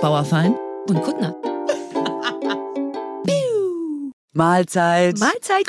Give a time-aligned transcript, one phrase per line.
[0.00, 0.56] Bauerfein
[0.88, 1.36] und Kuttner.
[4.32, 5.18] Mahlzeit.
[5.18, 5.66] Mahlzeit.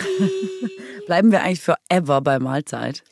[1.06, 3.04] Bleiben wir eigentlich forever bei Mahlzeit?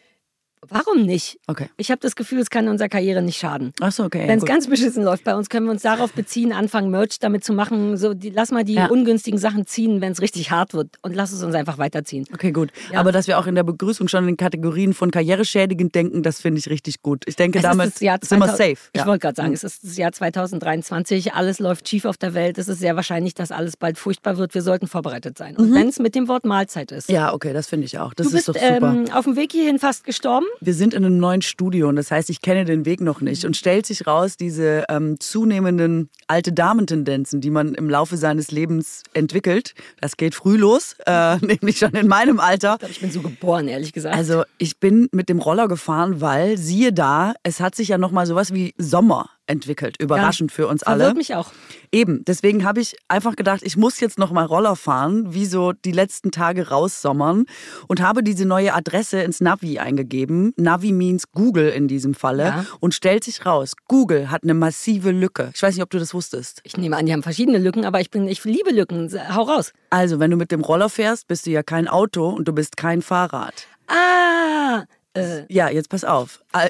[0.67, 1.39] Warum nicht?
[1.47, 1.69] Okay.
[1.77, 3.71] Ich habe das Gefühl, es kann unserer Karriere nicht schaden.
[3.79, 4.27] Ach so, okay.
[4.27, 7.43] Wenn es ganz beschissen läuft bei uns, können wir uns darauf beziehen, anfangen, Merch damit
[7.43, 7.95] zu machen.
[7.97, 8.87] So, die, lass mal die Ja.
[8.87, 10.97] ungünstigen Sachen ziehen, wenn es richtig hart wird.
[11.01, 12.25] Und lass es uns einfach weiterziehen.
[12.33, 12.71] Okay, gut.
[12.91, 12.99] Ja.
[12.99, 16.59] Aber dass wir auch in der Begrüßung schon in Kategorien von karriereschädigend denken, das finde
[16.59, 17.23] ich richtig gut.
[17.27, 18.71] Ich denke, Es damit ist wir 2000 safe.
[18.93, 19.05] Ich Ja.
[19.05, 22.57] wollte gerade sagen, es ist das Jahr 2023, alles läuft schief auf der Welt.
[22.57, 24.53] Es ist sehr wahrscheinlich, dass alles bald furchtbar wird.
[24.53, 25.55] Wir sollten vorbereitet sein.
[25.55, 27.09] Und wenn es mit dem Wort Mahlzeit ist.
[27.09, 27.15] Mhm.
[27.15, 28.13] ja, okay, das finde ich auch.
[28.13, 28.87] Das du ist bist doch super.
[28.93, 30.45] ähm, auf dem Weg hierhin fast gestorben.
[30.61, 33.45] Wir sind in einem neuen Studio und das heißt, ich kenne den Weg noch nicht.
[33.45, 39.03] Und stellt sich raus, diese ähm, zunehmenden alte Damentendenzen, die man im Laufe seines Lebens
[39.13, 42.73] entwickelt, das geht früh los, äh, nämlich schon in meinem Alter.
[42.73, 44.15] Ich glaube, ich bin so geboren, ehrlich gesagt.
[44.15, 48.11] Also ich bin mit dem Roller gefahren, weil siehe da, es hat sich ja noch
[48.11, 51.13] mal sowas wie Sommer entwickelt, überraschend für uns alle.
[51.13, 51.51] Mich auch.
[51.91, 55.73] Eben, deswegen habe ich einfach gedacht, ich muss jetzt noch mal Roller fahren, wie so
[55.73, 57.45] die letzten Tage raussommern
[57.87, 60.53] und habe diese neue Adresse ins Navi eingegeben.
[60.55, 62.65] Navi means Google in diesem Falle Ja.
[62.79, 65.51] und stellt sich raus, Google hat eine massive Lücke.
[65.55, 66.61] Ich weiß nicht, ob du das wusstest.
[66.63, 69.11] Ich nehme an, die haben verschiedene Lücken, aber ich bin, ich liebe Lücken.
[69.35, 69.73] Hau raus.
[69.89, 72.77] Also, wenn du mit dem Roller fährst, bist du ja kein Auto und du bist
[72.77, 73.67] kein Fahrrad.
[73.87, 74.83] Ah,
[75.15, 76.39] äh, Ja, jetzt pass auf.
[76.53, 76.65] ah,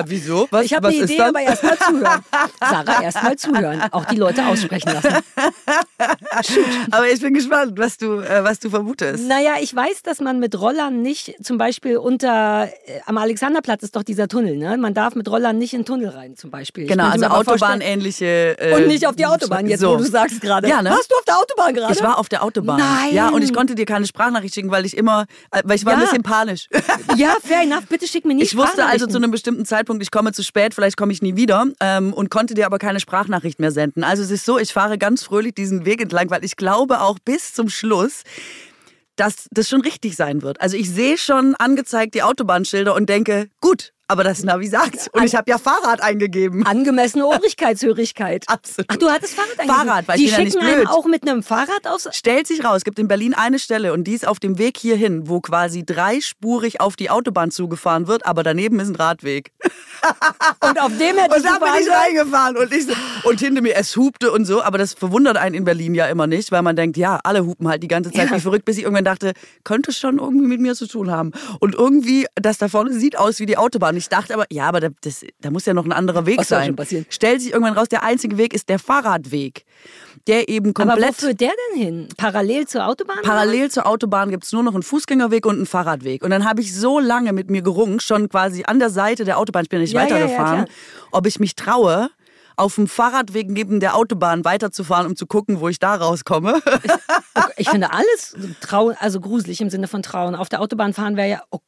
[0.00, 0.46] äh, wieso?
[0.50, 1.28] Was, ich habe eine Idee, dann?
[1.28, 2.24] aber erstmal zuhören.
[2.60, 3.82] Sarah, erstmal zuhören.
[3.90, 5.22] Auch die Leute aussprechen lassen.
[6.90, 9.26] Aber ich bin gespannt, was du, äh, was du vermutest.
[9.26, 13.96] Naja, ich weiß, dass man mit Rollern nicht, zum Beispiel unter, äh, am Alexanderplatz ist
[13.96, 14.76] doch dieser Tunnel, ne?
[14.78, 16.86] Man darf mit Rollern nicht in den Tunnel rein, zum Beispiel.
[16.86, 18.56] Genau, also Autobahnähnliche.
[18.58, 19.92] Äh, Und nicht auf die Autobahn, jetzt so.
[19.92, 20.68] wo du sagst gerade.
[20.68, 20.90] Ja, ne?
[20.90, 21.92] Warst du auf der Autobahn gerade?
[21.92, 22.78] Ich war auf der Autobahn.
[22.78, 23.14] Nein.
[23.14, 25.92] Ja, und ich konnte dir keine Sprachnachricht schicken, weil ich immer, äh, weil ich war
[25.94, 26.04] ein Ja.
[26.06, 26.68] bisschen panisch.
[27.16, 27.86] Ja, fair enough.
[27.88, 30.74] Bitte schick mir nie Ich wusste also zu einem bestimmten Zeitpunkt, ich komme zu spät,
[30.74, 34.04] vielleicht komme ich nie wieder ähm, und konnte dir aber keine Sprachnachricht mehr senden.
[34.04, 37.18] Also es ist so, ich fahre ganz fröhlich diesen Weg entlang, weil ich glaube auch
[37.18, 38.22] bis zum Schluss,
[39.16, 40.60] dass das schon richtig sein wird.
[40.60, 45.08] Also ich sehe schon angezeigt die Autobahnschilder und denke, gut, aber das Navi sagt's.
[45.12, 46.64] Und ich habe ja Fahrrad eingegeben.
[46.66, 47.26] Angemessene
[47.70, 48.44] Obrigkeitshörigkeit.
[48.48, 48.86] Absolut.
[48.90, 49.86] Ach, du hattest Fahrrad eingegeben.
[49.86, 50.88] Fahrrad, weil Die ich bin ja schicken nicht blöd.
[50.88, 52.08] auch mit einem Fahrrad aus.
[52.12, 54.76] Stellt sich raus, es gibt in Berlin eine Stelle und die ist auf dem Weg
[54.78, 59.52] hierhin, wo quasi dreispurig auf die Autobahn zugefahren wird, aber daneben ist ein Radweg.
[60.60, 62.86] Und auf dem hätte Und da bin ich fahren reingefahren und, ich
[63.24, 66.26] und hinter mir, es hupte und so, aber das verwundert einen in Berlin ja immer
[66.26, 68.36] nicht, weil man denkt, ja, alle hupen halt die ganze Zeit Ja.
[68.36, 69.32] wie verrückt, bis ich irgendwann dachte,
[69.64, 71.32] könnte schon irgendwie mit mir zu tun haben.
[71.60, 73.95] Und irgendwie, das da vorne sieht aus wie die Autobahn.
[73.96, 76.48] Ich dachte aber, ja, aber da, das, da muss ja noch ein anderer Weg Was
[76.48, 76.66] soll sein.
[76.68, 77.06] schon passieren?
[77.08, 79.64] Stellt sich irgendwann raus, der einzige Weg ist der Fahrradweg,
[80.26, 81.14] der eben Aber wo komplett...
[81.16, 82.08] führt der denn hin?
[82.16, 83.18] Parallel zur Autobahn?
[83.22, 86.22] Parallel zur Autobahn gibt es nur noch einen Fußgängerweg und einen Fahrradweg.
[86.22, 89.38] Und dann habe ich so lange mit mir gerungen, schon quasi an der Seite der
[89.38, 90.76] Autobahn, ich bin nicht Ja, ja, ja, weitergefahren, klar.
[91.12, 92.10] ob ich mich traue,
[92.58, 96.54] auf dem Fahrradweg neben der Autobahn weiterzufahren, um zu gucken, wo ich da rauskomme.
[96.56, 96.98] Okay,
[97.58, 100.34] Ich finde alles trau also gruselig im Sinne von Trauen.
[100.34, 101.42] Auf der Autobahn fahren wäre ja.
[101.50, 101.58] Oh,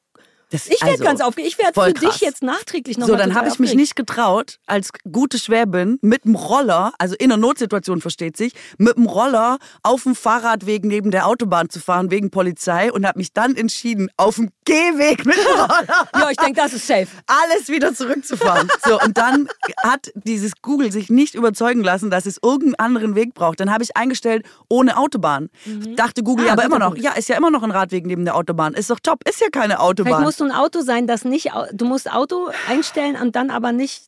[0.50, 1.53] Das- ich werde also, ganz aufgeregt.
[1.53, 2.12] Ich werde für krass.
[2.14, 6.25] dich jetzt nachträglich noch So, dann habe ich mich nicht getraut, als gute Schwäbin mit
[6.25, 11.10] dem Roller, also in einer Notsituation versteht sich, mit dem Roller auf dem Fahrradweg neben
[11.10, 15.36] der Autobahn zu fahren wegen Polizei und habe mich dann entschieden, auf dem Gehweg mit
[15.36, 15.69] dem Roller
[16.14, 17.09] Ja, ich denke, das ist safe.
[17.26, 18.69] alles wieder zurückzufahren.
[18.86, 19.48] So, und dann
[19.82, 23.60] hat dieses Google sich nicht überzeugen lassen, dass es irgendeinen anderen Weg braucht.
[23.60, 25.50] Dann habe ich eingestellt, ohne Autobahn.
[25.97, 26.88] Dachte Google, Ah, aber immer noch.
[26.92, 27.03] Punkt.
[27.03, 28.72] Ja, ist ja immer noch ein Radweg neben der Autobahn.
[28.75, 30.25] Ist doch top, ist ja keine Autobahn.
[30.38, 31.50] Musst du ein Auto sein, das nicht.
[31.72, 34.04] Du musst Auto einstellen und dann aber nicht.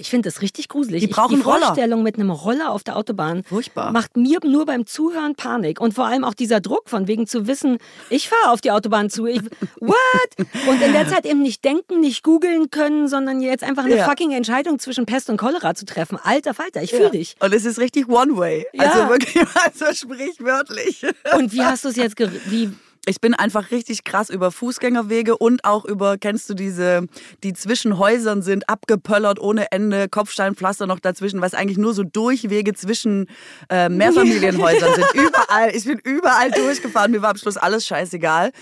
[0.00, 1.00] Ich finde das richtig gruselig.
[1.00, 1.66] Die Ich- brauchen die Roller.
[1.66, 3.90] Vorstellung mit einem Roller auf der Autobahn Furchtbar.
[3.90, 5.80] macht mir nur beim Zuhören Panik.
[5.80, 7.78] Und vor allem auch dieser Druck von wegen zu wissen,
[8.08, 9.26] ich fahre auf die Autobahn zu.
[9.26, 9.40] Ich,
[9.80, 9.98] what?
[10.68, 14.04] Und in der Zeit eben nicht denken, nicht googeln können, sondern jetzt einfach eine Ja.
[14.08, 16.16] fucking Entscheidung zwischen Pest und Cholera zu treffen.
[16.22, 17.10] Alter Falter, ich fühle Ja.
[17.10, 17.34] dich.
[17.40, 18.66] Und es ist richtig One-Way.
[18.74, 18.84] Ja.
[18.84, 21.04] Also wirklich, also sprichwörtlich.
[21.36, 22.14] Und wie hast du es jetzt,
[22.46, 22.70] wie,
[23.08, 27.06] Ich bin einfach richtig krass über Fußgängerwege und auch über, kennst du diese,
[27.42, 32.74] die zwischen Häusern sind, abgepöllert ohne Ende, Kopfsteinpflaster noch dazwischen, was eigentlich nur so Durchwege
[32.74, 33.26] zwischen
[33.70, 35.06] äh, Mehrfamilienhäusern sind.
[35.14, 38.52] Überall, ich bin überall durchgefahren, mir war am Schluss alles scheißegal.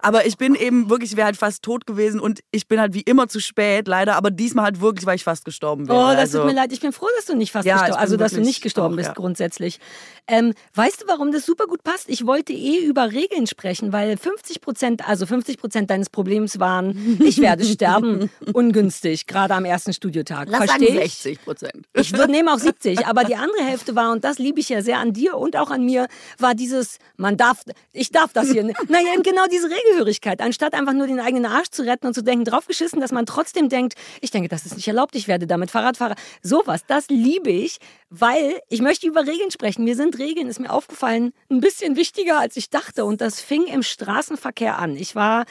[0.00, 2.94] Aber ich bin eben wirklich, ich wäre halt fast tot gewesen und ich bin halt
[2.94, 5.98] wie immer zu spät, leider, aber diesmal halt wirklich, weil ich fast gestorben wäre.
[5.98, 6.72] Oh, das also, tut mir leid.
[6.72, 8.94] Ich bin froh, dass du nicht fast Ja, gestorben bin Also, dass du nicht gestorben
[8.94, 9.14] auch, bist, ja.
[9.14, 9.80] grundsätzlich.
[10.28, 12.08] Ähm, weißt du, warum das super gut passt?
[12.08, 17.18] Ich wollte eh über Regeln sprechen, weil 50 Prozent, also 50 Prozent deines Problems waren,
[17.24, 20.48] ich werde sterben, ungünstig, gerade am ersten Studiotag.
[20.50, 21.14] Lass Verstehe sagen ich?
[21.14, 21.86] 60 Prozent.
[21.94, 24.82] Ich würde nehmen auch 70, aber die andere Hälfte war, und das liebe ich ja
[24.82, 26.08] sehr an dir und auch an mir,
[26.38, 27.62] war dieses, man darf,
[27.94, 28.78] ich darf das hier nicht.
[28.90, 30.42] Naja, genau diese Regelhörigkeit.
[30.42, 33.70] Anstatt einfach nur den eigenen Arsch zu retten und zu denken, draufgeschissen, dass man trotzdem
[33.70, 36.16] denkt, ich denke, das ist nicht erlaubt, ich werde damit Fahrradfahrer.
[36.42, 37.78] Sowas, das liebe ich,
[38.10, 39.84] weil ich möchte über Regeln sprechen.
[39.84, 43.04] Mir sind Regeln, ist mir aufgefallen, ein bisschen wichtiger, als ich dachte.
[43.04, 44.96] Und das fing im Straßenverkehr an.
[44.96, 45.44] Ich war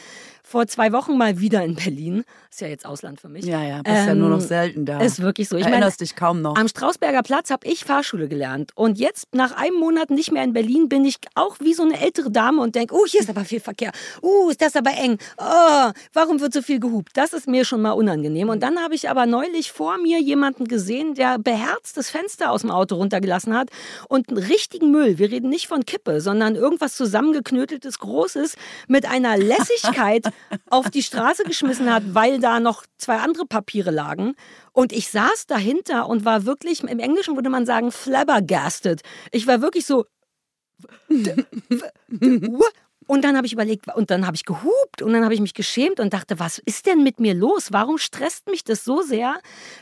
[0.46, 2.24] vor zwei Wochen mal wieder in Berlin.
[2.52, 3.44] Ist ja jetzt Ausland für mich.
[3.46, 5.02] Ja, ja, bist ja nur noch Ähm, selten da.
[5.02, 5.58] Ist wirklich so.
[5.58, 6.56] Ich meine, Erinnerst dich kaum noch.
[6.56, 8.72] am Strausberger Platz habe ich Fahrschule gelernt.
[8.76, 12.00] Und jetzt, nach einem Monat nicht mehr in Berlin, bin ich auch wie so eine
[12.00, 13.92] ältere Dame und denke, oh, hier ist aber viel Verkehr.
[14.22, 15.18] Uh, ist das aber eng.
[15.38, 17.12] Oh, warum wird so viel gehupt?
[17.16, 18.50] Das ist mir schon mal unangenehm.
[18.50, 22.62] Und dann habe ich aber neulich vor mir jemanden gesehen, der beherzt das Fenster aus
[22.62, 23.70] dem Auto runtergelassen hat
[24.08, 28.56] und einen richtigen Müll, wir reden nicht von Kippe, sondern irgendwas zusammengeknöteltes, Großes,
[28.88, 30.26] mit einer Lässigkeit
[30.70, 34.36] auf die Straße geschmissen hat, weil da noch zwei andere Papiere lagen.
[34.72, 39.02] Und ich saß dahinter und war wirklich, im Englischen würde man sagen, flabbergasted.
[39.32, 40.06] Ich war wirklich so.
[43.08, 45.54] Und dann habe ich überlegt, und dann habe ich gehupt und dann habe ich mich
[45.54, 47.68] geschämt und dachte, was ist denn mit mir los?
[47.72, 49.36] Warum stresst mich das so sehr,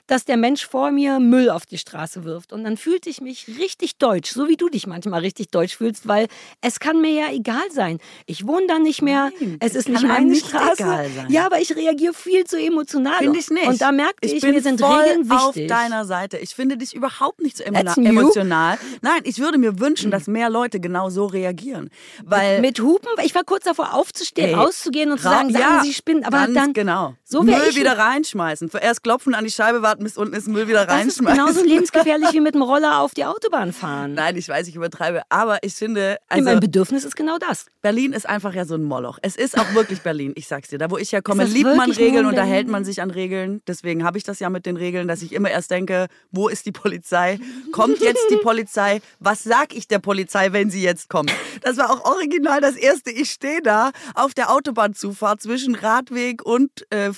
[0.08, 2.52] dass der Mensch vor mir Müll auf die Straße wirft?
[2.54, 6.08] Und dann fühlte ich mich richtig deutsch, so wie du dich manchmal richtig deutsch fühlst,
[6.08, 6.28] weil
[6.62, 8.00] es kann mir ja egal sein.
[8.26, 10.84] Ich wohne da nicht mehr, Nein, es ist nicht meine nicht Straße.
[10.84, 11.28] egal sein.
[11.30, 13.20] Ja, aber ich reagiere viel zu emotional.
[13.20, 13.68] Finde ich nicht.
[13.68, 15.70] Und da merkte ich, bin mir sind voll Regeln auf wichtig.
[15.70, 16.38] deiner Seite.
[16.38, 18.78] Ich finde dich überhaupt nicht so emotional.
[19.02, 21.90] Nein, ich würde mir wünschen, dass mehr Leute genau so reagieren.
[22.24, 25.82] Weil mit Hupen, ich war kurz davor aufzustehen, Ey, auszugehen und zu sagen, sagen ja,
[25.84, 27.16] Sie spinnen, aber dann genau.
[27.24, 28.70] so Müll ich wieder reinschmeißen.
[28.70, 31.38] Zuerst klopfen an die Scheibe warten, bis unten ist Müll wieder das ist reinschmeißen.
[31.46, 34.14] genauso lebensgefährlich wie mit dem Roller auf die Autobahn fahren.
[34.14, 37.66] Nein, ich weiß, ich übertreibe, aber ich finde, Also, mein Bedürfnis ist genau das.
[37.82, 39.20] Berlin ist einfach ja so ein Moloch.
[39.22, 40.78] Es ist auch wirklich Berlin, ich sag's dir.
[40.78, 43.62] Da, wo ich herkomme, liebt man Regeln und da hält man sich an Regeln.
[43.68, 46.66] Deswegen habe ich das ja mit den Regeln, dass ich immer erst denke, wo ist
[46.66, 47.40] die Polizei?
[47.72, 49.02] Kommt jetzt die Polizei?
[49.20, 51.32] Was sag ich der Polizei, wenn sie jetzt kommt?
[51.62, 53.03] Das war auch original das Erste.
[53.08, 57.12] Ich stehe da auf der Autobahnzufahrt zwischen Radweg und äh,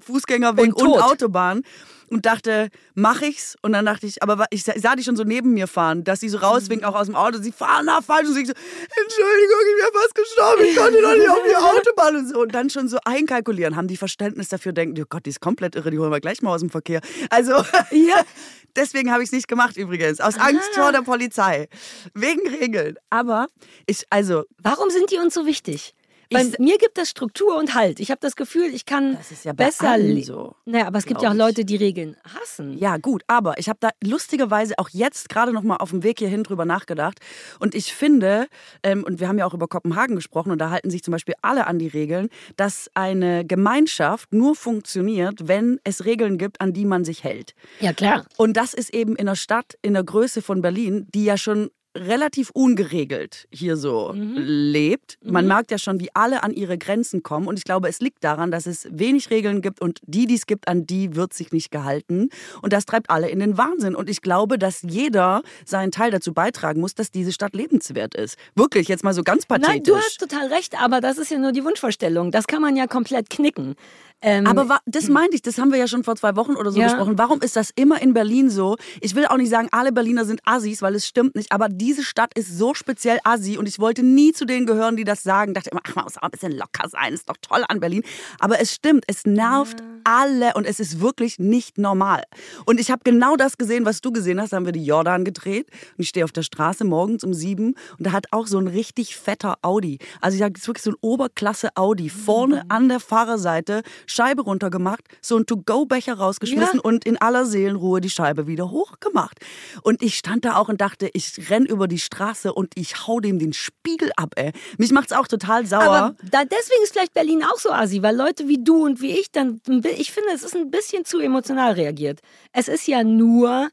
[0.00, 1.00] Fußgängerweg Und und.
[1.02, 1.62] Autobahn
[2.08, 3.56] und dachte, mach ich's?
[3.62, 6.20] Und dann dachte ich, aber ich sah, ich die schon so neben mir fahren, dass
[6.20, 7.38] sie so rauswinken, auch aus dem Auto.
[7.38, 11.14] Sie fahren nach falsch und sie so, Entschuldigung, ich bin fast gestorben, ich konnte doch
[11.14, 12.40] nicht auf die Autobahn und so.
[12.40, 15.74] Und dann schon so einkalkulieren, haben die Verständnis dafür, denken, oh Gott, die ist komplett
[15.76, 17.00] irre, die holen wir gleich mal aus dem Verkehr.
[17.30, 17.52] Also,
[17.90, 18.22] ja,
[18.76, 20.82] deswegen habe ich es nicht gemacht übrigens, aus Angst Ah.
[20.82, 21.68] vor der Polizei,
[22.14, 22.96] wegen Regeln.
[23.10, 23.46] Aber
[23.86, 25.94] ich, also, Warum sind die uns so wichtig?
[26.30, 28.00] Weil Ich- mir gibt das Struktur und Halt.
[28.00, 31.06] Ich habe das Gefühl, ich kann Das ist ja bei besser so, Naja, aber es
[31.06, 31.34] gibt ja auch.
[31.34, 32.76] Leute, die Regeln hassen.
[32.78, 36.18] Ja, gut, aber ich habe da lustigerweise auch jetzt gerade noch mal auf dem Weg
[36.18, 37.18] hierhin drüber nachgedacht.
[37.60, 38.46] Und ich finde,
[38.82, 41.34] ähm, und wir haben ja auch über Kopenhagen gesprochen, und da halten sich zum Beispiel
[41.42, 46.84] alle an die Regeln, dass eine Gemeinschaft nur funktioniert, wenn es Regeln gibt, an die
[46.84, 47.54] man sich hält.
[47.80, 48.24] Ja, klar.
[48.36, 51.70] Und das ist eben in einer Stadt in der Größe von Berlin, die ja schon
[51.96, 55.18] relativ ungeregelt hier so lebt.
[55.24, 57.46] Man merkt ja schon, wie alle an ihre Grenzen kommen.
[57.46, 60.46] Und ich glaube, es liegt daran, dass es wenig Regeln gibt und die, die es
[60.46, 62.28] gibt, an die wird sich nicht gehalten.
[62.62, 63.94] Und das treibt alle in den Wahnsinn.
[63.94, 68.36] Und ich glaube, dass jeder seinen Teil dazu beitragen muss, dass diese Stadt lebenswert ist.
[68.54, 69.74] Wirklich, jetzt mal so ganz pathetisch.
[69.74, 72.30] Nein, du hast total recht, aber das ist ja nur die Wunschvorstellung.
[72.30, 73.74] Das kann man ja komplett knicken.
[74.22, 76.80] Ähm, Aber das meinte ich, das haben wir ja schon vor zwei Wochen oder so
[76.80, 76.86] Ja.
[76.86, 77.18] besprochen.
[77.18, 78.76] Warum ist das immer in Berlin so?
[79.02, 81.52] Ich will auch nicht sagen, alle Berliner sind Assis, weil es stimmt nicht.
[81.52, 85.04] Aber diese Stadt ist so speziell Assi und ich wollte nie zu denen gehören, die
[85.04, 85.52] das sagen.
[85.52, 88.02] Dachte immer, ach, man muss auch ein bisschen locker sein, ist doch toll an Berlin.
[88.40, 92.22] Aber es stimmt, es nervt alle und es ist wirklich nicht normal.
[92.64, 94.52] Und ich habe genau das gesehen, was du gesehen hast.
[94.52, 95.68] Da haben wir die Jordan gedreht
[95.98, 98.66] und ich stehe auf der Straße morgens um sieben und da hat auch so ein
[98.68, 99.98] richtig fetter Audi.
[100.20, 102.08] Also ich sage, es ist wirklich so ein Oberklasse Audi.
[102.08, 103.82] Vorne an der Fahrerseite
[104.16, 106.80] Scheibe runtergemacht, so ein To-Go-Becher rausgeschmissen Ja.
[106.82, 109.38] und in aller Seelenruhe die Scheibe wieder hochgemacht.
[109.82, 113.20] Und ich stand da auch und dachte, ich renn über die Straße und ich hau
[113.20, 114.52] dem den Spiegel ab, ey.
[114.78, 115.82] Mich macht's auch total sauer.
[115.82, 119.10] Aber da, deswegen ist vielleicht Berlin auch so assi, weil Leute wie du und wie
[119.18, 119.60] ich dann,
[119.98, 122.20] ich finde, es ist ein bisschen zu emotional reagiert.
[122.52, 123.68] Es ist ja nur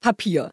[0.00, 0.50] Papier.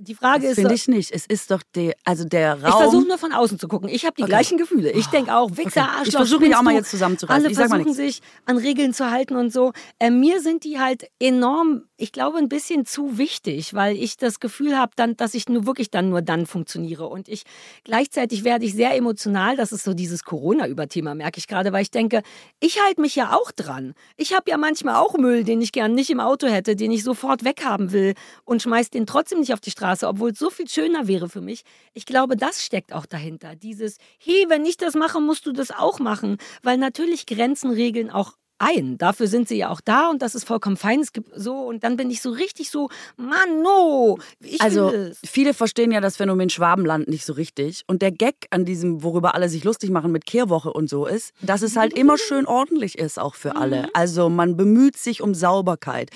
[0.00, 1.12] Die Frage das ist, finde ich nicht.
[1.12, 2.80] Es ist doch der, also der ich Raum.
[2.82, 3.90] versuche nur von außen zu gucken.
[3.90, 4.30] Ich habe die Okay.
[4.30, 4.90] gleichen Gefühle.
[4.90, 5.90] Ich denke auch, Wichser, Okay.
[5.92, 7.44] Ich Arschloch, versuche mich auch mal jetzt zusammenzureißen.
[7.44, 9.72] Alle Ich versuchen sich an Regeln zu halten und so.
[9.98, 14.38] Äh, mir sind die halt enorm, ich glaube, ein bisschen zu wichtig, weil ich das
[14.38, 17.06] Gefühl habe, dann, dass ich nur wirklich dann nur dann funktioniere.
[17.06, 17.44] Und ich
[17.84, 19.56] gleichzeitig werde ich sehr emotional.
[19.56, 22.22] Das ist so dieses Corona-Überthema, merke ich gerade, weil ich denke,
[22.60, 23.94] ich halte mich ja auch dran.
[24.16, 27.02] Ich habe ja manchmal auch Müll, den ich gern nicht im Auto hätte, den ich
[27.02, 30.68] sofort weghaben will und schmeiß den trotzdem nicht auf die Straße, obwohl es so viel
[30.68, 31.62] schöner wäre für mich.
[31.94, 33.56] Ich glaube, das steckt auch dahinter.
[33.56, 36.36] Dieses, hey, wenn ich das mache, musst du das auch machen.
[36.62, 38.98] Weil natürlich Grenzen regeln auch ein.
[38.98, 41.00] Dafür sind sie ja auch da und das ist vollkommen fein.
[41.00, 44.18] Es gibt so und dann bin ich so richtig so, Mann, no.
[44.40, 44.92] Ich also
[45.24, 49.34] viele verstehen ja das Phänomen Schwabenland nicht so richtig und der Gag an diesem, worüber
[49.34, 52.98] alle sich lustig machen mit Kehrwoche und so ist, dass es halt immer schön ordentlich
[52.98, 53.82] ist auch für alle.
[53.82, 53.90] Mhm.
[53.94, 56.10] Also man bemüht sich um Sauberkeit.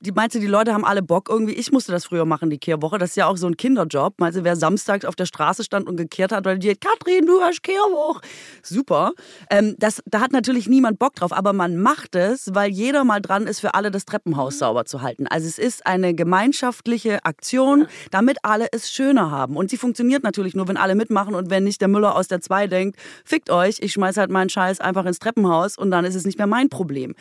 [0.00, 1.54] Die meinst du, die Leute haben alle Bock irgendwie?
[1.54, 2.98] Ich musste das früher machen die Kehrwoche.
[2.98, 4.14] Das ist ja auch so ein Kinderjob.
[4.18, 7.40] Meinst du, wer samstags auf der Straße stand und gekehrt hat, weil die Katrin, du
[7.40, 8.20] hast Kehrwoche.
[8.62, 9.12] Super.
[9.50, 13.20] Ähm, das, da hat natürlich niemand Bock drauf, aber man macht es, weil jeder mal
[13.20, 14.58] dran ist, für alle das Treppenhaus mhm.
[14.58, 15.26] sauber zu halten.
[15.26, 19.56] Also es ist eine gemeinschaftliche Aktion, damit alle es schöner haben.
[19.56, 22.40] Und sie funktioniert natürlich nur, wenn alle mitmachen und wenn nicht der Müller aus der
[22.40, 26.14] 2 denkt, fickt euch, ich schmeiß halt meinen Scheiß einfach ins Treppenhaus und dann ist
[26.14, 27.14] es nicht mehr mein Problem.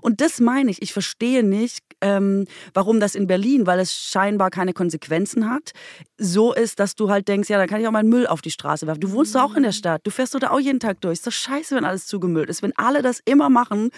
[0.00, 0.82] Und das meine ich.
[0.82, 5.72] Ich verstehe nicht, ähm, warum das in Berlin, weil es scheinbar keine Konsequenzen hat,
[6.18, 8.50] so ist, dass du halt denkst, ja, dann kann ich auch meinen Müll auf die
[8.50, 9.00] Straße werfen.
[9.00, 10.02] Du wohnst doch auch in der Stadt.
[10.04, 11.14] Du fährst doch da auch jeden Tag durch.
[11.14, 12.62] Ist doch scheiße, wenn alles zugemüllt ist.
[12.62, 13.90] Wenn alle das immer machen,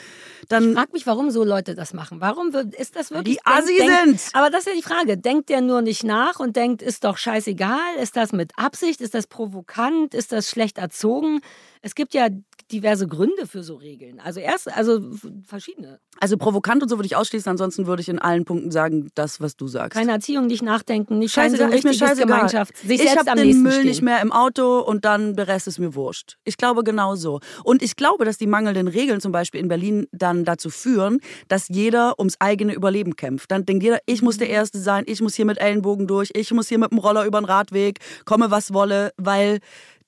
[0.48, 0.70] dann.
[0.70, 2.20] Ich frage mich, warum so Leute das machen.
[2.20, 3.36] Warum wird, ist das wirklich.
[3.36, 4.20] Die Assi sind!
[4.32, 5.18] Aber das ist ja die Frage.
[5.18, 7.96] Denkt der nur nicht nach und denkt, ist doch scheißegal?
[8.00, 9.00] Ist das mit Absicht?
[9.00, 10.14] Ist das provokant?
[10.14, 11.40] Ist das schlecht erzogen?
[11.82, 12.28] Es gibt ja
[12.70, 14.20] diverse Gründe für so Regeln.
[14.20, 15.00] Also erst, also
[15.46, 16.00] verschiedene.
[16.20, 19.40] Also provokant und so würde ich ausschließen, ansonsten würde ich in allen Punkten sagen, das,
[19.40, 19.98] was du sagst.
[19.98, 22.14] Keine Erziehung, nicht nachdenken, nicht scheiße, ist mir.
[22.14, 23.86] Gemeinschaft, sich ich habe den Müll stehen.
[23.86, 26.36] nicht mehr im Auto und dann der Rest ist mir wurscht.
[26.44, 27.40] Ich glaube genau so.
[27.64, 31.18] Und ich glaube, dass die mangelnden Regeln zum Beispiel in Berlin dann dazu führen,
[31.48, 33.50] dass jeder ums eigene Überleben kämpft.
[33.50, 36.52] Dann denkt jeder, ich muss der Erste sein, ich muss hier mit Ellenbogen durch, ich
[36.52, 39.58] muss hier mit dem Roller über den Radweg, komme was wolle, weil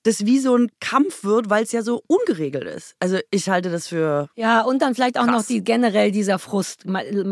[0.03, 2.95] das wie so ein Kampf wird, weil es ja so ungeregelt ist.
[2.99, 4.29] Also ich halte das für.
[4.35, 5.35] Ja, und dann vielleicht auch krass.
[5.35, 6.85] noch die, generell dieser Frust.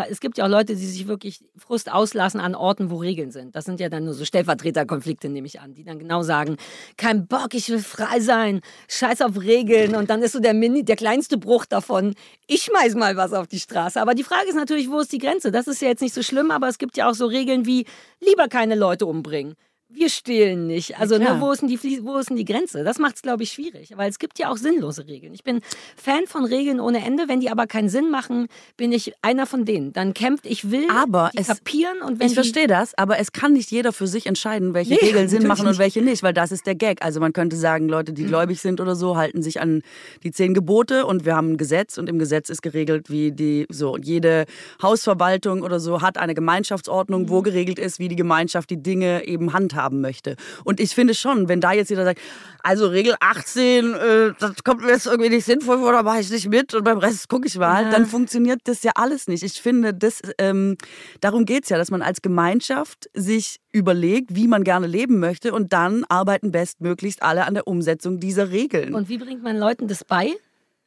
[0.10, 3.56] Es gibt ja auch Leute, die sich wirklich Frust auslassen an Orten, wo Regeln sind.
[3.56, 6.58] Das sind ja dann nur so Stellvertreterkonflikte, nehme ich an, die dann genau sagen:
[6.98, 9.96] kein Bock, ich will frei sein, scheiß auf Regeln.
[9.96, 12.14] Und dann ist so der, Mini, der kleinste Bruch davon,
[12.46, 14.00] ich schmeiß mal was auf die Straße.
[14.00, 15.52] Aber die Frage ist natürlich, wo ist die Grenze?
[15.52, 17.86] Das ist ja jetzt nicht so schlimm, aber es gibt ja auch so Regeln wie
[18.20, 19.56] lieber keine Leute umbringen
[19.91, 21.00] wir stehlen nicht.
[21.00, 22.84] Also ja, ne, wo, ist denn die, wo ist denn die Grenze?
[22.84, 23.91] Das macht es, glaube ich, schwierig.
[23.96, 25.34] Weil es gibt ja auch sinnlose Regeln.
[25.34, 25.62] Ich bin
[25.98, 27.27] Fan von Regeln ohne Ende.
[27.27, 29.91] Wenn die aber keinen Sinn machen, bin ich einer von denen.
[29.91, 32.01] Dann kämpft, ich will aber es, kapieren.
[32.03, 35.00] Und wenn ich verstehe das, aber es kann nicht jeder für sich entscheiden, welche nee,
[35.01, 36.22] Regeln Sinn machen und welche nicht.
[36.22, 37.03] Weil das ist der Gag.
[37.03, 38.27] Also man könnte sagen, Leute, die mhm.
[38.27, 39.81] gläubig sind oder so, halten sich an
[40.24, 43.65] die zehn Gebote und wir haben ein Gesetz und im Gesetz ist geregelt, wie die,
[43.69, 44.46] so, jede
[44.84, 47.29] Hausverwaltung oder so hat eine Gemeinschaftsordnung, mhm.
[47.29, 50.36] wo geregelt ist, wie die Gemeinschaft die Dinge eben handhaben möchte.
[50.64, 52.20] Und ich finde schon, wenn da jetzt jeder sagt,
[52.62, 56.30] also Regel 18, äh, das kommt mir jetzt irgendwie nicht sinnvoll vor, da mache ich
[56.30, 57.90] nicht mit und beim Rest gucke ich mal, ja.
[57.90, 59.44] dann funktioniert das ja alles nicht.
[59.44, 60.78] Ich finde, das, ähm,
[61.22, 65.54] darum geht es ja, dass man als Gemeinschaft sich überlegt, wie man gerne leben möchte
[65.54, 68.94] und dann arbeiten bestmöglichst alle an der Umsetzung dieser Regeln.
[68.94, 70.34] Und wie bringt man Leuten das bei?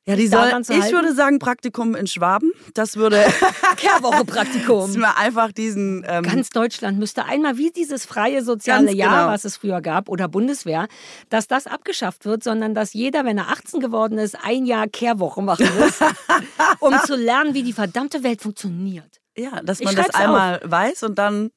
[0.05, 2.51] Ja, die soll, ich würde sagen Praktikum in Schwaben.
[2.75, 3.25] Das würde
[3.77, 4.89] Kehrwoche Praktikum.
[4.89, 9.33] Das mir einfach diesen ähm ganz Deutschland müsste einmal wie dieses freie soziale Jahr, genau.
[9.33, 10.89] was es früher gab oder Bundeswehr,
[11.29, 15.41] dass das abgeschafft wird, sondern dass jeder, wenn er 18 geworden ist, ein Jahr Kehrwoche
[15.41, 16.01] machen muss,
[16.81, 19.21] um zu lernen, wie die verdammte Welt funktioniert.
[19.37, 20.71] Ja, dass man das einmal auf.
[20.71, 21.51] weiß und dann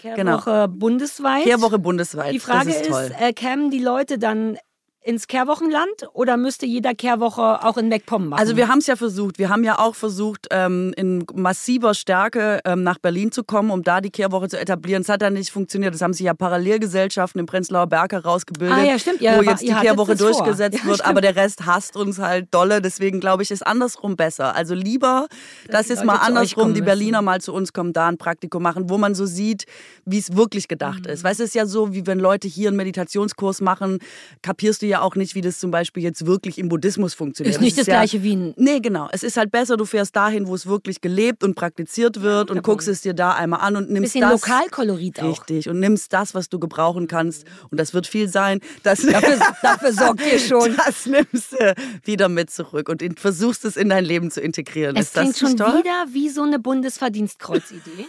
[0.00, 0.68] Kehrwoche genau.
[0.68, 1.44] bundesweit.
[1.44, 2.34] Kehrwoche bundesweit.
[2.34, 4.58] Die Frage ist, ist äh, kämen die Leute dann
[5.04, 8.40] ins Kehrwochenland oder müsste jeder Kehrwoche auch in MacPom machen?
[8.40, 9.38] Also wir haben es ja versucht.
[9.38, 13.82] Wir haben ja auch versucht, ähm, in massiver Stärke ähm, nach Berlin zu kommen, um
[13.82, 15.02] da die Kehrwoche zu etablieren.
[15.02, 15.94] Es hat dann nicht funktioniert.
[15.94, 19.20] Es haben sich ja Parallelgesellschaften im Prenzlauer Berg herausgebildet, ah, ja, stimmt.
[19.20, 20.96] Ja, wo jetzt die Kehrwoche durchgesetzt ja, wird.
[20.96, 21.10] Stimmt.
[21.10, 22.80] Aber der Rest hasst uns halt dolle.
[22.80, 24.56] Deswegen glaube ich, ist andersrum besser.
[24.56, 25.28] Also lieber,
[25.68, 27.24] dass jetzt mal andersrum die Berliner müssen.
[27.26, 29.66] mal zu uns kommen, da ein Praktikum machen, wo man so sieht,
[30.06, 31.12] wie es wirklich gedacht mhm.
[31.12, 31.24] ist.
[31.24, 33.98] Du, es ist ja so, wie wenn Leute hier einen Meditationskurs machen,
[34.40, 37.56] kapierst du ja ja auch nicht, wie das zum Beispiel jetzt wirklich im Buddhismus funktioniert.
[37.56, 38.54] Ist nicht das, das gleiche wie ein.
[38.56, 39.08] Nee, genau.
[39.12, 42.62] Es ist halt besser, du fährst dahin, wo es wirklich gelebt und praktiziert wird und
[42.62, 44.40] guckst es dir da einmal an und nimmst Bisschen das.
[44.40, 45.30] Lokalkolorit auch.
[45.30, 45.68] Richtig.
[45.68, 47.44] Und nimmst das, was du gebrauchen kannst.
[47.70, 48.60] Und das wird viel sein.
[48.82, 50.76] Das, dafür, dafür sorgt ihr schon.
[50.76, 51.74] Das nimmst du
[52.04, 54.96] wieder mit zurück und versuchst es in dein Leben zu integrieren.
[54.96, 55.78] Es ist klingt schon toll?
[55.78, 58.06] wieder wie so eine Bundesverdienstkreuzidee.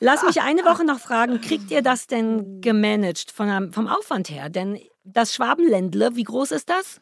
[0.00, 4.48] Lass mich eine Woche noch fragen, kriegt ihr das denn gemanagt von, vom Aufwand her?
[4.50, 4.78] Denn
[5.12, 7.00] das Schwabenländle, wie groß ist das?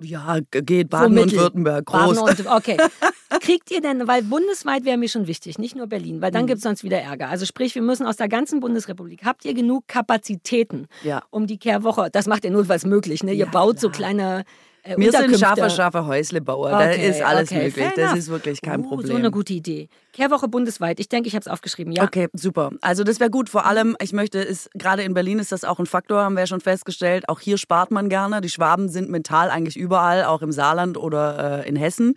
[0.00, 2.18] Ja, geht Baden so und Württemberg groß.
[2.18, 2.76] Und, okay.
[3.40, 6.46] Kriegt ihr denn, weil bundesweit wäre mir schon wichtig, nicht nur Berlin, weil dann mhm.
[6.46, 7.28] gibt es sonst wieder Ärger.
[7.28, 11.22] Also sprich, wir müssen aus der ganzen Bundesrepublik, habt ihr genug Kapazitäten, ja.
[11.30, 13.32] um die Kehrwoche, das macht ihr es möglich, ne?
[13.32, 13.80] Ihr ja, baut klar.
[13.80, 14.44] so kleine
[14.84, 16.70] äh, Wir sind scharfer, scharfer Häuslebauer.
[16.70, 17.88] da Okay, ist alles okay, möglich.
[17.96, 19.06] Das ist wirklich kein Uh, Problem.
[19.08, 19.88] So eine gute Idee.
[20.12, 21.00] Kehrwoche bundesweit.
[21.00, 21.92] Ich denke, ich habe es aufgeschrieben.
[21.92, 22.04] Ja.
[22.04, 22.70] Okay, super.
[22.80, 23.48] Also das wäre gut.
[23.48, 26.40] Vor allem, ich möchte, ist gerade in Berlin ist das auch ein Faktor, haben wir
[26.42, 27.28] ja schon festgestellt.
[27.28, 28.40] Auch hier spart man gerne.
[28.40, 32.14] Die Schwaben sind mental eigentlich überall, auch im Saarland oder äh, in Hessen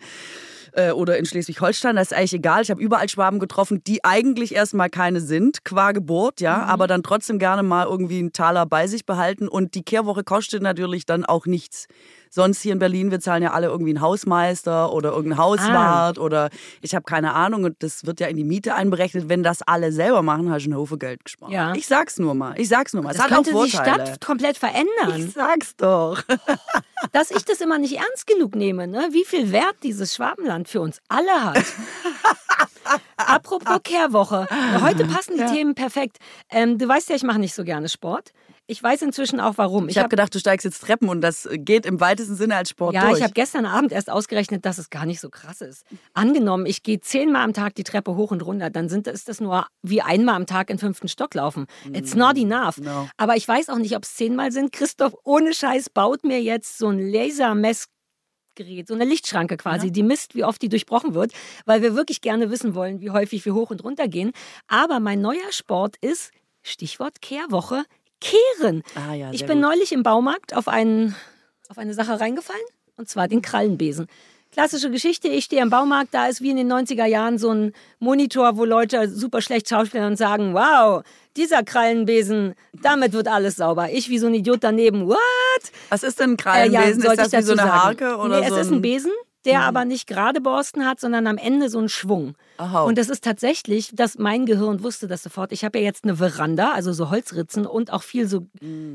[0.72, 1.96] äh, oder in Schleswig-Holstein.
[1.96, 2.62] Das ist eigentlich egal.
[2.62, 7.02] Ich habe überall Schwaben getroffen, die eigentlich erstmal keine sind, qua Geburt, ja, aber dann
[7.02, 9.48] trotzdem gerne mal irgendwie einen Taler bei sich behalten.
[9.48, 11.86] Und die Kehrwoche kostet natürlich dann auch nichts.
[12.30, 16.50] Sonst hier in Berlin, wir zahlen ja alle irgendwie einen Hausmeister oder irgendeinen Hauswart oder
[16.82, 19.28] ich habe keine Ahnung und das wird ja in die Miete einberechnet.
[19.28, 21.50] Wenn das alle selber machen, hast du einen Haufen Geld gespart.
[21.50, 21.72] Ja.
[21.74, 22.54] Ich sag's nur mal.
[22.58, 23.10] Ich sag's nur mal.
[23.10, 24.06] Es Das hat auch könnte die Vorteile.
[24.06, 25.14] Stadt komplett verändern.
[25.16, 26.22] ich sag's doch.
[27.12, 29.08] dass ich das immer nicht ernst genug nehme, ne?
[29.12, 31.64] wie viel Wert dieses Schwabenland für uns alle hat.
[33.16, 34.46] Apropos Kehrwoche.
[34.80, 36.18] Heute passen die Themen perfekt.
[36.50, 38.32] Ähm, du weißt ja, ich mache nicht so gerne Sport.
[38.70, 39.88] Ich weiß inzwischen auch warum.
[39.88, 42.94] Ich habe gedacht, du steigst jetzt Treppen und das geht im weitesten Sinne als Sport
[42.94, 43.16] ja, durch.
[43.16, 45.86] ich habe gestern Abend erst ausgerechnet, dass es gar nicht so krass ist.
[46.12, 49.40] Angenommen, ich gehe zehnmal am Tag die Treppe hoch und runter, dann sind, ist das
[49.40, 51.64] nur wie einmal am Tag in fünften Stock laufen.
[51.94, 52.76] It's not enough.
[52.76, 53.08] No.
[53.16, 54.70] Aber ich weiß auch nicht, ob es zehnmal sind.
[54.70, 60.34] Christoph, ohne Scheiß, baut mir jetzt so ein Lasermessgerät, so eine Lichtschranke quasi, die misst,
[60.34, 61.32] wie oft die durchbrochen wird,
[61.64, 64.32] weil wir wirklich gerne wissen wollen, wie häufig wir hoch und runter gehen.
[64.66, 66.32] Aber mein neuer Sport ist,
[66.62, 67.84] Stichwort Kehrwoche,
[68.20, 68.82] Kehren.
[68.94, 69.68] Ah ja, ich bin gut.
[69.70, 71.14] neulich im Baumarkt auf, einen,
[71.68, 72.62] auf eine Sache reingefallen,
[72.96, 74.06] und zwar den Krallenbesen.
[74.50, 77.74] Klassische Geschichte, ich stehe im Baumarkt, da ist wie in den 90er Jahren so ein
[77.98, 81.02] Monitor, wo Leute super schlecht schauspielen und sagen, wow,
[81.36, 83.90] dieser Krallenbesen, damit wird alles sauber.
[83.90, 85.18] Ich wie so ein Idiot daneben, what?
[85.90, 87.02] Was ist denn ein Äh, Krallenbesen?
[87.02, 87.72] sollte ist das wie so eine sagen.
[87.72, 89.12] Harke oder nee, so es ist ein Besen,
[89.48, 92.36] der aber nicht gerade Borsten hat, sondern am Ende so einen Schwung.
[92.58, 92.82] Aha.
[92.82, 95.52] Und das ist tatsächlich, dass mein Gehirn wusste das sofort.
[95.52, 98.46] Ich habe ja jetzt eine Veranda, also so Holzritzen und auch viel so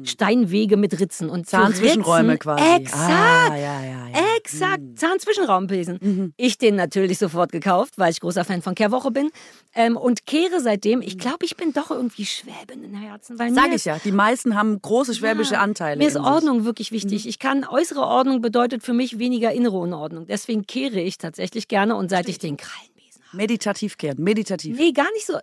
[0.03, 2.63] Steinwege mit Ritzen und Zahnzwischenräume quasi.
[2.75, 3.12] Exakt.
[3.12, 4.33] Ah, ja, ja, ja.
[4.46, 6.34] Exakt, Zahnzwischenraumbesen.
[6.38, 9.30] Ich den natürlich sofort gekauft, weil ich großer Fan von Kehrwoche bin.
[9.74, 13.40] Ähm, und kehre seitdem, ich glaube, ich bin doch irgendwie Schwäbin in Herzen.
[13.40, 13.98] Weil Sag ich ja.
[14.04, 15.98] Die meisten haben große schwäbische Anteile.
[15.98, 16.30] mir ist in sich.
[16.30, 16.36] Mhm.
[16.36, 17.28] Ordnung wirklich wichtig.
[17.28, 20.28] Ich kann, äußere Ordnung bedeutet für mich weniger innere Unordnung.
[20.28, 23.38] Deswegen kehre ich tatsächlich gerne und seit ich den Krallenbesen habe.
[23.38, 24.78] Meditativ kehren, meditativ.
[24.78, 25.38] Nee, gar nicht so.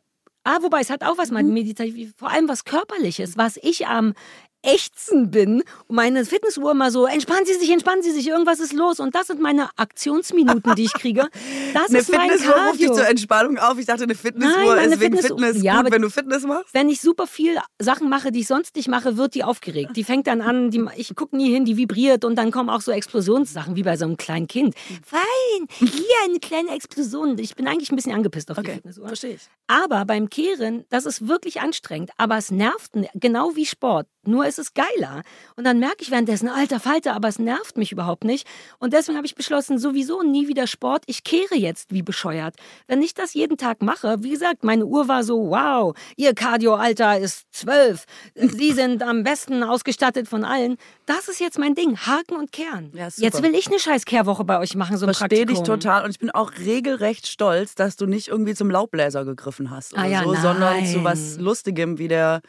[0.45, 1.37] Ah, wobei es hat auch was Mhm.
[1.39, 4.15] mit meditativ, vor allem was körperliches, was ich am
[4.63, 8.73] ächzen bin und meine Fitnessuhr immer so, entspannen Sie sich, entspannen Sie sich, irgendwas ist
[8.73, 11.29] los und das sind meine Aktionsminuten, die ich kriege.
[11.73, 13.79] Das Eine ist mein Fitnessuhr ruft dich zur Entspannung auf.
[13.79, 16.43] Ich dachte, eine Fitnessuhr Nein, ist wegen Fitness- Fitness Ja, gut, aber- wenn du Fitness
[16.43, 16.75] machst.
[16.75, 19.93] wenn ich super viel Sachen mache, die ich sonst nicht mache, wird die aufgeregt.
[19.97, 22.81] Die fängt dann an, die, ich gucke nie hin, die vibriert und dann kommen auch
[22.81, 24.75] so Explosionssachen wie bei so einem kleinen Kind.
[25.07, 27.39] Fein, hier eine kleine Explosion.
[27.39, 29.07] Ich bin eigentlich ein bisschen angepisst auf die Okay, Fitnessuhr.
[29.07, 29.43] verstehe ich.
[29.69, 34.09] Aber beim Kehren, das ist wirklich anstrengend, aber es nervt, genau wie Sport.
[34.27, 35.23] Nur ist es geiler.
[35.57, 38.47] Und dann merke ich währenddessen, alter Falter, aber es nervt mich überhaupt nicht.
[38.79, 41.05] Und deswegen habe ich beschlossen, sowieso nie wieder Sport.
[41.07, 42.57] Ich kehre jetzt wie bescheuert.
[42.87, 47.19] Wenn ich das jeden Tag mache, wie gesagt, meine Uhr war so, wow, Ihr Cardio-Alter
[47.19, 48.05] ist zwölf.
[48.35, 50.77] Sie sind am besten ausgestattet von allen.
[51.07, 52.93] Das ist jetzt mein Ding, Haken und Kehren.
[52.95, 56.05] Ja, jetzt will ich eine scheiß Kehrwoche bei euch machen, so ein Verstehe dich total
[56.05, 60.03] und ich bin auch regelrecht stolz, dass du nicht irgendwie zum Laubbläser gegriffen hast oder
[60.03, 62.43] Ah ja, so, sondern zu was Lustigem wie der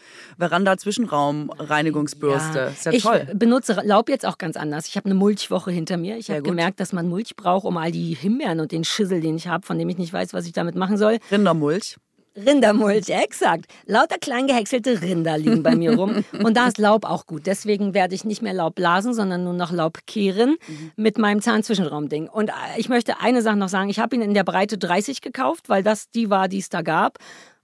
[1.67, 2.71] Veranda-Zwischenraum-Reinigungsbürste.
[2.71, 3.27] Ist ja ich toll.
[3.33, 4.87] benutze Laub jetzt auch ganz anders.
[4.87, 6.17] Ich habe eine Mulchwoche hinter mir.
[6.17, 9.37] Ich habe gemerkt, dass man Mulch braucht, um all die Himbeeren und den Schissel, den
[9.37, 11.19] ich habe, von dem ich nicht weiß, was ich damit machen soll.
[11.31, 11.97] Rindermulch.
[12.33, 13.65] Rindermulch, exakt.
[13.85, 16.23] Lauter klein gehäckselte Rinder liegen bei mir rum.
[16.43, 17.45] Und da ist Laub auch gut.
[17.45, 20.55] Deswegen werde ich nicht mehr Laub blasen, sondern nur noch Laub kehren
[20.95, 22.29] mit meinem Zahnzwischenraumding.
[22.29, 23.89] Und äh, ich möchte eine Sache noch sagen.
[23.89, 26.81] Ich habe ihn in der Breite 30 gekauft, weil das die war, die es da
[26.81, 27.17] gab.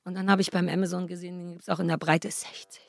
[0.04, 2.87] Und dann habe ich beim Amazon gesehen, den gibt es auch in der Breite 60.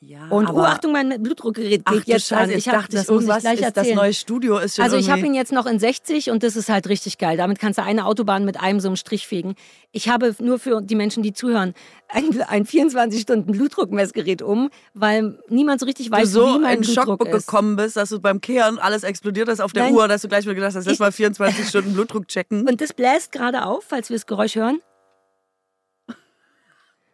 [0.00, 2.28] Ja, Und aber, oh, Achtung, mein Blutdruckgerät geht du jetzt.
[2.28, 4.76] Scheiße, Also ich ich hab, dachte, das ich irgendwas gleich ist, das neue Studio ist
[4.76, 7.36] schon Also ich habe ihn jetzt noch in 60 und das ist halt richtig geil.
[7.36, 9.56] Damit kannst du eine Autobahn mit einem so einem Strich fegen.
[9.90, 11.74] Ich habe nur für die Menschen, die zuhören,
[12.08, 17.04] ein, ein 24-Stunden-Blutdruckmessgerät um, weil niemand so richtig du weiß, so wie mein in Schock
[17.06, 17.46] Blutdruck ist.
[17.46, 19.94] gekommen bist, dass du beim Kehren alles explodiert hast auf der Nein.
[19.94, 22.68] Uhr, dass du gleich mal gedacht hast, lass Ich- mal 24 Stunden Blutdruck checken.
[22.68, 24.80] Und das bläst gerade auf, falls wir das Geräusch hören.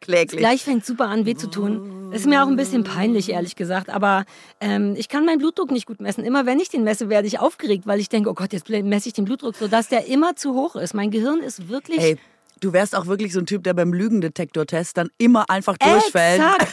[0.05, 0.39] Kläglich.
[0.39, 2.13] Gleich fängt super an, weh zu tun.
[2.13, 3.89] Ist mir auch ein bisschen peinlich, ehrlich gesagt.
[3.89, 4.25] Aber
[4.61, 6.25] ähm, ich kann meinen Blutdruck nicht gut messen.
[6.25, 9.09] Immer wenn ich den messe, werde ich aufgeregt, weil ich denke, oh Gott, jetzt messe
[9.09, 10.93] ich den Blutdruck, sodass der immer zu hoch ist.
[10.93, 11.99] Mein Gehirn ist wirklich.
[11.99, 12.19] Ey,
[12.61, 16.41] du wärst auch wirklich so ein Typ, der beim Lügendetektor-Test dann immer einfach durchfällt.
[16.41, 16.69] Exakt.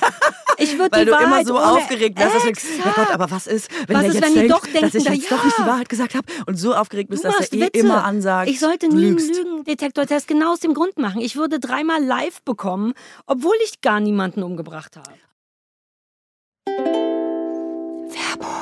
[0.57, 3.11] Ich würde Weil die du immer Wahrheit so ohne- aufgeregt wärst, dass du ja Gott,
[3.11, 5.03] aber was ist, wenn Was der ist, jetzt wenn die denkt, doch denken, dass ich
[5.21, 5.67] jetzt doch nicht die ja.
[5.67, 7.79] Wahrheit gesagt habe und so aufgeregt bist, Du dass er eh Witze.
[7.79, 9.17] immer ansagt, Ich sollte nie einen.
[9.17, 11.21] Lügendetektortest genau aus dem Grund machen.
[11.21, 12.93] Ich würde dreimal live bekommen,
[13.25, 15.11] obwohl ich gar niemanden umgebracht habe.
[16.67, 18.60] Werbung.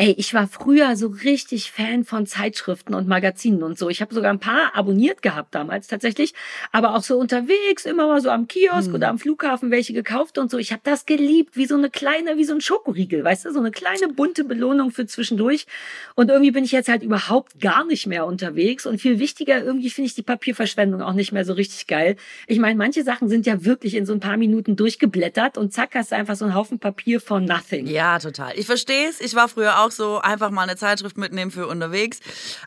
[0.00, 3.90] Ey, ich war früher so richtig Fan von Zeitschriften und Magazinen und so.
[3.90, 6.34] Ich habe sogar ein paar abonniert gehabt damals tatsächlich,
[6.70, 8.94] aber auch so unterwegs, immer mal so am Kiosk hm.
[8.94, 10.58] oder am Flughafen welche gekauft und so.
[10.58, 13.58] Ich habe das geliebt, wie so eine kleine, wie so ein Schokoriegel, weißt du, so
[13.58, 15.66] eine kleine bunte Belohnung für zwischendurch.
[16.14, 19.90] Und irgendwie bin ich jetzt halt überhaupt gar nicht mehr unterwegs und viel wichtiger, irgendwie
[19.90, 22.14] finde ich die Papierverschwendung auch nicht mehr so richtig geil.
[22.46, 25.96] Ich meine, manche Sachen sind ja wirklich in so ein paar Minuten durchgeblättert und zack
[25.96, 27.88] hast du einfach so einen Haufen Papier von nothing.
[27.88, 28.52] Ja, total.
[28.56, 29.20] Ich verstehe es.
[29.20, 32.20] Ich war früher auch auch so einfach mal eine Zeitschrift mitnehmen für unterwegs.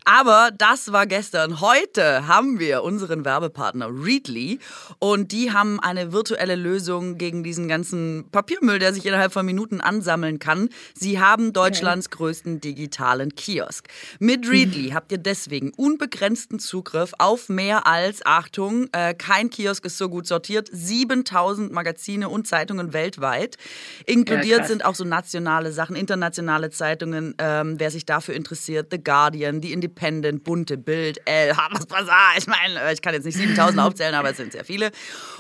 [0.05, 1.61] Aber das war gestern.
[1.61, 4.59] Heute haben wir unseren Werbepartner Readly
[4.99, 9.81] und die haben eine virtuelle Lösung gegen diesen ganzen Papiermüll, der sich innerhalb von Minuten
[9.81, 10.69] ansammeln kann.
[10.95, 12.17] Sie haben Deutschlands okay.
[12.17, 13.87] größten digitalen Kiosk.
[14.19, 19.97] Mit Readly habt ihr deswegen unbegrenzten Zugriff auf mehr als, Achtung, äh, kein Kiosk ist
[19.97, 23.57] so gut sortiert, 7000 Magazine und Zeitungen weltweit.
[24.05, 28.87] Inkludiert ja, sind auch so nationale Sachen, internationale Zeitungen Zeitungen, ähm, wer sich dafür interessiert,
[28.91, 32.33] The Guardian, The Independent, Bunte, Bild, Elle, Hamas Bazaar.
[32.37, 34.91] Ich meine, äh, ich kann jetzt nicht 7000 aufzählen, aber es sind sehr viele.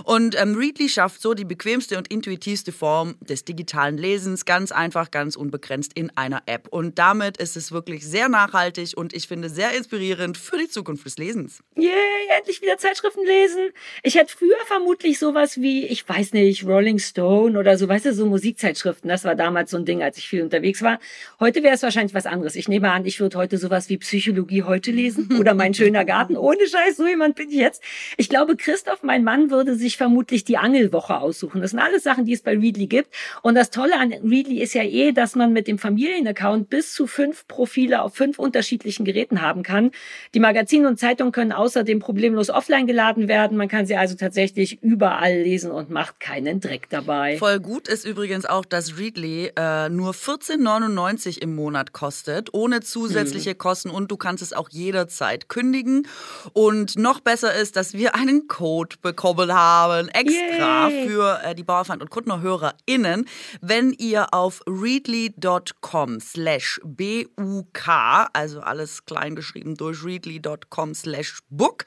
[0.03, 5.11] Und ähm, Readly schafft so die bequemste und intuitivste Form des digitalen Lesens, ganz einfach,
[5.11, 6.67] ganz unbegrenzt in einer App.
[6.69, 11.05] Und damit ist es wirklich sehr nachhaltig und ich finde sehr inspirierend für die Zukunft
[11.05, 11.59] des Lesens.
[11.75, 11.91] Yay,
[12.37, 13.69] endlich wieder Zeitschriften lesen.
[14.03, 18.13] Ich hätte früher vermutlich sowas wie, ich weiß nicht, Rolling Stone oder so, weißt du,
[18.13, 19.09] so Musikzeitschriften.
[19.09, 20.99] Das war damals so ein Ding, als ich viel unterwegs war.
[21.39, 22.55] Heute wäre es wahrscheinlich was anderes.
[22.55, 26.37] Ich nehme an, ich würde heute sowas wie Psychologie heute lesen oder mein schöner Garten.
[26.37, 27.83] Ohne Scheiß, so jemand bin ich jetzt.
[28.17, 31.61] Ich glaube, Christoph, mein Mann, würde sich vermutlich die Angelwoche aussuchen.
[31.61, 33.13] Das sind alles Sachen, die es bei Readly gibt.
[33.41, 37.07] Und das Tolle an Readly ist ja eh, dass man mit dem Familienaccount bis zu
[37.07, 39.91] fünf Profile auf fünf unterschiedlichen Geräten haben kann.
[40.33, 43.57] Die Magazine und Zeitungen können außerdem problemlos offline geladen werden.
[43.57, 47.37] Man kann sie also tatsächlich überall lesen und macht keinen Dreck dabei.
[47.37, 53.51] Voll gut ist übrigens auch, dass Readly äh, nur 14,99 im Monat kostet, ohne zusätzliche
[53.51, 53.57] mhm.
[53.57, 56.07] Kosten und du kannst es auch jederzeit kündigen.
[56.53, 61.07] Und noch besser ist, dass wir einen Code bekommen haben, extra Yay.
[61.07, 63.27] für äh, die Bauerfeind- und KuttnerhörerInnen,
[63.61, 67.87] wenn ihr auf readly.com slash BUK,
[68.33, 71.85] also alles klein geschrieben durch readly.com slash book,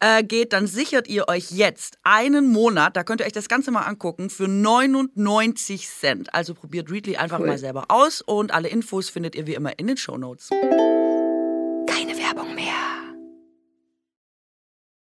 [0.00, 3.70] äh, geht, dann sichert ihr euch jetzt einen Monat, da könnt ihr euch das Ganze
[3.70, 6.34] mal angucken, für 99 Cent.
[6.34, 7.46] Also probiert Readly einfach cool.
[7.46, 10.48] mal selber aus und alle Infos Infos findet ihr wie immer in den Shownotes.
[10.50, 12.74] Keine Werbung mehr.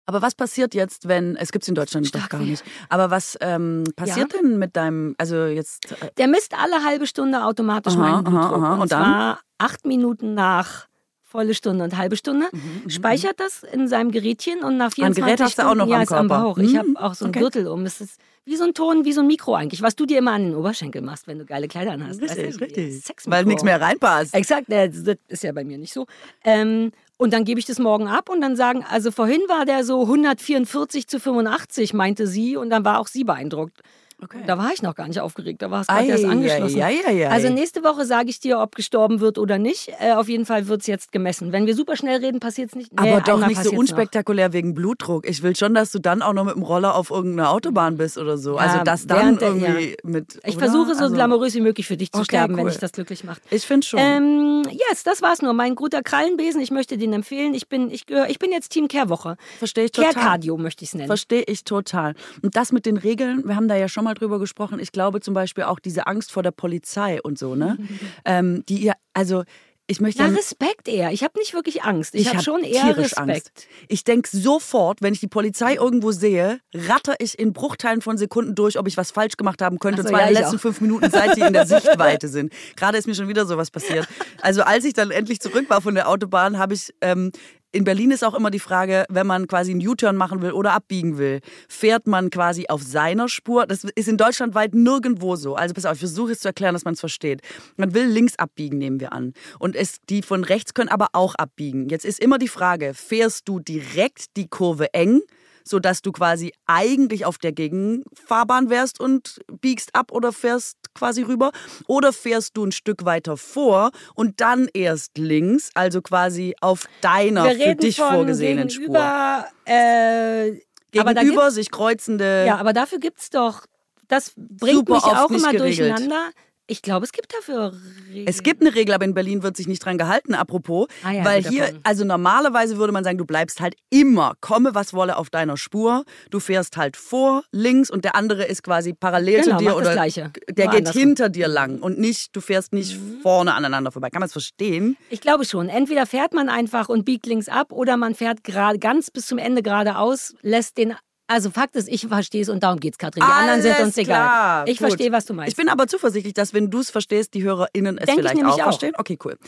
[0.07, 3.11] Aber was passiert jetzt, wenn, es gibt es in Deutschland Stark doch gar nicht, aber
[3.11, 4.41] was ähm, passiert ja.
[4.41, 5.93] denn mit deinem, also jetzt...
[5.93, 8.53] Äh Der misst alle halbe Stunde automatisch aha, meinen Blutdruck.
[8.53, 8.75] Aha, aha.
[8.75, 9.03] Und, und dann?
[9.03, 10.87] zwar acht Minuten nach
[11.35, 15.25] volle Stunde und halbe Stunde, mhm, mhm speichert das in seinem Gerätchen und nach 24
[15.25, 16.21] Ein Gerät hast Stunden, du auch noch ja, am, Körper.
[16.21, 16.59] am Bauch.
[16.59, 17.41] Ich habe mhm, auch so ein okay.
[17.41, 17.85] Gürtel um.
[17.85, 20.31] Es ist wie so ein Ton, wie so ein Mikro eigentlich, was du dir immer
[20.31, 22.21] an den Oberschenkel machst, wenn du geile Kleider hast.
[22.21, 22.65] Richtig, weißt du?
[22.65, 23.03] richtig.
[23.25, 24.33] Weil nichts mehr reinpasst.
[24.33, 26.07] Exakt, das ist ja bei mir nicht so.
[26.45, 29.83] Ähm, und dann gebe ich das morgen ab und dann sagen, also vorhin war der
[29.83, 33.81] so 144 zu 85, meinte sie, und dann war auch sie beeindruckt.
[34.25, 34.43] Okay.
[34.47, 36.81] Da war ich noch gar nicht aufgeregt, da war es gerade erst angeschlossen.
[36.81, 39.91] Ei, ei, ei, also nächste Woche sage ich dir, ob gestorben wird oder nicht.
[40.01, 41.53] Äh, auf jeden Fall wird es jetzt gemessen.
[41.53, 42.91] Wenn wir super schnell reden, passiert es nicht.
[42.99, 44.55] Nee, Aber doch nicht so unspektakulär noch.
[44.55, 45.29] wegen Blutdruck.
[45.29, 48.17] Ich will schon, dass du dann auch noch mit dem Roller auf irgendeiner Autobahn bist
[48.17, 48.57] oder so.
[48.57, 49.97] Also ja, also das dann irgendwie ja.
[50.05, 50.41] mit.
[50.45, 50.71] Ich oder?
[50.71, 52.61] versuche so also, glamourös wie möglich für dich zu okay, sterben, cool.
[52.61, 53.43] wenn dich das glücklich macht.
[53.51, 54.01] Ich finde schon.
[54.01, 55.53] Ähm, yes, das war's nur.
[55.53, 57.53] Mein guter Krallenbesen, ich möchte den empfehlen.
[57.53, 59.37] Ich bin, ich ich bin jetzt Team Care-Woche.
[59.59, 60.15] Verstehe ich total.
[60.15, 61.09] Care-Cardio möchte ich es nennen.
[61.09, 62.15] Verstehe ich total.
[62.43, 64.79] Und das mit den Regeln, wir haben da ja schon mal drüber gesprochen.
[64.79, 67.79] Ich glaube zum Beispiel auch diese Angst vor der Polizei und so, ne?
[68.25, 69.45] ähm, die ihr, also
[69.87, 71.13] ich möchte ja, Respekt eher.
[71.13, 72.15] Ich habe nicht wirklich Angst.
[72.15, 73.19] Ich, ich habe hab schon eher Respekt.
[73.19, 73.67] Angst.
[73.89, 78.55] Ich denke sofort, wenn ich die Polizei irgendwo sehe, ratter ich in Bruchteilen von Sekunden
[78.55, 80.01] durch, ob ich was falsch gemacht haben könnte.
[80.01, 80.61] So, und zwar ja, in den letzten auch.
[80.61, 82.51] fünf Minuten, seit die in der Sichtweite sind.
[82.77, 84.09] Gerade ist mir schon wieder sowas passiert.
[84.41, 87.31] Also als ich dann endlich zurück war von der Autobahn, habe ich ähm,
[87.75, 90.73] in Berlin ist auch immer die Frage, wenn man quasi einen U-Turn machen will oder
[90.73, 93.67] abbiegen will, fährt man quasi auf seiner Spur.
[93.67, 95.57] Das ist in Deutschland weit nirgendwo so.
[95.57, 97.43] Also pass auf, ich versuche es zu erklären, dass man es versteht.
[97.77, 99.35] Man will links abbiegen, nehmen wir an.
[99.59, 101.89] Und es, die von rechts können aber auch abbiegen.
[101.89, 105.21] Jetzt ist immer die Frage, fährst du direkt die Kurve eng?
[105.65, 111.51] Sodass du quasi eigentlich auf der Gegenfahrbahn wärst und biegst ab oder fährst quasi rüber.
[111.87, 117.51] Oder fährst du ein Stück weiter vor und dann erst links, also quasi auf deiner
[117.51, 119.45] für dich vorgesehenen Spur.
[119.65, 120.53] Äh,
[120.93, 122.45] gegenüber sich kreuzende.
[122.47, 123.67] Ja, aber dafür gibt es doch,
[124.09, 125.81] das bringt mich auch immer geregelt.
[125.81, 126.31] durcheinander
[126.67, 127.75] Ich glaube, es gibt dafür
[128.09, 128.27] Regeln.
[128.27, 130.87] Es gibt eine Regel, aber in Berlin wird sich nicht dran gehalten, apropos.
[131.03, 131.81] Ah ja, weil hier, Punkt.
[131.87, 136.05] also normalerweise würde man sagen, du bleibst halt immer, komme was wolle, auf deiner Spur.
[136.31, 139.93] Du fährst halt vor, links und der andere ist quasi parallel Genau, zu dir oder
[139.93, 140.33] Gleiche.
[140.49, 144.09] der Nur geht hinter dir lang und nicht, du fährst nicht vorne aneinander vorbei.
[144.09, 144.97] Kann man es verstehen?
[145.11, 145.69] Ich glaube schon.
[145.69, 149.37] Entweder fährt man einfach und biegt links ab oder man fährt gerade ganz bis zum
[149.37, 150.95] Ende geradeaus, lässt den.
[151.27, 153.23] Also Fakt ist, ich verstehe es und darum geht's, Katrin.
[153.27, 154.17] Die anderen sind uns egal.
[154.19, 154.69] klar.
[154.69, 154.89] Ich Gut.
[154.89, 155.53] verstehe, was du meinst.
[155.53, 158.45] Ich bin aber zuversichtlich, dass wenn du es verstehst, die HörerInnen es Denk ich vielleicht
[158.45, 158.63] auch, auch.
[158.65, 158.93] verstehen.
[158.99, 159.39] Okay, cool.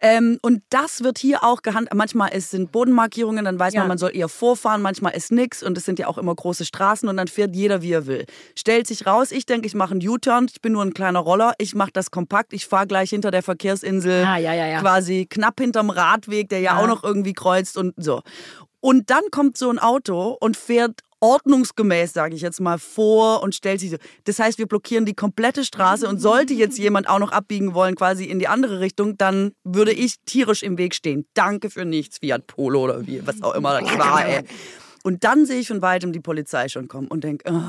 [0.00, 1.92] Ähm, und das wird hier auch gehandelt.
[1.94, 3.80] Manchmal ist, sind Bodenmarkierungen, dann weiß Ja.
[3.80, 4.80] man, man soll eher vorfahren.
[4.80, 7.82] Manchmal ist nix und es sind ja auch immer große Straßen und dann fährt jeder,
[7.82, 8.24] wie er will.
[8.58, 10.46] Stellt sich raus, ich denke, ich mache einen U-Turn.
[10.50, 11.52] Ich bin nur ein kleiner Roller.
[11.58, 12.54] Ich mache das kompakt.
[12.54, 14.24] Ich fahre gleich hinter der Verkehrsinsel.
[14.24, 14.80] Ah, ja, ja, ja.
[14.80, 16.82] Quasi knapp hinterm Radweg, der ja, Ja.
[16.82, 18.22] auch noch irgendwie kreuzt und so.
[18.80, 23.54] Und dann kommt so ein Auto und fährt ordnungsgemäß, sage ich jetzt mal, vor und
[23.54, 23.96] stellt sich so.
[24.24, 27.94] Das heißt, wir blockieren die komplette Straße und sollte jetzt jemand auch noch abbiegen wollen,
[27.94, 31.26] quasi in die andere Richtung, dann würde ich tierisch im Weg stehen.
[31.34, 34.44] Danke für nichts, Fiat Polo oder wie, was auch immer das war, ey.
[35.02, 37.62] Und dann sehe ich von weitem die Polizei schon kommen und denke, oh,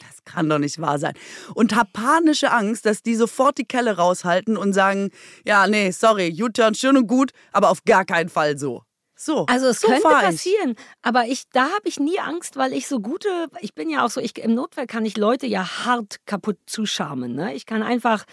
[0.00, 1.14] das kann doch nicht wahr sein.
[1.54, 5.10] Und habe panische Angst, dass die sofort die Kelle raushalten und sagen,
[5.44, 8.82] ja, nee, sorry, U-Turn schön und gut, aber auf gar keinen Fall so.
[9.24, 10.26] So, Also es so könnte fahr ich.
[10.30, 13.28] passieren, aber ich, da habe ich nie Angst, weil ich so gute,
[13.60, 17.32] ich bin ja auch so, ich, im Notfall kann ich Leute ja hart kaputt zuscharmen.
[17.32, 17.54] Ne?
[17.54, 18.24] Ich kann einfach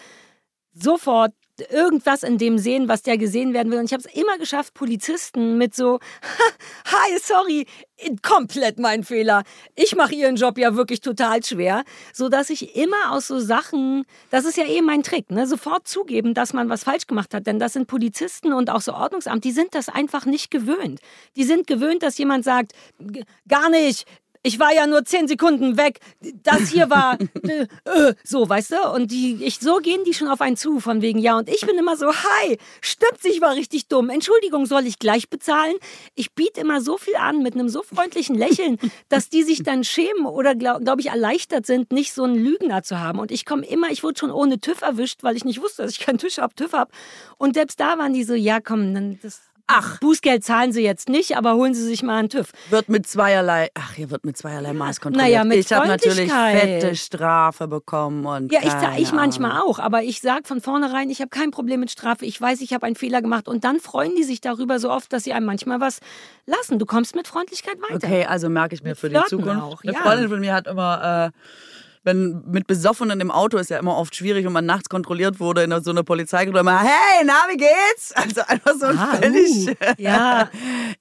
[0.72, 1.32] sofort
[1.70, 3.78] irgendwas in dem sehen, was der gesehen werden will.
[3.78, 5.98] Und ich habe es immer geschafft, Polizisten mit so,
[6.86, 7.66] hi, sorry,
[8.22, 9.42] komplett mein Fehler.
[9.74, 14.04] Ich mache ihren Job ja wirklich total schwer, so dass ich immer aus so Sachen,
[14.30, 17.46] das ist ja eh mein Trick, ne, sofort zugeben, dass man was falsch gemacht hat,
[17.46, 21.00] denn das sind Polizisten und auch so Ordnungsamt, die sind das einfach nicht gewöhnt.
[21.36, 24.06] Die sind gewöhnt, dass jemand sagt, "G- gar nicht.
[24.42, 26.00] Ich war ja nur zehn Sekunden weg.
[26.42, 28.90] Das hier war äh, äh, so, weißt du?
[28.94, 31.36] Und die, ich, so gehen die schon auf einen zu, von wegen ja.
[31.36, 34.08] Und ich bin immer so, hi, stimmt, ich war richtig dumm.
[34.08, 35.74] Entschuldigung, soll ich gleich bezahlen?
[36.14, 38.78] Ich biete immer so viel an mit einem so freundlichen Lächeln,
[39.10, 42.82] dass die sich dann schämen oder, glaube glaub ich, erleichtert sind, nicht so einen Lügner
[42.82, 43.18] zu haben.
[43.18, 45.92] Und ich komme immer, ich wurde schon ohne TÜV erwischt, weil ich nicht wusste, dass
[45.92, 46.92] ich keinen Tisch hab, TÜV hab.
[47.36, 49.49] Und selbst da waren die so, ja, komm, dann das.
[49.72, 52.50] Ach, Bußgeld zahlen Sie jetzt nicht, aber holen Sie sich mal einen TÜV.
[52.70, 55.30] Wird mit zweierlei, ach, hier wird mit zweierlei Maß kontrolliert.
[55.30, 59.78] Naja, mit ich habe natürlich fette Strafe bekommen und Ja, ich, keine ich manchmal auch,
[59.78, 62.26] aber ich sage von vornherein, ich habe kein Problem mit Strafe.
[62.26, 65.12] Ich weiß, ich habe einen Fehler gemacht und dann freuen die sich darüber so oft,
[65.12, 66.00] dass sie einem manchmal was
[66.46, 66.78] lassen.
[66.80, 67.94] Du kommst mit Freundlichkeit weiter.
[68.06, 69.62] Okay, also merke ich mir Mit für die Zukunft.
[69.62, 70.00] auch, Eine ja.
[70.00, 71.38] Freundin von mir hat immer, äh,
[72.02, 75.62] wenn mit Besoffenen im Auto ist ja immer oft schwierig, wenn man nachts kontrolliert wurde
[75.62, 78.12] in so einer Polizeikontrolle, immer, hey, na, wie geht's?
[78.14, 80.48] Also einfach so ein Ah, völlig uh, ja.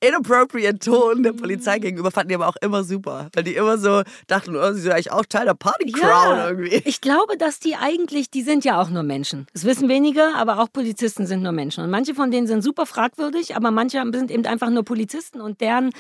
[0.02, 3.30] inappropriate Ton der Polizei gegenüber, fanden die aber auch immer super.
[3.34, 6.82] Weil die immer so dachten, oh, sie sind eigentlich auch Teil der Party-Crowd irgendwie.
[6.86, 9.48] Ich glaube, dass die eigentlich, die sind ja auch nur Menschen.
[9.54, 11.84] Das wissen wenige, aber auch Polizisten sind nur Menschen.
[11.84, 15.62] Und manche von denen sind super fragwürdig, aber manche sind eben einfach nur Polizisten und
[15.62, 15.92] deren,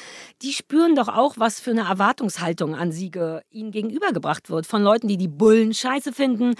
[0.41, 3.11] die spüren doch auch, was für eine Erwartungshaltung an sie
[3.51, 4.65] ihnen gegenübergebracht wird.
[4.65, 6.55] Von Leuten, die die Bullen scheiße finden.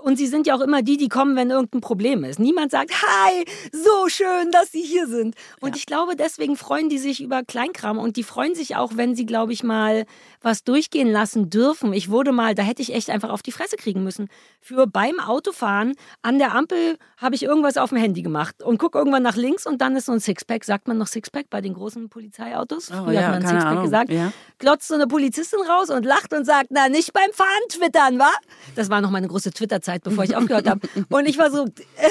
[0.00, 2.38] Und sie sind ja auch immer die, die kommen, wenn irgendein Problem ist.
[2.40, 5.36] Niemand sagt, hi, so schön, dass Sie hier sind.
[5.60, 9.14] Und ich glaube, deswegen freuen die sich über Kleinkram und die freuen sich auch, wenn
[9.14, 10.04] sie, glaube ich, mal
[10.42, 11.92] was durchgehen lassen dürfen.
[11.92, 14.28] Ich wurde mal, da hätte ich echt einfach auf die Fresse kriegen müssen.
[14.60, 18.98] Für beim Autofahren an der Ampel habe ich irgendwas auf dem Handy gemacht und gucke
[18.98, 20.64] irgendwann nach links und dann ist so ein Sixpack.
[20.64, 22.90] Sagt man noch Sixpack bei den großen Polizeiautos?
[22.90, 23.84] Oh, Früher ja, hat man Sixpack Ahnung.
[23.84, 24.10] gesagt.
[24.10, 24.32] Ja.
[24.58, 28.30] Glotzt so eine Polizistin raus und lacht und sagt, na, nicht beim Fahren twittern, wa?
[28.74, 30.80] Das war noch meine große Twitter-Zeit, bevor ich aufgehört habe.
[31.08, 31.66] Und ich war so,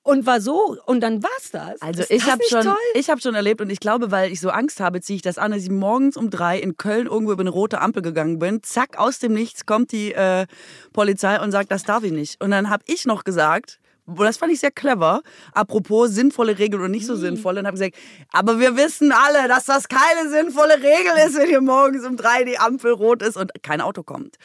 [0.03, 1.81] und war so, und dann war's das.
[1.83, 2.77] Also Ist ich habe schon, toll?
[2.95, 5.39] ich habe schon erlebt und ich glaube, weil ich so Angst habe, ziehe ich das
[5.39, 8.63] an, dass ich morgens um drei in Köln irgendwo über eine rote Ampel gegangen bin.
[8.63, 10.47] Zack, aus dem Nichts kommt die äh,
[10.93, 12.41] Polizei und sagt, das darf ich nicht.
[12.43, 13.80] Und dann habe ich noch gesagt,
[14.19, 17.97] das fand ich sehr clever, apropos sinnvolle Regeln und nicht so sinnvolle, und habe gesagt,
[18.33, 22.45] aber wir wissen alle, dass das keine sinnvolle Regel ist, wenn hier morgens um drei
[22.45, 24.37] die Ampel rot ist und kein Auto kommt.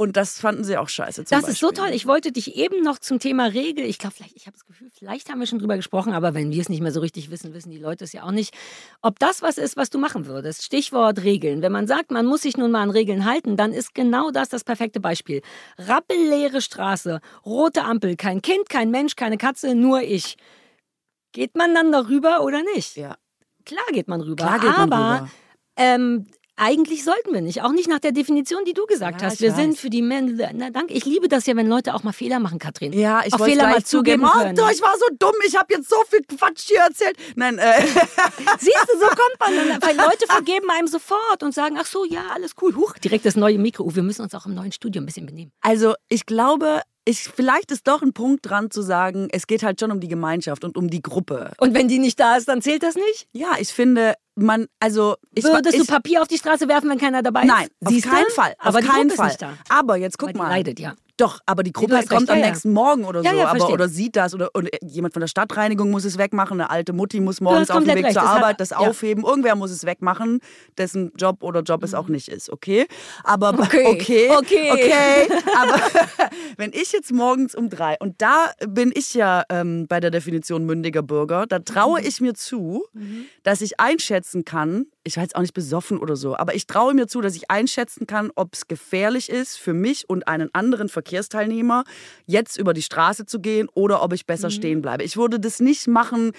[0.00, 1.24] Und das fanden sie auch scheiße.
[1.24, 1.86] Das ist so Beispiel.
[1.86, 1.92] toll.
[1.92, 3.84] Ich wollte dich eben noch zum Thema Regel.
[3.84, 6.52] Ich glaube, vielleicht, ich habe das Gefühl, vielleicht haben wir schon drüber gesprochen, aber wenn
[6.52, 8.54] wir es nicht mehr so richtig wissen, wissen die Leute es ja auch nicht.
[9.02, 10.62] Ob das was ist, was du machen würdest.
[10.62, 11.62] Stichwort Regeln.
[11.62, 14.48] Wenn man sagt, man muss sich nun mal an Regeln halten, dann ist genau das
[14.48, 15.42] das perfekte Beispiel.
[15.78, 20.36] Rappelleere Straße, rote Ampel, kein Kind, kein Mensch, keine Katze, nur ich.
[21.32, 22.96] Geht man dann darüber oder nicht?
[22.96, 23.16] Ja.
[23.64, 24.44] Klar geht man rüber.
[24.44, 25.30] Klar geht man aber rüber.
[25.76, 26.26] Ähm,
[26.58, 27.62] eigentlich sollten wir nicht.
[27.62, 29.40] Auch nicht nach der Definition, die du gesagt Ja, hast.
[29.40, 30.50] Wir sind für die Männer.
[30.54, 30.92] Na, danke.
[30.92, 32.92] Ich liebe das ja, wenn Leute auch mal Fehler machen, Katrin.
[32.92, 34.24] Ja, ich auch wollte Fehler mal zugeben.
[34.24, 37.16] Oh, ich war so dumm, ich habe jetzt so viel Quatsch hier erzählt.
[37.36, 37.80] Nein, äh,
[38.58, 39.82] Siehst du, so kommt man dann.
[39.82, 42.74] Weil Leute vergeben einem sofort und sagen, ach so, ja, alles cool.
[42.74, 43.84] Huch, direkt das neue Mikro.
[43.84, 45.52] Oh, wir müssen uns auch im neuen Studio ein bisschen benehmen.
[45.60, 49.80] Also ich glaube, ich, vielleicht ist doch ein Punkt dran zu sagen, es geht halt
[49.80, 51.52] schon um die Gemeinschaft und um die Gruppe.
[51.58, 53.28] Und wenn die nicht da ist, dann zählt das nicht?
[53.32, 56.98] Ja, ich finde, man, also ich Würdest ich, du Papier auf die Straße werfen, wenn
[56.98, 57.48] keiner dabei ist?
[57.48, 58.34] Nein, Siehst auf keinen du?
[58.34, 58.54] Fall.
[58.58, 59.36] Aber auf keinen Fall.
[59.70, 60.48] Aber jetzt guck mal.
[60.50, 60.94] leidet, ja.
[61.18, 63.68] Doch, aber die Gruppe kommt recht, am ja, nächsten Morgen oder Ja, so, ja, aber
[63.70, 67.20] oder sieht das oder, oder jemand von der Stadtreinigung muss es wegmachen, eine alte Mutti
[67.20, 68.76] muss morgens auf dem Weg recht, zur das hat- Arbeit das ja.
[68.78, 70.40] aufheben, irgendwer muss es wegmachen,
[70.78, 72.86] dessen Job oder Job es auch nicht ist, okay?
[73.24, 74.70] Aber Okay, okay, okay.
[74.72, 75.28] okay.
[75.60, 75.80] aber
[76.56, 80.64] wenn ich jetzt morgens um drei und da bin ich ja ähm, bei der Definition
[80.66, 82.84] mündiger Bürger, da traue ich mir zu,
[83.42, 86.94] dass ich einschätzen kann, ich war jetzt auch nicht besoffen oder so, aber ich traue
[86.94, 90.88] mir zu, dass ich einschätzen kann, ob es gefährlich ist für mich und einen anderen
[91.08, 91.84] Verkehrsteilnehmer,
[92.26, 95.04] jetzt über die Straße zu gehen oder ob ich besser stehen bleibe.
[95.04, 96.32] Ich würde das nicht machen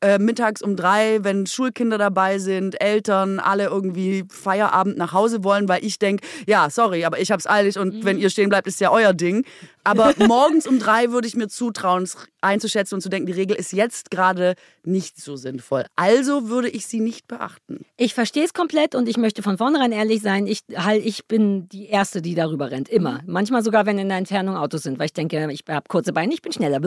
[0.00, 5.68] äh, mittags um drei, wenn Schulkinder dabei sind, Eltern, alle irgendwie Feierabend nach Hause wollen,
[5.68, 8.80] weil ich denke, ja, sorry, aber ich hab's eilig und wenn ihr stehen bleibt, ist
[8.80, 9.44] ja euer Ding.
[9.86, 13.56] Aber morgens um drei würde ich mir zutrauen, es einzuschätzen und zu denken, die Regel
[13.56, 15.84] ist jetzt gerade nicht so sinnvoll.
[15.96, 17.84] Also würde ich sie nicht beachten.
[17.96, 20.46] Ich verstehe es komplett und ich möchte von vornherein ehrlich sein.
[20.46, 22.88] Ich, halt, ich bin die Erste, die darüber rennt.
[22.88, 23.20] Immer.
[23.26, 26.34] Manchmal sogar, wenn in der Entfernung Autos sind, weil ich denke, ich habe kurze Beine,
[26.34, 26.80] ich bin schneller.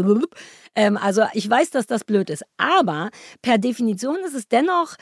[0.76, 2.44] Ähm, also ich weiß, dass das blöd ist.
[2.58, 3.10] Aber
[3.42, 4.96] per Definition ist es dennoch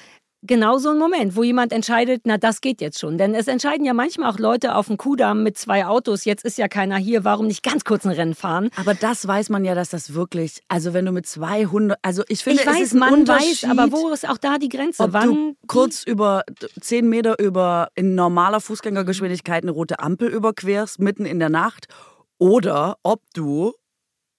[0.44, 3.18] genau so ein Moment, wo jemand entscheidet, na, das geht jetzt schon.
[3.18, 6.58] Denn es entscheiden ja manchmal auch Leute auf dem Kudamm mit zwei Autos, jetzt ist
[6.58, 8.70] ja keiner hier, warum nicht ganz kurz ein Rennen fahren?
[8.76, 12.44] Aber das weiß man ja, dass das wirklich, also wenn du mit 200, also ich
[12.44, 14.70] finde, ich es weiß, ist ein man Unterschied, weiß, aber wo ist auch da die
[14.70, 15.04] Grenze?
[15.04, 16.44] ob Wann du kurz über
[16.80, 21.88] 10 Meter über in normaler Fußgängergeschwindigkeit eine rote Ampel überquerst, mitten in der Nacht,
[22.40, 23.74] oder ob du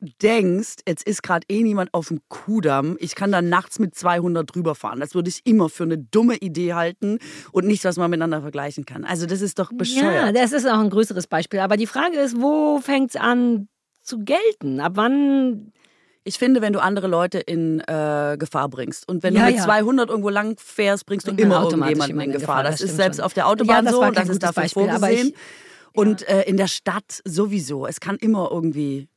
[0.00, 4.54] denkst, jetzt ist gerade eh niemand auf dem Kudamm, ich kann da nachts mit 200
[4.54, 5.00] drüber fahren.
[5.00, 7.18] Das würde ich immer für eine dumme Idee halten
[7.52, 9.04] und nichts, was man miteinander vergleichen kann.
[9.04, 10.36] Also das ist doch Ja, bescheuert.
[10.36, 11.60] das ist auch ein größeres Beispiel.
[11.60, 13.68] Aber die Frage ist, wo fängt es an
[14.02, 14.80] zu gelten?
[14.80, 15.72] Ab wann?
[16.24, 19.56] Ich finde, wenn du andere Leute in äh, Gefahr bringst und wenn Ja, du mit
[19.56, 19.64] ja.
[19.64, 22.56] 200 irgendwo lang fährst, bringst du immer automatisch irgendjemanden in jemanden in Gefahr.
[22.58, 23.24] Gefahr, Das, das ist selbst schon.
[23.24, 25.28] auf der Autobahn Ja, so und das ist dafür Beispiel, aber vorgesehen.
[25.28, 27.86] ich- Und äh, in der Stadt sowieso.
[27.86, 29.08] Es kann immer irgendwie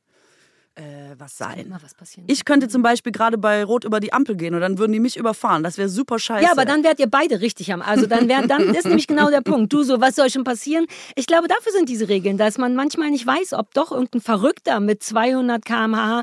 [0.74, 1.74] äh, was sein.
[1.82, 2.26] Was passieren.
[2.28, 5.00] Ich könnte zum Beispiel gerade bei Rot über die Ampel gehen und dann würden die
[5.00, 5.62] mich überfahren.
[5.62, 6.44] Das wäre super scheiße.
[6.44, 7.82] ja, aber dann wärt ihr beide richtig am.
[7.82, 9.72] Also dann wäre, dann ist nämlich genau der Punkt.
[9.72, 10.86] Du so, was soll schon passieren?
[11.14, 14.80] Ich glaube, dafür sind diese Regeln, dass man manchmal nicht weiß, ob doch irgendein Verrückter
[14.80, 16.22] mit 200 km/h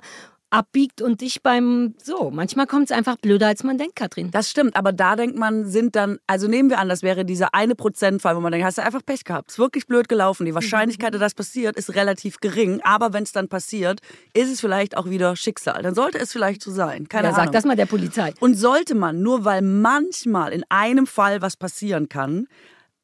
[0.51, 2.31] abbiegt und dich beim so.
[2.31, 4.31] Manchmal kommt es einfach blöder, als man denkt, Katrin.
[4.31, 7.53] Das stimmt, aber da denkt man, sind dann, also nehmen wir an, das wäre dieser
[7.53, 10.45] eine Prozentfall, wo man denkt, hast du einfach Pech gehabt, ist wirklich blöd gelaufen.
[10.45, 13.99] Die Wahrscheinlichkeit, dass das passiert, ist relativ gering, aber wenn es dann passiert,
[14.33, 15.81] ist es vielleicht auch wieder Schicksal.
[15.83, 17.07] Dann sollte es vielleicht so sein.
[17.07, 17.45] Keine Ja, Ahnung.
[17.45, 18.33] sag das mal der Polizei.
[18.39, 22.47] Und sollte man, nur weil manchmal in einem Fall was passieren kann,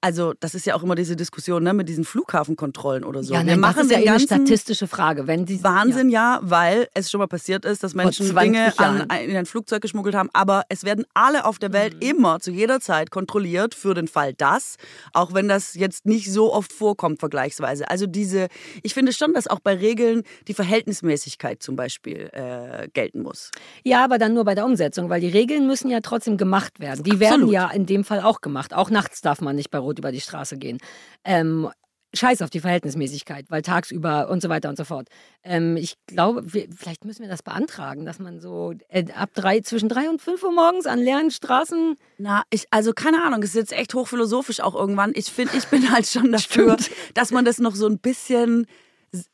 [0.05, 3.33] also das ist ja auch immer diese Diskussion ne, mit diesen Flughafenkontrollen oder so.
[3.33, 5.25] Ja, Wir nein, machen das ist ja eh eine statistische Frage.
[5.25, 6.39] Wenn die, Wahnsinn, ja.
[6.43, 10.13] weil es schon mal passiert ist, dass Menschen 20 Dinge an, in ein Flugzeug geschmuggelt
[10.13, 10.29] haben.
[10.33, 12.01] Aber es werden alle auf der Welt Mhm.
[12.01, 14.75] immer zu jeder Zeit kontrolliert für den Fall das,
[15.13, 17.89] auch wenn das jetzt nicht so oft vorkommt vergleichsweise.
[17.89, 18.47] Also diese,
[18.83, 23.49] ich finde schon, dass auch bei Regeln die Verhältnismäßigkeit zum Beispiel äh, gelten muss.
[23.83, 27.03] Ja, aber dann nur bei der Umsetzung, weil die Regeln müssen ja trotzdem gemacht werden.
[27.03, 27.53] Die werden Absolut.
[27.53, 28.71] ja in dem Fall auch gemacht.
[28.75, 30.79] Auch nachts darf man nicht bei Rot über die Straße gehen.
[31.23, 31.69] Ähm,
[32.15, 35.09] Scheiß auf die Verhältnismäßigkeit, weil tagsüber und so weiter und so fort.
[35.43, 39.59] Ähm, ich glaube, wir, vielleicht müssen wir das beantragen, dass man so äh, ab drei,
[39.61, 41.95] zwischen drei und fünf Uhr morgens an leeren Straßen.
[42.17, 45.11] Na, ich, also keine Ahnung, es ist jetzt echt hochphilosophisch auch irgendwann.
[45.15, 46.77] Ich finde, ich bin halt schon dafür,
[47.13, 48.65] dass man das noch so ein bisschen,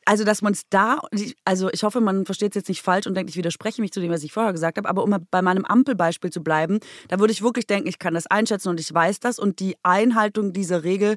[0.04, 1.00] also dass man es da,
[1.44, 4.00] also ich hoffe, man versteht es jetzt nicht falsch und denkt, ich widerspreche mich zu
[4.00, 7.32] dem, was ich vorher gesagt habe, aber um bei meinem Ampelbeispiel zu bleiben, da würde
[7.32, 10.84] ich wirklich denken, ich kann das einschätzen und ich weiß das und die Einhaltung dieser
[10.84, 11.16] Regel,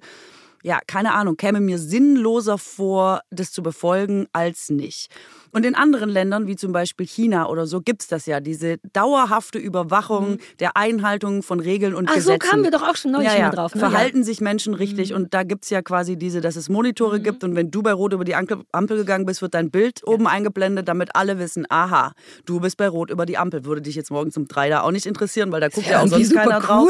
[0.65, 5.11] ja, keine Ahnung, käme mir sinnloser vor, das zu befolgen, als nicht.
[5.51, 8.79] Und in anderen Ländern, wie zum Beispiel China oder so, gibt es das ja, diese
[8.91, 12.09] dauerhafte Überwachung der Einhaltung von Regeln und Mhm.
[12.09, 12.49] Ach, so Gesetzen.
[12.49, 13.49] kamen wir doch auch schon neulich ja, ja.
[13.51, 13.75] drauf.
[13.75, 13.79] Ne?
[13.79, 17.43] Verhalten sich Menschen richtig und da gibt es ja quasi diese, dass es Monitore gibt
[17.43, 20.87] und wenn du bei Rot über die Ampel gegangen bist, wird dein Bild oben eingeblendet,
[20.87, 22.13] damit alle wissen, aha,
[22.47, 23.65] du bist bei Rot über die Ampel.
[23.65, 26.05] Würde dich jetzt morgens um drei da auch nicht interessieren, weil da guckt ja auch
[26.05, 26.89] irgendwie sonst keiner super drauf.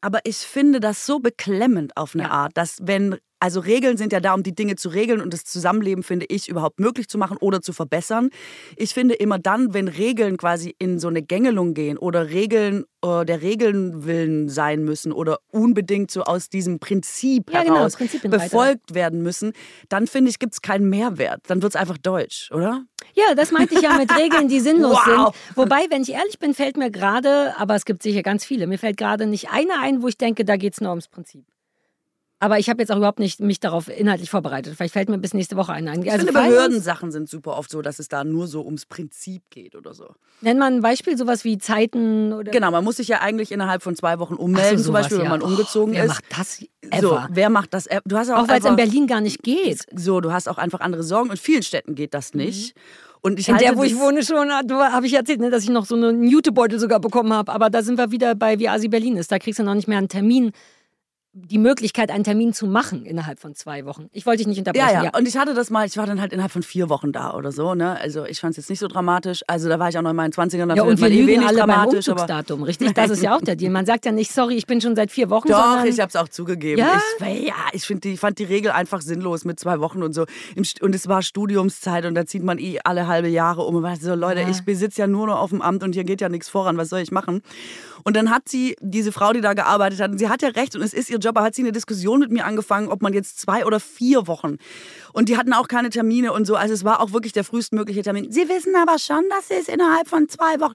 [0.00, 2.30] Aber ich finde das so beklemmend auf eine Ja.
[2.30, 5.44] Art, dass wenn, also Regeln sind ja da, um die Dinge zu regeln und das
[5.44, 8.30] Zusammenleben, finde ich, überhaupt möglich zu machen oder zu verbessern.
[8.76, 13.24] Ich finde immer dann, wenn Regeln quasi in so eine Gängelung gehen oder Regeln äh,
[13.24, 18.44] der Regeln willen sein müssen oder unbedingt so aus diesem Prinzip Ja, genau, heraus Prinzipienreiter.
[18.44, 19.52] befolgt werden müssen,
[19.88, 21.40] dann finde ich, gibt es keinen Mehrwert.
[21.46, 22.82] Dann wird es einfach deutsch, oder?
[23.14, 25.34] Ja, das meinte ich ja mit Regeln, die sinnlos Wow.
[25.36, 25.56] sind.
[25.56, 28.78] Wobei, wenn ich ehrlich bin, fällt mir gerade, aber es gibt sicher ganz viele, mir
[28.78, 31.44] fällt gerade nicht eine ein, wo ich denke, da geht es nur ums Prinzip.
[32.40, 34.74] Aber ich habe jetzt auch überhaupt nicht mich darauf inhaltlich vorbereitet.
[34.76, 35.86] Vielleicht fällt mir bis nächste Woche ein.
[36.02, 38.64] Ich Also finde, falls uns- Behördensachen sind super oft so, dass es da nur so
[38.64, 40.06] ums Prinzip geht oder so.
[40.40, 42.52] Nenn mal ein Beispiel, sowas wie Zeiten oder.
[42.52, 45.18] Genau, man muss sich ja eigentlich innerhalb von zwei Wochen Ach so, ummelden, zum Beispiel,
[45.18, 45.30] wenn ja.
[45.30, 46.08] man umgezogen oh, wer ist.
[46.10, 47.28] macht das So, ever?
[47.32, 47.88] wer macht das?
[48.04, 49.84] Du hast auch, auch weil es in Berlin gar nicht geht.
[49.96, 51.30] So, du hast auch einfach andere Sorgen.
[51.30, 52.76] In vielen Städten geht das nicht.
[53.20, 53.54] Und ich Mhm.
[53.54, 56.28] In der, wo ich wohne, schon, habe ich erzählt, ne, dass ich noch so einen
[56.28, 57.50] Jutebeutel sogar bekommen habe.
[57.52, 59.32] Aber da sind wir wieder bei, wie Asi Berlin ist.
[59.32, 60.52] Da kriegst du noch nicht mehr einen Termin,
[61.46, 64.08] die Möglichkeit, einen Termin zu machen innerhalb von zwei Wochen.
[64.12, 64.88] Ich wollte dich nicht unterbrechen.
[64.88, 67.12] Ja, ja, Und ich hatte das mal, ich war dann halt innerhalb von vier Wochen
[67.12, 67.74] da oder so.
[67.74, 67.98] Ne?
[68.00, 69.42] Also ich fand es jetzt nicht so dramatisch.
[69.46, 70.66] Also da war ich auch noch in meinen 20ern.
[70.66, 72.92] da Ja, und wir eh lügen wenig alle beim Umzugsdatum, richtig?
[72.94, 73.70] Das ist ja auch der Deal.
[73.70, 75.86] Man sagt ja nicht, sorry, ich bin schon seit vier Wochen, Doch, sondern...
[75.86, 76.80] ich habe es auch zugegeben.
[76.80, 77.00] Ja?
[77.20, 80.26] Ich, ja, ich find die, fand die Regel einfach sinnlos mit zwei Wochen und so.
[80.80, 83.76] Und es war Studiumszeit und da zieht man eh alle halbe Jahre um.
[83.76, 84.48] Und so, Leute, Ja.
[84.48, 86.76] ich besitze ja nur noch auf dem Amt und hier geht ja nichts voran.
[86.76, 87.42] Was soll ich machen?
[88.04, 90.74] Und dann hat sie, diese Frau, die da gearbeitet hat, und sie hat ja recht
[90.76, 93.12] und es ist ihr Job, aber hat sie eine Diskussion mit mir angefangen, ob man
[93.12, 94.56] jetzt zwei oder vier Wochen.
[95.12, 96.56] Und die hatten auch keine Termine und so.
[96.56, 98.30] Also es war auch wirklich der frühestmögliche Termin.
[98.30, 100.74] Sie wissen aber schon, dass es innerhalb von zwei Wochen.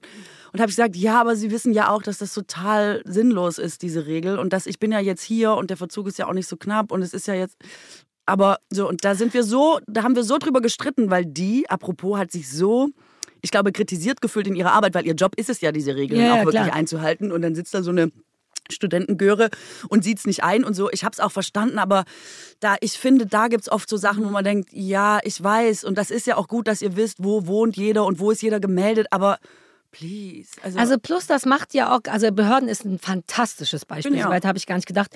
[0.52, 3.82] Und habe ich gesagt, ja, aber Sie wissen ja auch, dass das total sinnlos ist,
[3.82, 4.38] diese Regel.
[4.38, 6.56] Und dass ich bin ja jetzt hier und der Verzug ist ja auch nicht so
[6.56, 7.56] knapp und es ist ja jetzt.
[8.26, 11.68] Aber so, und da sind wir so, da haben wir so drüber gestritten, weil die,
[11.68, 12.88] apropos, hat sich so,
[13.44, 16.18] ich glaube, kritisiert gefühlt in ihrer Arbeit, weil ihr Job ist es ja, diese Regeln
[16.20, 16.74] Ja, ja, auch wirklich klar.
[16.74, 17.30] einzuhalten.
[17.30, 18.10] Und dann sitzt da so eine
[18.70, 19.50] Studentengöre
[19.90, 20.90] und sieht es nicht ein und so.
[20.90, 22.04] Ich habe es auch verstanden, aber
[22.60, 25.84] da ich finde, da gibt es oft so Sachen, wo man denkt, ja, ich weiß
[25.84, 28.40] und das ist ja auch gut, dass ihr wisst, wo wohnt jeder und wo ist
[28.42, 29.38] jeder gemeldet, aber
[29.92, 30.48] please.
[30.62, 34.24] Also, Also plus das macht ja auch, also Behörden ist ein fantastisches Beispiel, auch.
[34.24, 35.14] soweit habe ich gar nicht gedacht.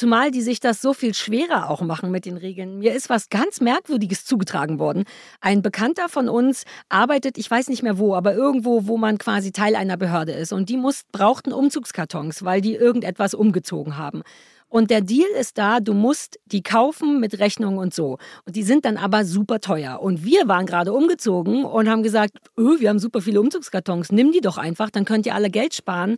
[0.00, 2.78] Zumal die sich das so viel schwerer auch machen mit den Regeln.
[2.78, 5.04] Mir ist was ganz Merkwürdiges zugetragen worden.
[5.42, 9.52] Ein Bekannter von uns arbeitet, ich weiß nicht mehr wo, aber irgendwo, wo man quasi
[9.52, 10.54] Teil einer Behörde ist.
[10.54, 14.22] Und die muss, brauchten Umzugskartons, weil die irgendetwas umgezogen haben.
[14.70, 18.16] Und der Deal ist da, du musst die kaufen mit Rechnung und so.
[18.46, 20.00] Und die sind dann aber super teuer.
[20.00, 24.32] Und wir waren gerade umgezogen und haben gesagt, öh, wir haben super viele Umzugskartons, nimm
[24.32, 26.16] die doch einfach, dann könnt ihr alle Geld sparen.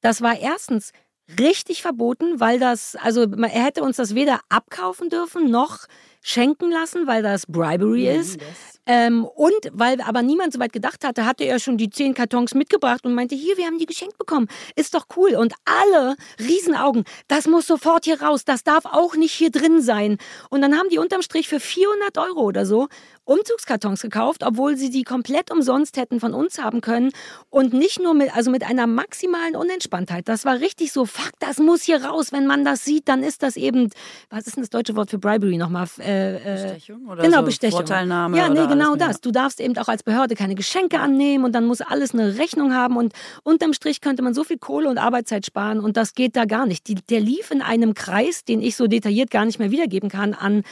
[0.00, 0.90] Das war erstens
[1.38, 5.86] richtig verboten, weil das, also er hätte uns das weder abkaufen dürfen noch
[6.22, 8.40] schenken lassen, weil das Bribery ist.
[8.86, 12.54] Ähm, und weil aber niemand so weit gedacht hatte, hatte er schon die zehn Kartons
[12.54, 14.48] mitgebracht und meinte, hier, wir haben die geschenkt bekommen.
[14.76, 15.34] Ist doch cool.
[15.36, 20.18] Und alle Riesenaugen, das muss sofort hier raus, das darf auch nicht hier drin sein.
[20.50, 22.88] Und dann haben die unterm Strich für 400 Euro oder so
[23.24, 27.10] Umzugskartons gekauft, obwohl sie die komplett umsonst hätten von uns haben können.
[27.48, 30.28] Und nicht nur mit, also mit einer maximalen Unentspanntheit.
[30.28, 32.32] Das war richtig so, fuck, das muss hier raus.
[32.32, 33.88] Wenn man das sieht, dann ist das eben,
[34.28, 35.88] was ist denn das deutsche Wort für Bribery nochmal?
[35.98, 37.78] Äh, äh, Bestechung oder genau, so Bestechung.
[37.78, 39.20] Vorteilnahme Ja, nee, oder genau das.
[39.20, 42.74] Du darfst eben auch als Behörde keine Geschenke annehmen und dann muss alles eine Rechnung
[42.74, 43.12] haben und
[43.42, 46.66] unterm Strich könnte man so viel Kohle und Arbeitszeit sparen und das geht da gar
[46.66, 46.88] nicht.
[46.88, 50.34] Die, der lief in einem Kreis, den ich so detailliert gar nicht mehr wiedergeben kann,
[50.34, 50.62] an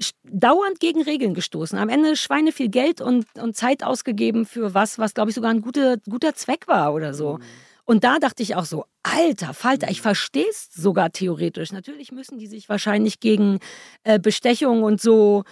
[0.00, 1.78] st- dauernd gegen Regeln gestoßen.
[1.78, 5.50] Am Ende Schweine viel Geld und, und Zeit ausgegeben für was, was glaube ich sogar
[5.50, 7.34] ein guter, guter Zweck war oder so.
[7.34, 7.42] Mhm.
[7.86, 11.72] Und da dachte ich auch so, alter Falter, ich verstehe es sogar theoretisch.
[11.72, 13.58] Natürlich müssen die sich wahrscheinlich gegen
[14.04, 15.42] äh, Bestechung und so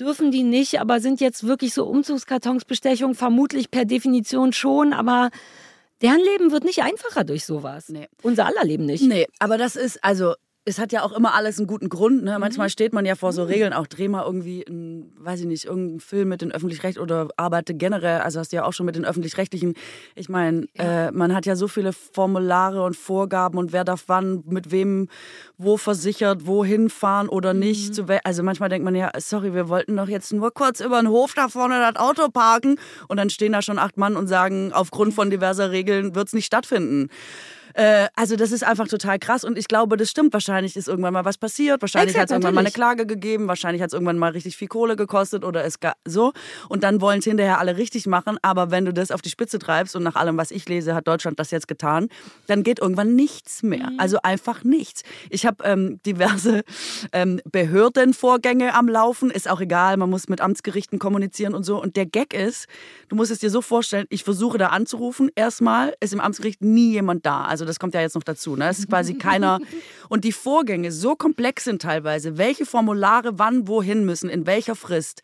[0.00, 5.30] dürfen die nicht, aber sind jetzt wirklich so Umzugskartonsbestechung vermutlich per Definition schon, aber
[6.02, 7.88] deren Leben wird nicht einfacher durch sowas.
[7.88, 8.08] Nee.
[8.22, 9.02] Unser aller Leben nicht.
[9.02, 10.34] Nee, aber das ist, also,
[10.68, 12.22] es hat ja auch immer alles einen guten Grund.
[12.24, 12.34] Ne?
[12.34, 12.40] Mhm.
[12.40, 15.64] Manchmal steht man ja vor so Regeln, auch dreh mal irgendwie, einen, weiß ich nicht,
[15.64, 18.94] irgendeinen Film mit den Öffentlich-Recht oder arbeite generell, also hast du ja auch schon mit
[18.96, 19.74] den Öffentlich-Rechtlichen.
[20.14, 24.44] Ich meine, äh, man hat ja so viele Formulare und Vorgaben und wer darf wann,
[24.46, 25.08] mit wem,
[25.56, 27.60] wo versichert, wohin fahren oder Mhm.
[27.60, 27.94] nicht.
[27.94, 31.08] Wel- also manchmal denkt man ja, sorry, wir wollten doch jetzt nur kurz über den
[31.08, 32.76] Hof da vorne das Auto parken
[33.08, 36.34] und dann stehen da schon acht Mann und sagen, aufgrund von diverser Regeln wird es
[36.34, 37.08] nicht stattfinden.
[37.74, 40.32] Äh, also das ist einfach total krass und ich glaube, das stimmt.
[40.32, 42.70] Wahrscheinlich ist irgendwann mal was passiert, wahrscheinlich hat es irgendwann mal eine.
[42.78, 46.32] Klage gegeben, wahrscheinlich hat es irgendwann mal richtig viel Kohle gekostet oder es so.
[46.68, 49.58] Und dann wollen es hinterher alle richtig machen, aber wenn du das auf die Spitze
[49.58, 52.08] treibst und nach allem, was ich lese, hat Deutschland das jetzt getan,
[52.46, 53.90] dann geht irgendwann nichts mehr.
[53.90, 54.00] Mhm.
[54.00, 55.02] Also einfach nichts.
[55.30, 56.62] Ich habe ähm, diverse
[57.12, 61.80] ähm, Behördenvorgänge am Laufen, ist auch egal, man muss mit Amtsgerichten kommunizieren und so.
[61.82, 62.66] Und der Gag ist,
[63.08, 66.92] du musst es dir so vorstellen, ich versuche da anzurufen, erstmal ist im Amtsgericht nie
[66.92, 67.44] jemand da.
[67.44, 68.56] Also das kommt ja jetzt noch dazu.
[68.56, 68.68] Ne?
[68.68, 69.58] Es ist quasi keiner.
[70.08, 75.22] Und die Vorgänge so komplex sind teilweise, welche Formulare wann wohin müssen, in welcher Frist,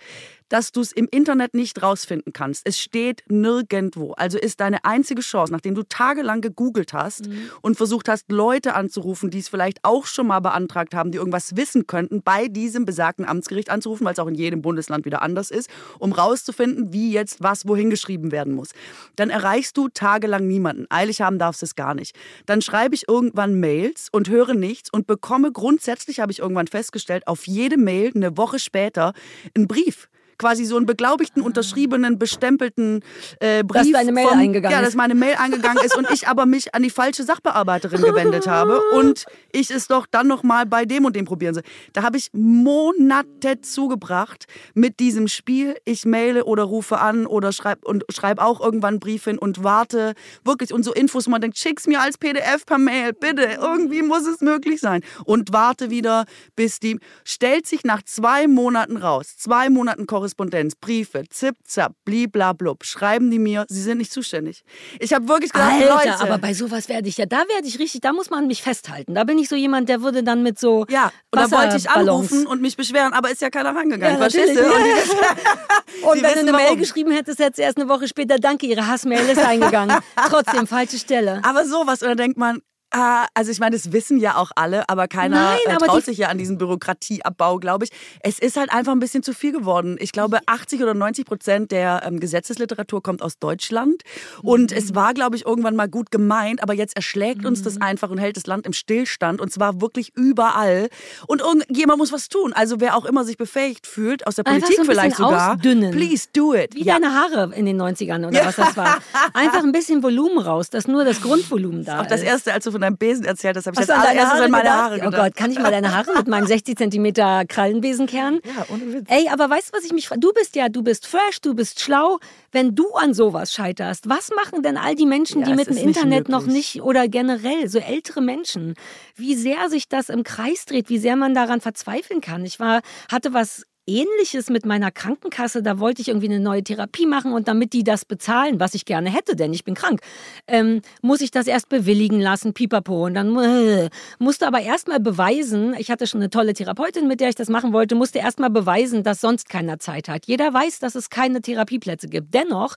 [0.48, 2.66] dass du es im Internet nicht rausfinden kannst.
[2.66, 4.12] Es steht nirgendwo.
[4.12, 7.50] Also ist deine einzige Chance, nachdem du tagelang gegoogelt hast mhm.
[7.62, 11.56] und versucht hast, Leute anzurufen, die es vielleicht auch schon mal beantragt haben, die irgendwas
[11.56, 15.50] wissen könnten, bei diesem besagten Amtsgericht anzurufen, weil es auch in jedem Bundesland wieder anders
[15.50, 18.70] ist, um rauszufinden, wie jetzt was wohin geschrieben werden muss.
[19.16, 20.86] Dann erreichst du tagelang niemanden.
[20.90, 22.16] Eilig haben darfst du es gar nicht.
[22.46, 27.26] Dann schreibe ich irgendwann Mails und höre nichts und bekomme grundsätzlich, habe ich irgendwann festgestellt,
[27.26, 29.12] auf jede Mail eine Woche später
[29.54, 30.08] einen Brief
[30.38, 31.46] quasi so einen beglaubigten, ah.
[31.46, 33.02] unterschriebenen, bestempelten
[33.40, 33.82] äh, Brief.
[33.82, 34.80] Dass deine Mail vom, eingegangen ist.
[34.80, 38.46] Ja, dass meine Mail eingegangen ist und ich aber mich an die falsche Sachbearbeiterin gewendet
[38.46, 41.62] habe und ich es doch dann nochmal bei dem und dem probieren soll.
[41.92, 45.76] Da habe ich Monate zugebracht mit diesem Spiel.
[45.84, 49.64] Ich maile oder rufe an oder schreibe und schreibe auch irgendwann einen Brief hin und
[49.64, 50.14] warte
[50.44, 54.02] wirklich und so Infos, wo man denkt, schick's mir als PDF per Mail, bitte, irgendwie
[54.02, 55.02] muss es möglich sein.
[55.24, 56.24] Und warte wieder,
[56.56, 61.92] bis die, stellt sich nach zwei Monaten raus, zwei Monaten Korrespondenz Korrespondenz, Briefe, zip, zap,
[62.06, 64.64] bliblablub, schreiben die mir, sie sind nicht zuständig.
[64.98, 66.20] Ich habe wirklich gedacht, Alter, Leute.
[66.20, 69.14] aber bei sowas werde ich ja, da werde ich richtig, da muss man mich festhalten.
[69.14, 71.90] Da bin ich so jemand, der würde dann mit so Ja, und da wollte ich
[71.90, 74.62] anrufen und mich beschweren, aber ist ja keiner rangegangen, ja, verstehst du?
[74.62, 74.70] Ja.
[74.70, 76.66] Und, und wenn du eine warum.
[76.68, 79.98] Mail geschrieben hättest, hättest du erst eine Woche später, danke, ihre Hassmail ist eingegangen.
[80.30, 81.42] Trotzdem, falsche Stelle.
[81.44, 82.62] Aber sowas, oder denkt man,
[82.96, 86.04] Ah, also ich meine, das wissen ja auch alle, aber keiner Nein, äh, aber traut
[86.04, 87.90] sich ja an diesen Bürokratieabbau, glaube ich.
[88.20, 89.96] Es ist halt einfach ein bisschen zu viel geworden.
[89.98, 94.02] Ich glaube, 80 oder 90 Prozent der ähm, Gesetzesliteratur kommt aus Deutschland.
[94.42, 94.76] Und mhm.
[94.76, 97.48] es war, glaube ich, irgendwann mal gut gemeint, aber jetzt erschlägt mhm.
[97.48, 97.82] uns das mhm.
[97.82, 99.40] einfach und hält das Land im Stillstand.
[99.40, 100.88] Und zwar wirklich überall.
[101.26, 102.52] Und irgendjemand muss was tun.
[102.52, 105.54] Also wer auch immer sich befähigt fühlt, aus der Politik so vielleicht sogar.
[105.54, 105.90] Ausdünnen.
[105.90, 106.76] Please do it.
[106.76, 106.94] Wie ja.
[106.94, 108.46] deine Haare in den 90ern oder ja.
[108.46, 108.98] was das war.
[109.34, 112.04] Einfach ein bisschen Volumen raus, dass nur das Grundvolumen da ist.
[112.04, 114.50] Auch das erste, als du von deinem Besen erzählt hast, habe ich das allererstes an
[114.50, 115.14] meine Haare gedacht.
[115.14, 118.40] Oh Gott, kann ich mal deine Haare mit meinem 60 Zentimeter Krallenbesen kehren?
[118.44, 119.06] Ja, ohne Witz.
[119.08, 120.20] Ey, aber weißt du, was ich mich frage?
[120.20, 122.18] Du bist ja, du bist fresh, du bist schlau.
[122.52, 125.76] Wenn du an sowas scheiterst, was machen denn all die Menschen, ja, die mit dem
[125.76, 128.74] Internet noch nicht oder generell so ältere Menschen,
[129.16, 132.44] wie sehr sich das im Kreis dreht, wie sehr man daran verzweifeln kann?
[132.44, 135.62] Ich war, hatte was Ähnliches mit meiner Krankenkasse.
[135.62, 138.84] Da wollte ich irgendwie eine neue Therapie machen und damit die das bezahlen, was ich
[138.84, 140.00] gerne hätte, denn ich bin krank,
[140.46, 143.06] ähm, muss ich das erst bewilligen lassen, pipapo.
[143.06, 147.28] Und dann äh, musste aber erstmal beweisen, ich hatte schon eine tolle Therapeutin, mit der
[147.28, 150.26] ich das machen wollte, musste erstmal beweisen, dass sonst keiner Zeit hat.
[150.26, 152.34] Jeder weiß, dass es keine Therapieplätze gibt.
[152.34, 152.76] Dennoch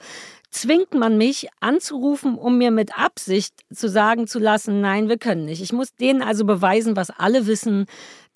[0.49, 5.45] zwingt man mich anzurufen, um mir mit Absicht zu sagen zu lassen, nein, wir können
[5.45, 5.61] nicht.
[5.61, 7.85] Ich muss denen also beweisen, was alle wissen,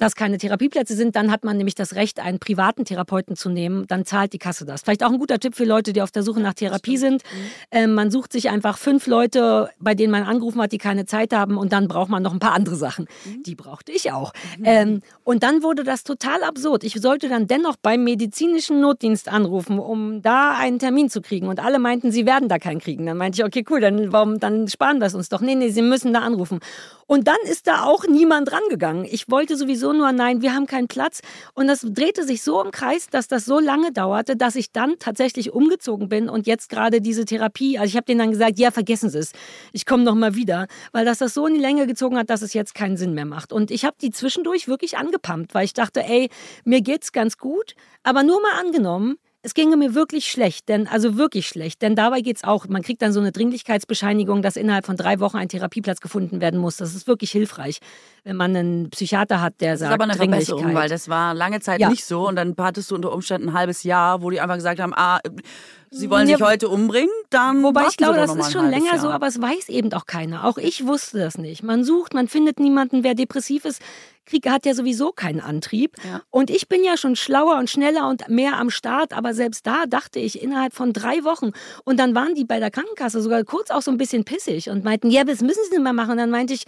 [0.01, 3.85] dass keine Therapieplätze sind, dann hat man nämlich das Recht, einen privaten Therapeuten zu nehmen.
[3.87, 4.81] Dann zahlt die Kasse das.
[4.81, 7.21] Vielleicht auch ein guter Tipp für Leute, die auf der Suche nach Therapie sind.
[7.69, 11.33] Ähm, man sucht sich einfach fünf Leute, bei denen man angerufen hat, die keine Zeit
[11.33, 13.07] haben und dann braucht man noch ein paar andere Sachen.
[13.25, 13.43] Mhm.
[13.43, 14.33] Die brauchte ich auch.
[14.57, 14.63] Mhm.
[14.65, 16.83] Ähm, und dann wurde das total absurd.
[16.83, 21.47] Ich sollte dann dennoch beim medizinischen Notdienst anrufen, um da einen Termin zu kriegen.
[21.47, 23.05] Und alle meinten, sie werden da keinen kriegen.
[23.05, 25.41] Dann meinte ich, okay, cool, dann, warum, dann sparen wir es uns doch.
[25.41, 26.59] Nee, nee, sie müssen da anrufen.
[27.05, 29.03] Und dann ist da auch niemand rangegangen.
[29.03, 31.21] Ich wollte sowieso nur, nein, wir haben keinen Platz.
[31.53, 34.99] Und das drehte sich so im Kreis, dass das so lange dauerte, dass ich dann
[34.99, 38.71] tatsächlich umgezogen bin und jetzt gerade diese Therapie, also ich habe denen dann gesagt, ja,
[38.71, 39.31] vergessen Sie es.
[39.73, 42.41] Ich komme noch mal wieder, weil das das so in die Länge gezogen hat, dass
[42.41, 43.53] es jetzt keinen Sinn mehr macht.
[43.53, 46.29] Und ich habe die zwischendurch wirklich angepumpt, weil ich dachte, ey,
[46.63, 51.17] mir geht's ganz gut, aber nur mal angenommen, es ginge mir wirklich schlecht, denn also
[51.17, 52.67] wirklich schlecht, denn dabei geht es auch.
[52.67, 56.59] Man kriegt dann so eine Dringlichkeitsbescheinigung, dass innerhalb von drei Wochen ein Therapieplatz gefunden werden
[56.59, 56.77] muss.
[56.77, 57.79] Das ist wirklich hilfreich,
[58.23, 59.89] wenn man einen Psychiater hat, der das sagt.
[59.89, 61.89] Das ist aber eine Verbesserung, weil das war lange Zeit ja.
[61.89, 64.79] nicht so und dann hattest du unter Umständen ein halbes Jahr, wo die einfach gesagt
[64.79, 65.19] haben, ah,
[65.93, 67.63] Sie wollen sich heute umbringen, dann.
[67.63, 68.99] Wobei ich glaube, das ist schon länger Jahr.
[68.99, 70.45] so, aber es weiß eben auch keiner.
[70.45, 71.63] Auch ich wusste das nicht.
[71.63, 73.81] Man sucht, man findet niemanden, wer depressiv ist.
[74.31, 75.97] Krieg hat ja sowieso keinen Antrieb.
[76.05, 76.21] Ja.
[76.29, 79.85] Und ich bin ja schon schlauer und schneller und mehr am Start, aber selbst da
[79.87, 81.51] dachte ich innerhalb von drei Wochen.
[81.83, 84.85] Und dann waren die bei der Krankenkasse sogar kurz auch so ein bisschen pissig und
[84.85, 86.11] meinten, ja, das müssen sie nicht mehr machen.
[86.11, 86.63] Und dann meinte ich,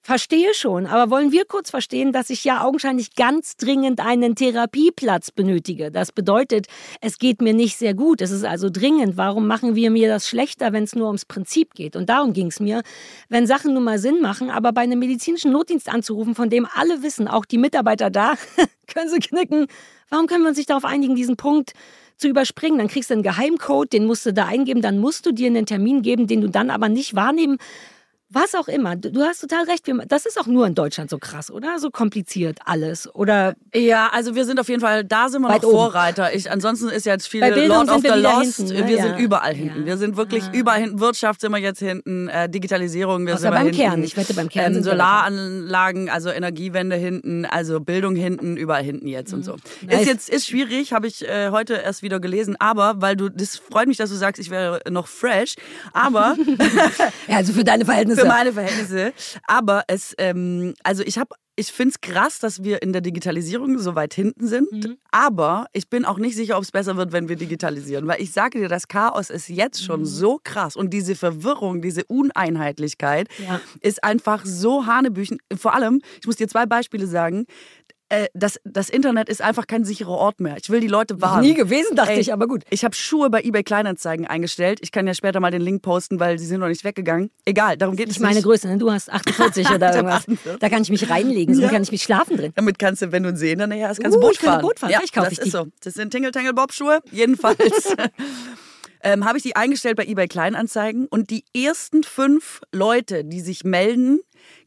[0.00, 5.32] Verstehe schon, aber wollen wir kurz verstehen, dass ich ja augenscheinlich ganz dringend einen Therapieplatz
[5.32, 5.90] benötige.
[5.90, 6.66] Das bedeutet,
[7.00, 9.16] es geht mir nicht sehr gut, es ist also dringend.
[9.16, 11.94] Warum machen wir mir das schlechter, wenn es nur ums Prinzip geht?
[11.94, 12.82] Und darum ging es mir,
[13.28, 17.02] wenn Sachen nun mal Sinn machen, aber bei einem medizinischen Notdienst anzurufen, von dem alle
[17.02, 18.34] wissen, auch die Mitarbeiter da,
[18.86, 19.66] können sie knicken.
[20.08, 21.72] Warum können wir uns nicht darauf einigen, diesen Punkt
[22.16, 22.78] zu überspringen?
[22.78, 25.66] Dann kriegst du einen Geheimcode, den musst du da eingeben, dann musst du dir einen
[25.66, 27.58] Termin geben, den du dann aber nicht wahrnehmen
[28.30, 28.94] was auch immer.
[28.94, 29.86] Du, hast total recht.
[30.08, 31.78] Das ist auch nur in Deutschland so krass, oder?
[31.78, 33.12] So kompliziert alles.
[33.14, 36.34] Oder ja, also wir sind auf jeden Fall, da sind wir noch Vorreiter.
[36.34, 38.56] Ich, ansonsten ist jetzt viel Lord of the Lost.
[38.56, 38.86] Hinten, ne?
[38.86, 39.02] Wir ja.
[39.04, 39.80] sind überall hinten.
[39.80, 39.86] Ja.
[39.86, 40.52] Wir sind wirklich ja.
[40.52, 41.00] überall hinten.
[41.00, 43.80] Wirtschaft sind wir jetzt hinten, äh, Digitalisierung, wir Außer sind beim hinten.
[43.80, 44.02] Kern.
[44.02, 44.74] Ich wette beim Kern.
[44.76, 49.38] Ähm, Solaranlagen, also Energiewende hinten, also Bildung hinten, überall hinten jetzt mhm.
[49.38, 49.56] und so.
[49.86, 50.02] Nice.
[50.02, 53.56] Ist jetzt ist schwierig, habe ich äh, heute erst wieder gelesen, aber weil du, das
[53.56, 55.54] freut mich, dass du sagst, ich wäre noch fresh,
[55.94, 56.36] aber
[57.28, 58.17] ja, also für deine Verhältnisse.
[58.20, 59.12] Für meine Verhältnisse.
[59.46, 63.80] Aber es, ähm, also ich habe ich finde es krass, dass wir in der Digitalisierung
[63.80, 64.70] so weit hinten sind.
[64.70, 64.96] Mhm.
[65.10, 68.06] Aber ich bin auch nicht sicher, ob es besser wird, wenn wir digitalisieren.
[68.06, 70.06] Weil ich sage dir, das Chaos ist jetzt schon mhm.
[70.06, 70.76] so krass.
[70.76, 73.60] Und diese Verwirrung, diese Uneinheitlichkeit ja.
[73.80, 75.38] ist einfach so hanebüchen.
[75.56, 77.46] Vor allem, ich muss dir zwei Beispiele sagen
[78.08, 80.56] äh, das, das Internet ist einfach kein sicherer Ort mehr.
[80.60, 81.42] Ich will die Leute warnen.
[81.42, 82.62] Nie gewesen, dachte Ey, ich, aber gut.
[82.70, 84.78] Ich habe Schuhe bei eBay Kleinanzeigen eingestellt.
[84.82, 87.30] Ich kann ja später mal den Link posten, weil sie sind noch nicht weggegangen.
[87.44, 88.22] Egal, darum geht es nicht.
[88.22, 88.78] meine Größe, ne?
[88.78, 90.24] du hast 48 oder irgendwas.
[90.58, 91.68] Da kann ich mich reinlegen, so ja.
[91.68, 92.52] kann ich mich schlafen drin.
[92.54, 94.62] Damit kannst du, wenn du einen Sehen dann nachher hast, kannst du uh, Boot fahren.
[94.62, 94.90] Boot fahren.
[94.90, 95.66] Ja, ich kaufe das ich ist so.
[95.82, 97.58] Das sind Tingle Tangle Bob Schuhe, jedenfalls.
[99.02, 103.64] ähm, habe ich die eingestellt bei eBay Kleinanzeigen und die ersten fünf Leute, die sich
[103.64, 104.20] melden,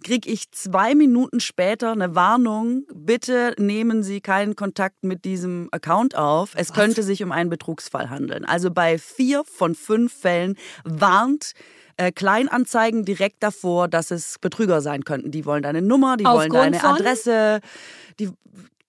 [0.03, 6.15] kriege ich zwei Minuten später eine Warnung, bitte nehmen Sie keinen Kontakt mit diesem Account
[6.15, 6.51] auf.
[6.55, 6.75] Es Was?
[6.75, 8.45] könnte sich um einen Betrugsfall handeln.
[8.45, 11.53] Also bei vier von fünf Fällen warnt
[11.97, 15.31] äh, Kleinanzeigen direkt davor, dass es Betrüger sein könnten.
[15.31, 17.59] Die wollen deine Nummer, die Aufgrund wollen deine Adresse.
[18.19, 18.29] Die,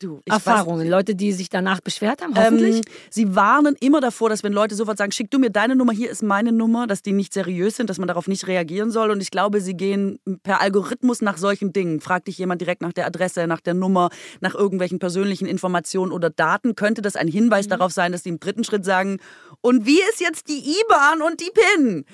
[0.03, 2.76] Du, Erfahrungen, weiß, Leute, die sich danach beschwert haben, hoffentlich?
[2.76, 5.92] Ähm, sie warnen immer davor, dass wenn Leute sofort sagen, schick du mir deine Nummer,
[5.92, 9.12] hier ist meine Nummer, dass die nicht seriös sind, dass man darauf nicht reagieren soll.
[9.12, 12.00] Und ich glaube, sie gehen per Algorithmus nach solchen Dingen.
[12.00, 16.30] Fragt dich jemand direkt nach der Adresse, nach der Nummer, nach irgendwelchen persönlichen Informationen oder
[16.30, 17.70] Daten, könnte das ein Hinweis mhm.
[17.70, 19.18] darauf sein, dass sie im dritten Schritt sagen,
[19.61, 22.05] und wie ist jetzt die IBAN und die PIN?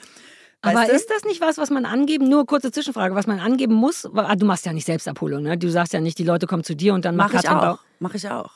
[0.62, 0.92] Aber du?
[0.92, 4.08] ist das nicht was, was man angeben, nur kurze Zwischenfrage, was man angeben muss?
[4.14, 5.56] Ah, du machst ja nicht Selbstabholung, ne?
[5.56, 7.78] Du sagst ja nicht, die Leute kommen zu dir und dann mach macht ich auch.
[8.00, 8.50] Mach ich auch.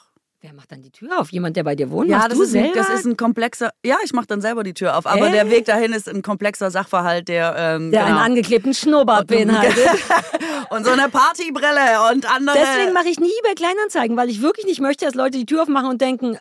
[0.44, 1.30] Wer macht dann die Tür auf?
[1.30, 2.10] Jemand, der bei dir wohnt?
[2.10, 2.56] Ja, das, du ist?
[2.56, 3.70] Ein, das ist ein komplexer.
[3.86, 5.06] Ja, ich mache dann selber die Tür auf.
[5.06, 5.30] Aber äh?
[5.30, 7.54] der Weg dahin ist ein komplexer Sachverhalt, der.
[7.56, 8.16] Ähm, der genau.
[8.16, 9.76] einen angeklebten Schnurrbart beinhaltet.
[10.70, 12.58] und so eine Partybrille und andere.
[12.58, 15.62] Deswegen mache ich nie bei Kleinanzeigen, weil ich wirklich nicht möchte, dass Leute die Tür
[15.62, 16.36] aufmachen und denken,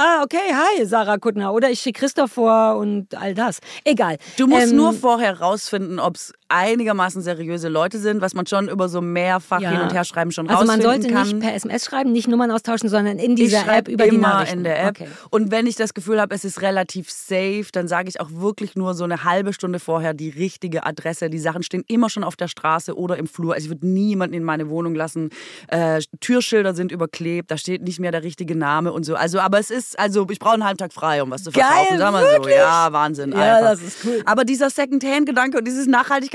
[0.00, 1.52] Ah, okay, hi, Sarah Kuttner.
[1.52, 3.58] Oder ich schicke Christoph vor und all das.
[3.82, 4.18] Egal.
[4.36, 8.68] Du musst ähm, nur vorher rausfinden, ob es einigermaßen seriöse Leute sind, was man schon
[8.68, 9.70] über so mehrfach ja.
[9.70, 10.90] hin und her schreiben schon also rausfinden kann.
[10.90, 14.04] Also man sollte nicht per SMS schreiben, nicht Nummern austauschen, sondern in dieser App über
[14.04, 14.58] immer die Nachrichten.
[14.58, 15.00] in der App.
[15.00, 15.08] Okay.
[15.30, 18.76] Und wenn ich das Gefühl habe, es ist relativ safe, dann sage ich auch wirklich
[18.76, 21.30] nur so eine halbe Stunde vorher die richtige Adresse.
[21.30, 23.54] Die Sachen stehen immer schon auf der Straße oder im Flur.
[23.54, 25.30] Also ich würde niemanden in meine Wohnung lassen.
[25.68, 29.14] Äh, Türschilder sind überklebt, da steht nicht mehr der richtige Name und so.
[29.14, 31.86] Also, aber es ist, also ich brauche einen halben Tag frei, um was zu verkaufen.
[31.88, 32.54] Geil, Sag mal wirklich?
[32.54, 32.60] so.
[32.60, 33.32] Ja, Wahnsinn.
[33.32, 33.70] Ja, einfach.
[33.70, 34.22] das ist cool.
[34.24, 35.86] Aber dieser Secondhand-Gedanke und dieses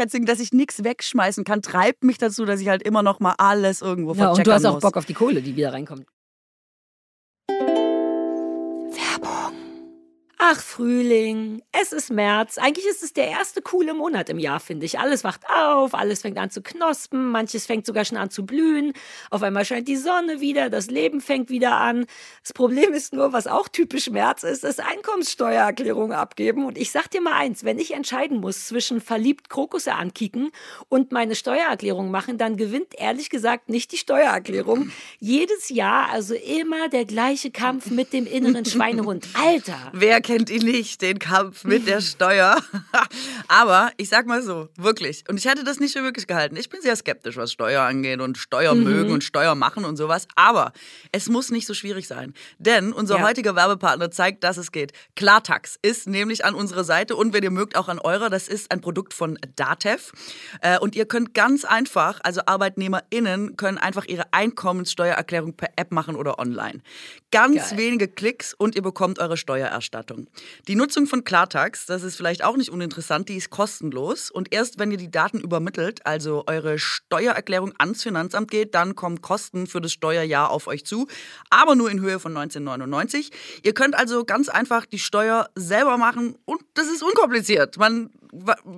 [0.04, 3.36] Nachhaltigkeitsding, dass ich nichts wegschmeißen kann, treibt mich dazu, dass ich halt immer noch mal
[3.38, 4.82] alles irgendwo ja, Und du hast auch muss.
[4.82, 6.06] Bock auf die Kohle, die wieder reinkommt.
[10.46, 12.58] Ach, Frühling, es ist März.
[12.58, 15.00] Eigentlich ist es der erste coole Monat im Jahr, finde ich.
[15.00, 18.92] Alles wacht auf, alles fängt an zu knospen, manches fängt sogar schon an zu blühen.
[19.30, 22.08] Auf einmal scheint die Sonne wieder, das Leben fängt wieder an.
[22.42, 26.66] Das Problem ist nur, was auch typisch März ist, ist Einkommenssteuererklärung abgeben.
[26.66, 30.52] Und ich sag dir mal eins, wenn ich entscheiden muss zwischen verliebt Krokusse ankicken
[30.90, 34.92] und meine Steuererklärung machen, dann gewinnt ehrlich gesagt nicht die Steuererklärung.
[35.20, 39.26] Jedes Jahr also immer der gleiche Kampf mit dem inneren Schweinehund.
[39.42, 39.90] Alter!
[39.94, 42.58] Wer kennt kennt ihn nicht, den Kampf mit der Steuer.
[43.48, 45.24] Aber ich sag mal so, wirklich.
[45.30, 46.56] Und ich hätte das nicht für möglich gehalten.
[46.56, 48.84] Ich bin sehr skeptisch, was Steuer angeht und Steuer mhm.
[48.84, 50.28] mögen und Steuer machen und sowas.
[50.36, 50.74] Aber
[51.12, 52.34] es muss nicht so schwierig sein.
[52.58, 53.28] Denn unser ja.
[53.28, 54.92] heutiger Werbepartner zeigt, dass es geht.
[55.16, 58.32] Klartax ist nämlich an unserer Seite und wenn ihr mögt, auch an eurer.
[58.32, 60.14] Das ist ein Produkt von Datev.
[60.62, 66.16] Äh, und ihr könnt ganz einfach, also ArbeitnehmerInnen können einfach ihre Einkommenssteuererklärung per App machen
[66.16, 66.82] oder online.
[67.30, 67.78] Ganz Geil.
[67.78, 70.23] wenige Klicks und ihr bekommt eure Steuererstattung.
[70.68, 74.32] Die Nutzung von Klartax, das ist vielleicht auch nicht uninteressant, die ist kostenlos.
[74.32, 79.22] Und erst wenn ihr die Daten übermittelt, also eure Steuererklärung ans Finanzamt geht, dann kommen
[79.22, 81.08] Kosten für das Steuerjahr auf euch zu,
[81.50, 83.32] aber nur in Höhe von 1999.
[83.64, 87.78] Ihr könnt also ganz einfach die Steuer selber machen und das ist unkompliziert.
[87.78, 88.10] Man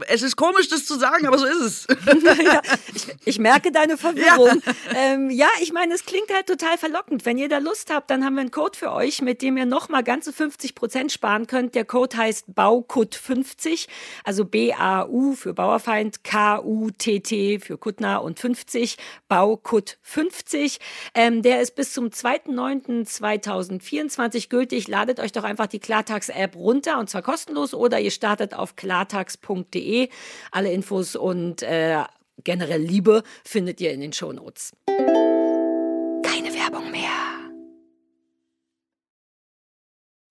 [0.07, 1.87] es ist komisch, das zu sagen, aber so ist es.
[2.43, 2.61] ja,
[2.93, 4.61] ich, ich, merke deine Verwirrung.
[4.65, 4.73] Ja.
[4.95, 7.25] Ähm, ja, ich meine, es klingt halt total verlockend.
[7.25, 9.65] Wenn ihr da Lust habt, dann haben wir einen Code für euch, mit dem ihr
[9.65, 11.75] nochmal ganze 50 Prozent sparen könnt.
[11.75, 13.87] Der Code heißt BAUKUT50,
[14.23, 18.97] also B-A-U für Bauerfeind, K-U-T-T für Kuttner und 50,
[19.29, 20.79] BAUKUT50.
[21.13, 24.89] Ähm, der ist bis zum 2.9.2024 gültig.
[24.89, 29.44] Ladet euch doch einfach die Klartax-App runter und zwar kostenlos oder ihr startet auf klartax.de
[29.45, 30.09] shownotes.de.
[30.51, 32.03] Alle Infos und äh,
[32.43, 34.73] generell Liebe findet ihr in den Shownotes.
[34.87, 37.09] Keine Werbung mehr.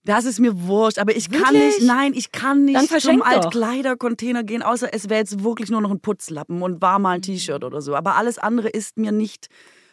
[0.07, 1.79] Das ist mir wurscht, aber ich kann Wirklich?
[1.79, 3.23] nicht, nein, ich kann Dann nicht zum.
[3.23, 7.23] Altkleidercontainer gehen, außer es wäre jetzt wirklich nur noch ein Putzlappen und war mal ein
[7.23, 7.95] T-Shirt oder so.
[7.95, 9.49] Aber alles andere ist mir nicht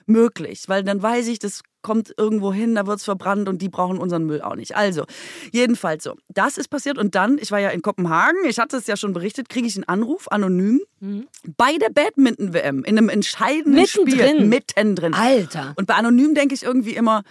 [0.06, 3.70] möglich, weil dann weiß ich, das kommt irgendwo hin, da wird es verbrannt und die
[3.70, 4.76] brauchen unseren Müll auch nicht.
[4.76, 5.06] Also,
[5.52, 6.16] jedenfalls so.
[6.30, 9.14] Das ist passiert und dann, ich war ja in Kopenhagen, ich hatte es ja schon
[9.14, 10.82] berichtet, kriege ich einen Anruf, anonym,
[11.58, 14.06] bei der Badminton-WM, in einem entscheidenden Spiel.
[14.06, 14.49] Mittendrin.
[14.49, 15.14] Mittendrin.
[15.16, 15.74] Alter.
[15.76, 17.24] Und bei Anonym denke ich irgendwie immer,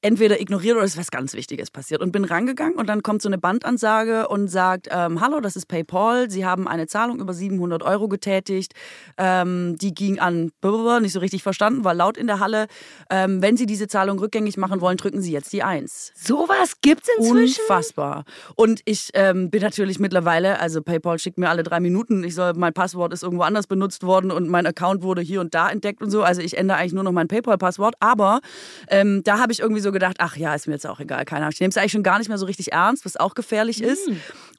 [0.00, 2.00] entweder ignoriert oder es ist was ganz Wichtiges passiert.
[2.00, 5.66] Und bin rangegangen und dann kommt so eine Bandansage und sagt, ähm, hallo, das ist
[5.66, 8.74] PayPal, Sie haben eine Zahlung über 700 Euro getätigt.
[9.16, 10.52] Ähm, die ging an,
[11.00, 12.66] nicht so richtig verstanden, war laut in der Halle.
[13.10, 16.12] Ähm, wenn Sie diese Zahlung rückgängig machen wollen, drücken Sie jetzt die Eins.
[16.14, 17.60] Sowas gibt's inzwischen?
[17.62, 18.24] Unfassbar.
[18.54, 22.52] Und ich ähm, bin natürlich mittlerweile, also PayPal schickt mir alle drei Minuten, ich soll,
[22.54, 26.02] mein Passwort ist irgendwo anders benutzt worden und mein Account wurde hier und da entdeckt
[26.02, 26.22] und so.
[26.22, 27.96] Also ich ändere eigentlich nur noch mein PayPal-Passwort.
[28.00, 28.40] Aber
[28.88, 31.42] ähm, da habe ich irgendwie so gedacht, ach ja, ist mir jetzt auch egal, keine
[31.42, 31.52] Ahnung.
[31.54, 34.08] Ich nehme es eigentlich schon gar nicht mehr so richtig ernst, was auch gefährlich ist.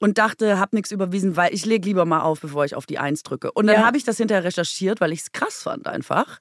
[0.00, 2.98] Und dachte, habe nichts überwiesen, weil ich lege lieber mal auf, bevor ich auf die
[2.98, 3.52] Eins drücke.
[3.52, 3.86] Und dann Ja.
[3.86, 6.38] habe ich das hinterher recherchiert, weil ich es krass fand einfach.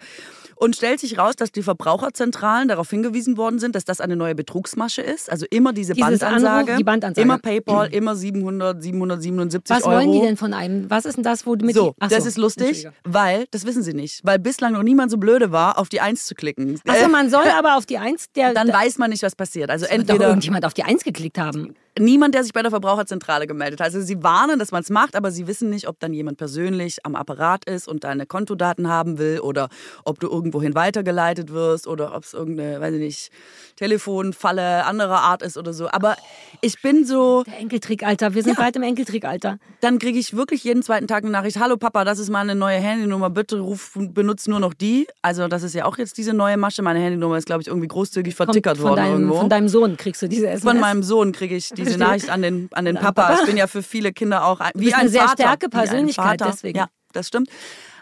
[0.61, 4.35] Und stellt sich raus, dass die Verbraucherzentralen darauf hingewiesen worden sind, dass das eine neue
[4.35, 5.31] Betrugsmasche ist.
[5.31, 6.49] Also immer diese Dieses Bandansage.
[6.49, 7.21] Anruf, die Bandansage.
[7.23, 9.95] Immer PayPal, immer 700, 777 Was Euro.
[9.95, 10.89] wollen die denn von einem?
[10.89, 13.93] Was ist denn das, wo du mit So, das ist lustig, weil, das wissen sie
[13.93, 16.77] nicht, weil bislang noch niemand so blöde war, auf die Eins zu klicken.
[16.85, 19.69] Achso, man soll aber auf die Eins, der dann da, weiß man nicht, was passiert.
[19.69, 21.73] Also wird doch entweder irgendjemand auf die Eins geklickt haben.
[21.97, 23.87] Niemand, der sich bei der Verbraucherzentrale gemeldet hat.
[23.87, 26.97] Also sie warnen, dass man es macht, aber sie wissen nicht, ob dann jemand persönlich
[27.05, 29.69] am Apparat ist und deine Kontodaten haben will oder
[30.05, 33.31] ob du irgendwohin weitergeleitet wirst oder ob es irgendeine, weiß ich nicht,
[33.75, 35.89] Telefonfalle anderer Art ist oder so.
[35.89, 36.15] Aber
[36.61, 38.33] ich bin so, Der Enkeltrick, Alter.
[38.33, 38.63] Wir sind Ja.
[38.63, 39.57] bald im Enkeltrick, Alter.
[39.81, 42.77] dann kriege ich wirklich jeden zweiten Tag eine Nachricht, hallo Papa, das ist meine neue
[42.77, 45.07] Handynummer, bitte ruf, benutzt nur noch die.
[45.21, 46.81] Also das ist ja auch jetzt diese neue Masche.
[46.81, 49.35] Meine Handynummer ist, glaube ich, irgendwie großzügig vertickert worden deinem, irgendwo.
[49.35, 50.63] Von deinem Sohn kriegst du diese SMS.
[50.63, 51.97] Von meinem Sohn kriege ich diese.
[51.97, 53.37] Nachricht an den, an den Papa.
[53.39, 55.43] Ich bin ja für viele Kinder auch ein, wie bist ein eine sehr Vater.
[55.43, 56.77] starke Persönlichkeit, deswegen.
[56.77, 57.49] Ja, das stimmt.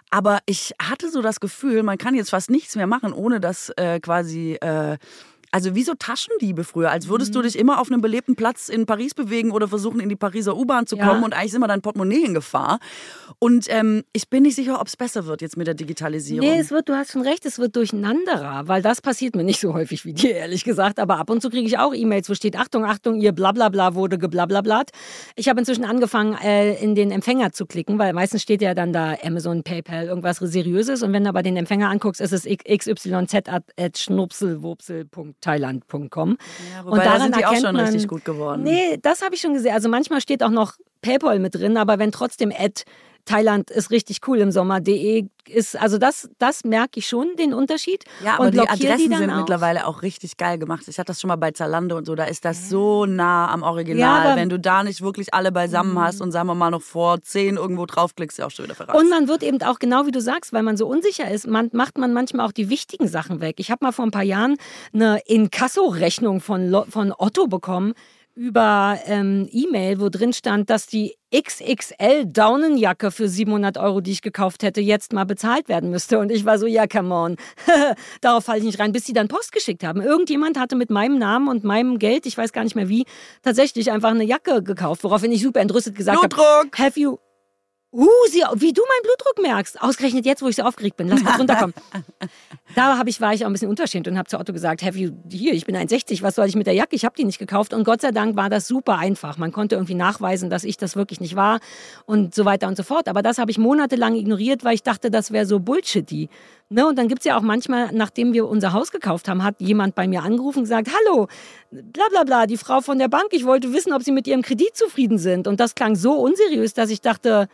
[0.09, 3.69] Aber ich hatte so das Gefühl, man kann jetzt fast nichts mehr machen, ohne dass
[3.77, 4.53] äh, quasi...
[4.53, 4.97] Äh,
[5.51, 7.35] also wie so Taschendiebe früher, als würdest Mhm.
[7.35, 10.55] du dich immer auf einem belebten Platz in Paris bewegen oder versuchen, in die Pariser
[10.57, 11.07] U-Bahn zu Ja.
[11.07, 12.79] kommen und eigentlich ist immer dein Portemonnaie in Gefahr.
[13.39, 16.47] Und ähm, ich bin nicht sicher, ob es besser wird jetzt mit der Digitalisierung.
[16.49, 19.59] Nee, es wird, du hast schon recht, es wird durcheinanderer, weil das passiert mir nicht
[19.59, 20.99] so häufig wie dir, ehrlich gesagt.
[20.99, 24.17] Aber ab und zu kriege ich auch E-Mails, wo steht, Achtung, Achtung, ihr Blablabla wurde
[24.17, 24.91] geblablablat.
[25.35, 28.93] Ich habe inzwischen angefangen, äh, in den Empfänger zu klicken, weil meistens steht ja dann
[28.93, 31.03] da Amazon, PayPal, irgendwas Seriöses.
[31.03, 32.45] Und wenn du aber den Empfänger anguckst, ist es
[35.41, 36.37] xyz.schnupselwurpsel.thailand.com.
[36.73, 38.63] ja, wobei, da sind die auch schon richtig gut geworden.
[38.63, 39.73] Nee, das habe ich schon gesehen.
[39.73, 42.83] Also manchmal steht auch noch PayPal mit drin, aber wenn trotzdem Ad
[43.27, 48.03] Thailand ist richtig cool im Sommer.de ist, also das, das merke ich schon, den Unterschied.
[48.23, 49.37] Ja, aber und die Adressen dann sind auch.
[49.37, 50.83] mittlerweile auch richtig geil gemacht.
[50.87, 53.61] Ich hatte das schon mal bei Zalando und so, da ist das so nah am
[53.61, 54.33] Ja, Original.
[54.33, 54.39] Mhm.
[54.39, 57.57] Wenn du da nicht wirklich alle beisammen hast und sagen wir mal noch vor zehn
[57.57, 58.97] irgendwo draufklickst, ist ja auch schon wieder verraten.
[58.97, 61.69] Und man wird eben auch genau wie du sagst, weil man so unsicher ist, man,
[61.73, 63.55] macht man manchmal auch die wichtigen Sachen weg.
[63.59, 64.57] Ich habe mal vor ein paar Jahren
[64.93, 67.93] eine Inkasso-Rechnung von, von Otto bekommen
[68.37, 74.21] über ähm, E-Mail, wo drin stand, dass die XXL Daunenjacke für 700 Euro, die ich
[74.21, 76.19] gekauft hätte, jetzt mal bezahlt werden müsste.
[76.19, 77.35] Und ich war so, ja, come on.
[78.21, 80.01] Darauf falle ich nicht rein, bis sie dann Post geschickt haben.
[80.01, 83.05] Irgendjemand hatte mit meinem Namen und meinem Geld, ich weiß gar nicht mehr wie,
[83.41, 86.69] tatsächlich einfach eine Jacke gekauft, woraufhin ich super entrüstet gesagt habe!
[86.77, 87.17] Have you.
[87.89, 89.81] Uh, sie, wie du meinen Blutdruck merkst.
[89.81, 91.07] Ausgerechnet jetzt, wo ich so aufgeregt bin.
[91.07, 91.73] Lass kurz runterkommen.
[92.75, 95.11] da ich, war ich auch ein bisschen unverschämt und habe zu Otto gesagt, have you,
[95.31, 96.97] hier, ich bin 1,60, was soll ich mit der Jacke?
[96.97, 97.73] Ich habe die nicht gekauft.
[97.73, 99.37] Und Gott sei Dank war das super einfach.
[99.37, 101.61] Man konnte irgendwie nachweisen, dass ich das wirklich nicht war
[102.05, 103.07] und so weiter und so fort.
[103.07, 106.27] Aber das habe ich monatelang ignoriert, weil ich dachte, das wäre so bullshitty.
[106.67, 106.85] Ne?
[106.85, 110.09] Und dann gibt's ja auch manchmal, nachdem wir unser Haus gekauft haben, hat jemand bei
[110.09, 111.29] mir angerufen und gesagt, hallo,
[111.71, 114.41] bla bla bla, die Frau von der Bank, ich wollte wissen, ob Sie mit Ihrem
[114.41, 115.47] Kredit zufrieden sind.
[115.47, 117.47] Und das klang so unseriös, dass ich dachte,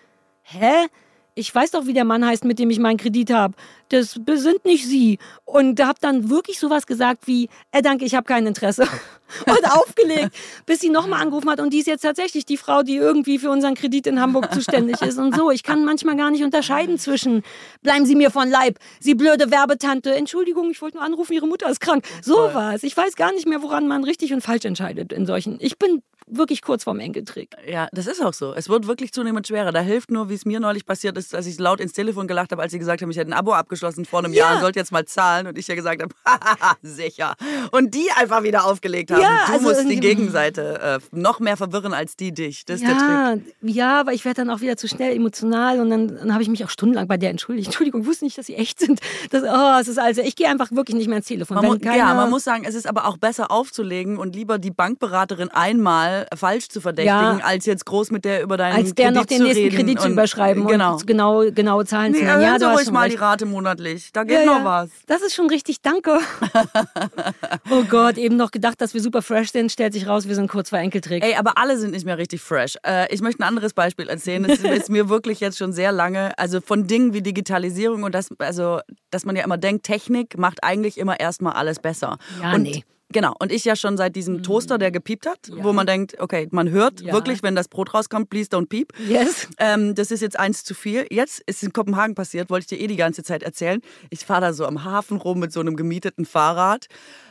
[0.43, 0.87] hä?
[1.35, 3.55] Ich weiß doch, wie der Mann heißt, mit dem ich meinen Kredit habe.
[3.89, 5.17] Das sind nicht Sie.
[5.45, 8.83] Und habe dann wirklich sowas gesagt wie, äh, danke, ich habe kein Interesse.
[9.47, 10.35] Und aufgelegt,
[10.67, 11.59] bis sie nochmal angerufen hat.
[11.59, 15.01] Und die ist jetzt tatsächlich die Frau, die irgendwie für unseren Kredit in Hamburg zuständig
[15.01, 15.17] ist.
[15.17, 17.41] Und so, ich kann manchmal gar nicht unterscheiden zwischen,
[17.81, 20.13] bleiben Sie mir von Leib, Sie blöde Werbetante.
[20.13, 22.05] Entschuldigung, ich wollte nur anrufen, Ihre Mutter ist krank.
[22.21, 22.83] Sowas.
[22.83, 25.57] Ich weiß gar nicht mehr, woran man richtig und falsch entscheidet in solchen.
[25.59, 27.55] Ich bin wirklich kurz vorm Enkeltrick.
[27.67, 28.53] Ja, das ist auch so.
[28.53, 29.71] Es wird wirklich zunehmend schwerer.
[29.71, 32.51] Da hilft nur, wie es mir neulich passiert ist, dass ich laut ins Telefon gelacht
[32.51, 34.45] habe, als sie gesagt haben, ich hätte ein Abo abgeschlossen vor einem Ja.
[34.45, 35.47] Jahr und sollte jetzt mal zahlen.
[35.47, 36.13] Und ich ja gesagt habe,
[36.81, 37.35] sicher.
[37.71, 39.21] Und die einfach wieder aufgelegt haben.
[39.21, 42.65] Ja, du also musst die Gegenseite äh, noch mehr verwirren als die dich.
[42.65, 43.53] Das ist der Trick.
[43.61, 46.41] Ja, ja, aber ich werde dann auch wieder zu schnell emotional und dann, dann habe
[46.41, 47.67] ich mich auch stundenlang bei der entschuldigt.
[47.73, 48.99] Entschuldigung, wusste nicht, dass sie echt sind.
[49.29, 51.55] Das, oh, es ist also, ich gehe einfach wirklich nicht mehr ins Telefon.
[51.55, 54.35] Man Wenn mu keiner, ja, man muss sagen, es ist aber auch besser aufzulegen und
[54.35, 57.45] lieber die Bankberaterin einmal falsch zu verdächtigen, Ja.
[57.45, 59.75] als jetzt groß mit der über deinen als der Kredit noch den zu nächsten reden
[59.77, 60.93] Kredit zu und- überschreiben genau.
[60.93, 62.41] und genau, genaue, genaue Zahlen zu Nee, nennen.
[62.41, 63.13] Ja, du ruhig mal recht.
[63.13, 64.11] die Rate monatlich.
[64.13, 64.65] Da geht Ja, noch ja.
[64.65, 64.89] was.
[65.07, 66.19] Das ist schon richtig, danke.
[67.71, 70.49] oh Gott, eben noch gedacht, dass wir super fresh sind, stellt sich raus, wir sind
[70.49, 71.23] kurz vor Enkeltrick.
[71.23, 72.77] Ey, aber alle sind nicht mehr richtig fresh.
[72.85, 74.45] Äh, ich möchte ein anderes Beispiel erzählen.
[74.45, 78.29] Es ist mir wirklich jetzt schon sehr lange, also von Dingen wie Digitalisierung und das,
[78.39, 78.79] also,
[79.11, 82.17] dass man ja immer denkt, Technik macht eigentlich immer erstmal alles besser.
[82.41, 82.83] Ja, und nee.
[83.13, 86.47] Genau, und ich ja schon seit diesem Toaster, der gepiept hat, wo man denkt, okay,
[86.51, 87.13] man hört Ja.
[87.13, 88.91] wirklich, wenn das Brot rauskommt, please don't peep.
[89.07, 89.47] Yes.
[89.59, 91.05] Ähm, das ist jetzt eins zu viel.
[91.09, 93.79] Jetzt ist in Kopenhagen passiert, wollte ich dir eh die ganze Zeit erzählen.
[94.09, 96.87] Ich fahre da so am Hafen rum mit so einem gemieteten Fahrrad,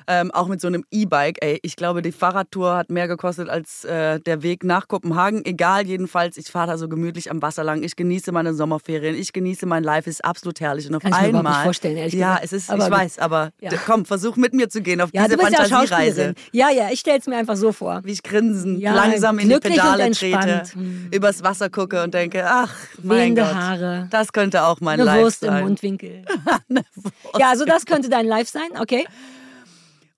[0.07, 1.39] ähm, auch mit so einem E-Bike.
[1.41, 5.45] Ey, ich glaube, die Fahrradtour hat mehr gekostet als äh, der Weg nach Kopenhagen.
[5.45, 7.83] Egal, jedenfalls, ich fahre da so gemütlich am Wasser lang.
[7.83, 10.89] Ich genieße meine Sommerferien, ich genieße mein Life, ist absolut herrlich.
[10.89, 12.45] Und auf Kann ich mir einmal, nicht vorstellen, ehrlich ja, gesagt.
[12.45, 13.71] es ist, Aber ich weiß, aber Ja.
[13.87, 16.35] komm, versuch mit mir zu gehen auf Ja, diese Fantasiereise.
[16.53, 18.01] Ja, ja, ich stelle es mir einfach so vor.
[18.05, 21.09] wie ich grinsen, Ja, langsam in die Pedale trete, Hm.
[21.13, 24.09] übers Wasser gucke und denke, ach, mein Wehende Gott, Haare.
[24.11, 25.59] das könnte auch mein Eine Life Wurst sein.
[25.59, 26.25] im Mundwinkel.
[27.39, 29.05] ja, also das könnte dein Live sein, okay?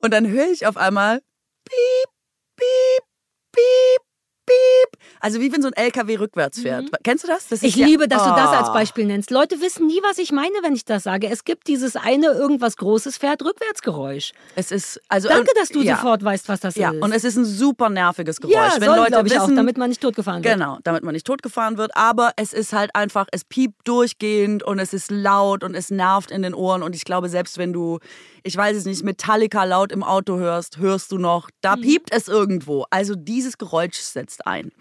[0.04, 1.22] Und dann höre ich auf einmal
[1.64, 2.10] piep,
[2.56, 3.04] piep,
[3.52, 4.02] piep,
[4.46, 5.00] piep.
[5.20, 6.86] Also wie wenn so ein LKW rückwärts fährt.
[7.02, 7.48] Kennst du das?
[7.48, 7.68] das Mhm.
[7.68, 8.72] Ich ja- liebe, dass du das als Ah.
[8.72, 9.30] Beispiel nennst.
[9.30, 11.28] Leute wissen nie, was ich meine, wenn ich das sage.
[11.30, 14.32] Es gibt dieses eine irgendwas Großes fährt Rückwärtsgeräusch.
[14.54, 15.96] Es ist also Danke, dass du ja.
[15.96, 17.02] sofort weißt, was das Ja, ist.
[17.02, 18.54] und es ist ein super nerviges Geräusch.
[18.54, 20.54] ja, wenn soll, Leute wissen, auch, damit man nicht totgefahren wird.
[20.54, 21.96] Genau, damit man nicht totgefahren wird.
[21.96, 26.30] Aber es ist halt einfach, es piept durchgehend und es ist laut und es nervt
[26.30, 26.82] in den Ohren.
[26.82, 27.98] Und ich glaube, selbst wenn du,
[28.42, 32.28] ich weiß es nicht, Metallica laut im Auto hörst, hörst du noch, da piept es
[32.28, 32.84] irgendwo.
[32.90, 34.72] Also dieses Geräusch setzt ein.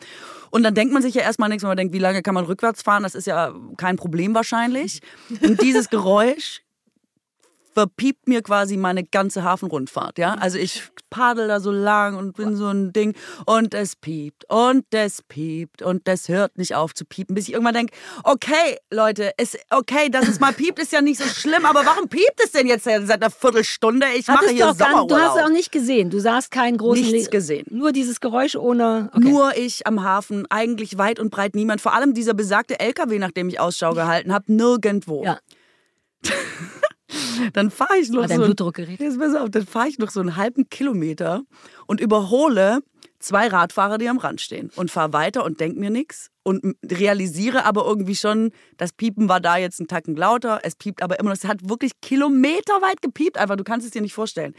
[0.50, 2.46] Und dann denkt man sich ja erstmal nichts, wenn man denkt, wie lange kann man
[2.46, 3.04] rückwärts fahren?
[3.04, 5.02] Das ist ja kein Problem wahrscheinlich.
[5.42, 6.63] Und dieses Geräusch
[7.74, 10.36] verpiept mir quasi meine ganze Hafenrundfahrt, ja?
[10.36, 13.16] Also ich paddel da so lang und bin so ein Ding
[13.46, 17.54] und es piept und es piept und das hört nicht auf zu piepen, bis ich
[17.54, 17.94] irgendwann denke,
[18.24, 22.10] okay, Leute, ist okay, dass es mal piept, ist ja nicht so schlimm, aber warum
[22.10, 24.08] piept es denn jetzt seit einer Viertelstunde?
[24.18, 25.20] Ich mache Hattest hier gar, du Sommerurlaub.
[25.20, 26.10] hast es auch nicht gesehen.
[26.10, 27.66] Du sahst keinen großen Nichts gesehen.
[27.70, 29.10] Nur dieses Geräusch ohne.
[29.14, 29.30] Okay.
[29.30, 31.82] Nur ich am Hafen, eigentlich weit und breit niemand.
[31.82, 35.24] Vor allem dieser besagte LKW, nach dem ich Ausschau gehalten habe, nirgendwo.
[35.24, 35.40] Ja,
[37.54, 38.44] Dann fahre ich noch Hat so.
[38.44, 39.00] Blutdruckgerät?
[39.00, 41.44] Jetzt pass auf, dann fahre ich noch so einen halben Kilometer
[41.88, 42.80] und überhole
[43.20, 47.66] zwei Radfahrer, die am Rand stehen und fahre weiter und denke mir nichts und realisiere
[47.66, 51.30] aber irgendwie schon, das Piepen war da jetzt einen Tacken lauter, es piept aber immer
[51.30, 54.54] noch, es hat wirklich kilometerweit gepiept, einfach, du kannst es dir nicht vorstellen.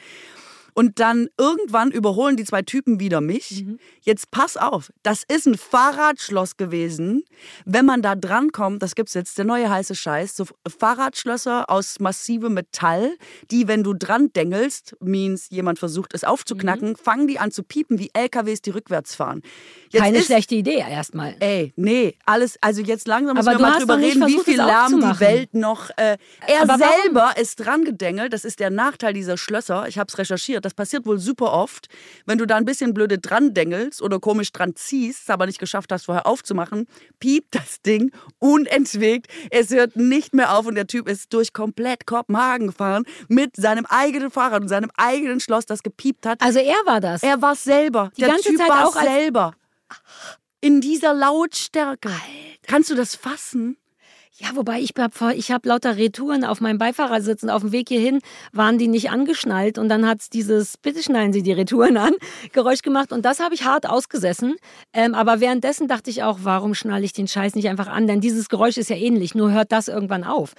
[0.75, 3.65] Und dann irgendwann überholen die zwei Typen wieder mich.
[4.03, 7.23] Jetzt pass auf, das ist ein Fahrradschloss gewesen.
[7.65, 10.47] Wenn man da dran kommt, das gibt's jetzt, der neue heiße Scheiß, so
[10.79, 13.17] Fahrradschlösser aus massivem Metall,
[13.51, 17.99] die, wenn du dran dengelst, means jemand versucht es aufzuknacken, fangen die an zu piepen
[17.99, 19.43] wie LKWs, die rückwärts fahren.
[19.91, 21.37] Jetzt keine ist, schlechte Idee erstmal.
[21.39, 24.33] Ey, nee, alles, also jetzt langsam müssen Aber wir du mal hast drüber reden, wie
[24.33, 25.21] versucht, viel es Lärm die.
[25.21, 25.91] Welt noch.
[25.91, 26.17] Äh,
[26.47, 26.95] er Aber warum?
[27.03, 29.87] selber ist dran gedengelt, das ist der Nachteil dieser Schlösser.
[29.87, 31.89] Ich habe es recherchiert, das passiert wohl super oft.
[32.27, 35.59] Wenn du da ein bisschen blöde dran dengelst oder komisch dran ziehst, es aber nicht
[35.59, 36.87] geschafft hast, vorher aufzumachen,
[37.21, 39.29] piept das Ding unentwegt.
[39.51, 43.87] Es hört nicht mehr auf und der Typ ist durch komplett Kopenhagen gefahren mit seinem
[43.87, 46.41] eigenen Fahrrad und seinem eigenen Schloss, das gepiept hat.
[46.43, 47.23] Also er war das.
[47.23, 48.11] Er war selber.
[48.17, 49.55] Die der ganze typ Zeit war auch selber.
[50.61, 52.11] In dieser Lautstärke.
[52.67, 53.77] Kannst du das fassen?
[54.37, 57.71] Ja, wobei ich hab, vor- ich habe lauter Retouren auf meinem Beifahrersitz und auf dem
[57.71, 58.19] Weg hierhin
[58.53, 62.15] waren die nicht angeschnallt und dann hat's dieses Bitte schnallen Sie die Retouren an
[62.53, 64.57] Geräusch gemacht und das habe ich hart ausgesessen.
[64.93, 68.09] Ähm, aber währenddessen dachte ich auch, warum schnalle ich den Scheiß nicht einfach an?
[68.09, 70.55] Denn dieses Geräusch ist ja ähnlich, nur hört das irgendwann auf.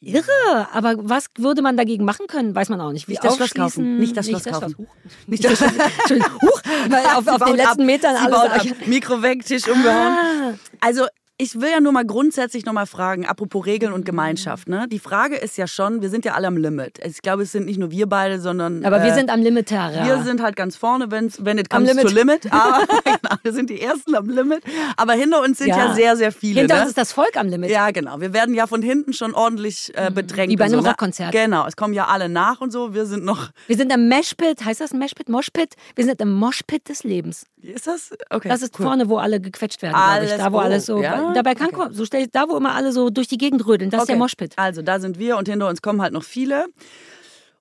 [0.00, 3.08] Irre, aber was würde man dagegen machen können, weiß man auch nicht.
[3.08, 3.96] Wie Nicht das Schloss kaufen.
[3.98, 4.86] Nicht das Schloss kaufen.
[5.26, 7.86] Nicht das Entschuldigung, huch, weil auf, auf den letzten ab.
[7.86, 8.70] Metern Sie alles.
[8.70, 8.76] ab.
[8.86, 10.12] Mikro weg, Tisch umgehauen.
[10.16, 11.06] Ah, Also
[11.36, 14.68] Ich will ja nur mal grundsätzlich noch mal fragen, apropos Regeln und Gemeinschaft.
[14.68, 14.86] Ne?
[14.88, 17.00] Die Frage ist ja schon, wir sind ja alle am Limit.
[17.04, 18.84] Ich glaube, es sind nicht nur wir beide, sondern.
[18.84, 20.06] Aber wir äh, sind am Limit, Tara.
[20.06, 22.06] Wir sind halt ganz vorne, wenn's, wenn it comes Limit.
[22.06, 22.46] to Limit.
[22.52, 24.62] Aber genau, wir sind die Ersten am Limit.
[24.96, 25.94] Aber hinter uns sind ja, Ja.
[25.94, 26.60] sehr, sehr viele.
[26.60, 26.80] Hinter ne?
[26.82, 27.68] uns ist das Volk am Limit.
[27.68, 28.20] Ja, genau.
[28.20, 30.50] Wir werden ja von hinten schon ordentlich äh, bedrängt.
[30.50, 30.52] Mhm.
[30.52, 30.88] Wie bei einem so, ne?
[30.90, 31.32] Rockkonzert.
[31.32, 32.94] Genau, es kommen ja alle nach und so.
[32.94, 33.50] Wir sind noch.
[33.66, 35.74] Wir sind im Meshpit, heißt das Meshpit, Moshpit?
[35.96, 37.46] Wir sind im Moshpit des Lebens.
[37.60, 38.10] Ist das?
[38.30, 38.48] Okay.
[38.48, 38.86] Das ist cool.
[38.86, 40.32] vorne, wo alle gequetscht werden, glaube ich.
[40.32, 41.02] Da, wo oh, alles so.
[41.02, 41.23] ja?
[41.32, 41.88] Dabei kann Okay.
[41.92, 43.90] so stell, da, wo immer alle so durch die Gegend rödeln.
[43.90, 44.20] Das ist der Okay.
[44.22, 44.52] Moshpit.
[44.56, 46.66] Also da sind wir und hinter uns kommen halt noch viele.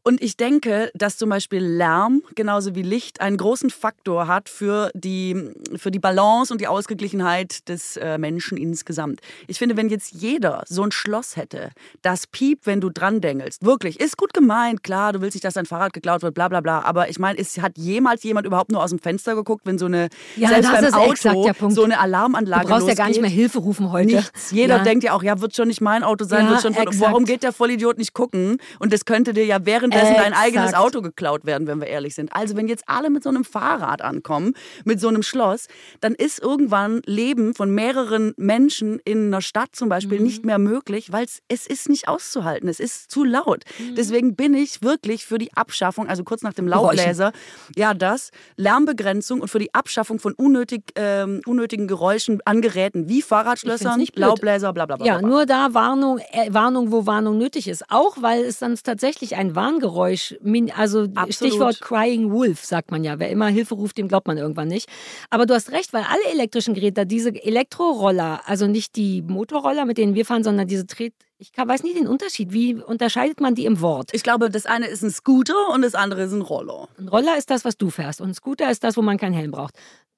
[0.05, 4.91] Und ich denke, dass zum Beispiel Lärm genauso wie Licht einen großen Faktor hat für
[4.93, 9.21] die, für die Balance und die Ausgeglichenheit des äh, Menschen insgesamt.
[9.47, 11.69] Ich finde, wenn jetzt jeder so ein Schloss hätte,
[12.01, 15.53] das piept, wenn du dran dengelst, wirklich, ist gut gemeint, klar, du willst nicht, dass
[15.53, 16.81] dein Fahrrad geklaut wird, bla bla bla.
[16.81, 19.85] Aber ich meine, es hat jemals jemand überhaupt nur aus dem Fenster geguckt, wenn so
[19.85, 21.75] eine, Ja, selbst das beim ist Auto, exakt der Punkt.
[21.75, 23.39] so eine Alarmanlage Du brauchst ja gar nicht mehr losgeht.
[23.39, 24.15] Hilfe rufen heute.
[24.15, 24.51] Nichts.
[24.51, 24.83] Jeder ja.
[24.83, 27.23] denkt ja auch, ja, wird schon nicht mein Auto sein, Ja, wird schon von, warum
[27.23, 28.57] geht der Vollidiot nicht gucken?
[28.79, 30.45] Und das könnte dir ja währenddessen dein Exakt.
[30.45, 32.33] eigenes Auto geklaut werden, wenn wir ehrlich sind.
[32.33, 34.53] Also wenn jetzt alle mit so einem Fahrrad ankommen,
[34.85, 35.67] mit so einem Schloss,
[36.01, 40.25] dann ist irgendwann Leben von mehreren Menschen in einer Stadt zum Beispiel Mhm.
[40.25, 42.67] nicht mehr möglich, weil es- ist nicht auszuhalten.
[42.69, 43.63] Es ist zu laut.
[43.79, 43.95] Mhm.
[43.95, 47.31] Deswegen bin ich wirklich für die Abschaffung, also kurz nach dem Laubbläser,
[47.75, 53.21] ja das, Lärmbegrenzung und für die Abschaffung von unnötig, ähm, unnötigen Geräuschen an Geräten wie
[53.21, 54.03] Fahrradschlössern.
[54.15, 55.05] Laubbläser, bla bla bla.
[55.05, 55.27] Ja, bla.
[55.27, 57.83] nur da Warnung, äh, Warnung, wo Warnung nötig ist.
[57.89, 61.33] Auch weil es dann tatsächlich ein Warngeräusch, min- also Absolut.
[61.33, 63.19] Stichwort Crying Wolf, sagt man ja.
[63.19, 64.89] Wer immer Hilfe ruft, dem glaubt man irgendwann nicht.
[65.29, 69.97] Aber du hast recht, weil alle elektrischen Geräte, diese Elektroroller, also nicht die Motorroller, mit
[69.97, 71.13] denen wir fahren, sondern diese Tret...
[71.39, 72.53] Ich kann, weiß nicht den Unterschied.
[72.53, 74.11] Wie unterscheidet man die im Wort?
[74.13, 76.87] Ich glaube, das eine ist ein Scooter und das andere ist ein Roller.
[76.97, 78.21] Ein Roller ist das, was du fährst.
[78.21, 79.75] Und ein Scooter ist das, wo man keinen Helm braucht.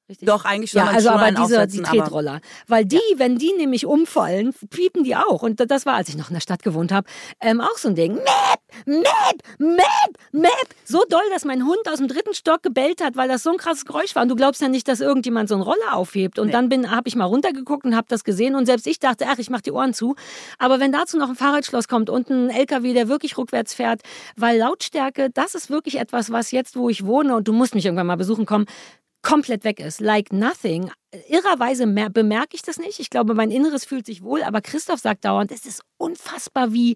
[0.07, 0.27] Richtig?
[0.27, 2.39] Doch, eigentlich soll Ja, man also schon aber diese die Tretroller.
[2.67, 5.41] Weil die, wenn die nämlich umfallen, piepen die auch.
[5.41, 7.07] Und das war, als ich noch in der Stadt gewohnt habe,
[7.41, 8.13] ähm, auch so ein Ding.
[8.13, 9.03] Map, Map,
[9.57, 9.85] Map,
[10.31, 10.67] Map.
[10.83, 13.57] So doll, dass mein Hund aus dem dritten Stock gebellt hat, weil das so ein
[13.57, 14.21] krasses Geräusch war.
[14.21, 16.37] Und du glaubst ja nicht, dass irgendjemand so einen Roller aufhebt.
[16.37, 18.55] Und dann bin, habe ich mal runtergeguckt und habe das gesehen.
[18.55, 20.15] Und selbst ich dachte, ach, ich mache die Ohren zu.
[20.59, 24.01] Aber wenn dazu noch ein Fahrradschloss kommt und ein LKW, der wirklich rückwärts fährt,
[24.35, 27.85] weil Lautstärke, das ist wirklich etwas, was jetzt, wo ich wohne, und du musst mich
[27.85, 28.67] irgendwann mal besuchen kommen,
[29.25, 29.99] komplett weg ist.
[29.99, 30.91] Like nothing.
[31.27, 32.99] Irrerweise mer- bemerke ich das nicht.
[32.99, 36.95] Ich glaube, mein Inneres fühlt sich wohl, aber Christoph sagt dauernd, es ist unfassbar, wie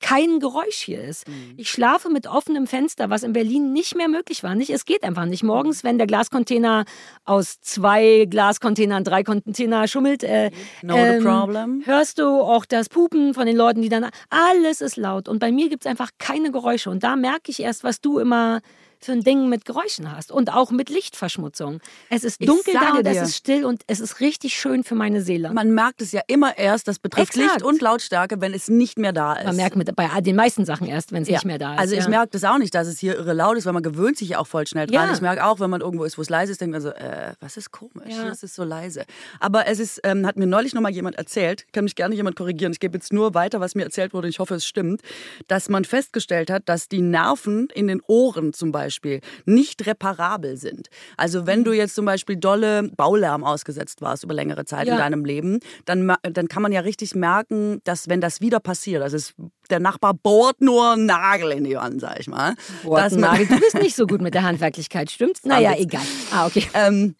[0.00, 1.24] kein Geräusch hier ist.
[1.56, 4.54] Ich schlafe mit offenem Fenster, was in Berlin nicht mehr möglich war.
[4.54, 5.42] Nicht, es geht einfach nicht.
[5.42, 6.84] Morgens, wenn der Glascontainer
[7.24, 10.50] aus zwei Glascontainern, drei Container schummelt, äh,
[10.82, 11.82] the problem.
[11.86, 15.28] hörst du auch das Pupen von den Leuten, die dann, alles ist laut.
[15.28, 16.90] Und bei mir gibt es einfach keine Geräusche.
[16.90, 18.60] Und da merke ich erst, was du immer
[19.06, 20.30] für ein Ding mit Geräuschen hast.
[20.30, 21.80] Und auch mit Lichtverschmutzung.
[22.10, 24.94] Es ist Ich dunkel da und es ist still und es ist richtig schön für
[24.94, 25.52] meine Seele.
[25.52, 27.60] Man merkt es ja immer erst, das betrifft Exakt.
[27.60, 29.46] Licht und Lautstärke, wenn es nicht mehr da ist.
[29.46, 31.80] Man merkt mit, bei den meisten Sachen erst, wenn es nicht mehr da ist.
[31.80, 32.08] Also ich ja.
[32.08, 34.38] merke das auch nicht, dass es hier irre laut ist, weil man gewöhnt sich ja
[34.38, 35.08] auch voll schnell dran.
[35.08, 35.14] Ja.
[35.14, 37.32] Ich merke auch, wenn man irgendwo ist, wo es leise ist, denkt man so, äh,
[37.40, 38.22] was ist komisch, Ja.
[38.24, 39.04] hier ist so leise.
[39.38, 42.34] Aber es ist, ähm, hat mir neulich noch mal jemand erzählt, kann mich gerne jemand
[42.34, 45.02] korrigieren, ich gebe jetzt nur weiter, was mir erzählt wurde, ich hoffe, es stimmt,
[45.46, 48.95] dass man festgestellt hat, dass die Nerven in den Ohren zum Beispiel
[49.44, 50.88] nicht reparabel sind.
[51.16, 54.94] Also wenn du jetzt zum Beispiel dolle Baulärm ausgesetzt warst über längere Zeit Ja.
[54.94, 59.02] in deinem Leben, dann, dann kann man ja richtig merken, dass wenn das wieder passiert,
[59.02, 59.34] also es,
[59.70, 62.54] der Nachbar bohrt nur einen Nagel in die Wand, sag ich mal.
[62.84, 63.46] man- Nagel.
[63.46, 65.44] Du bist nicht so gut mit der Handwerklichkeit, stimmt's?
[65.44, 65.80] Naja, Witz.
[65.80, 66.02] egal.
[66.32, 66.66] Ah, okay.
[66.74, 67.14] ähm,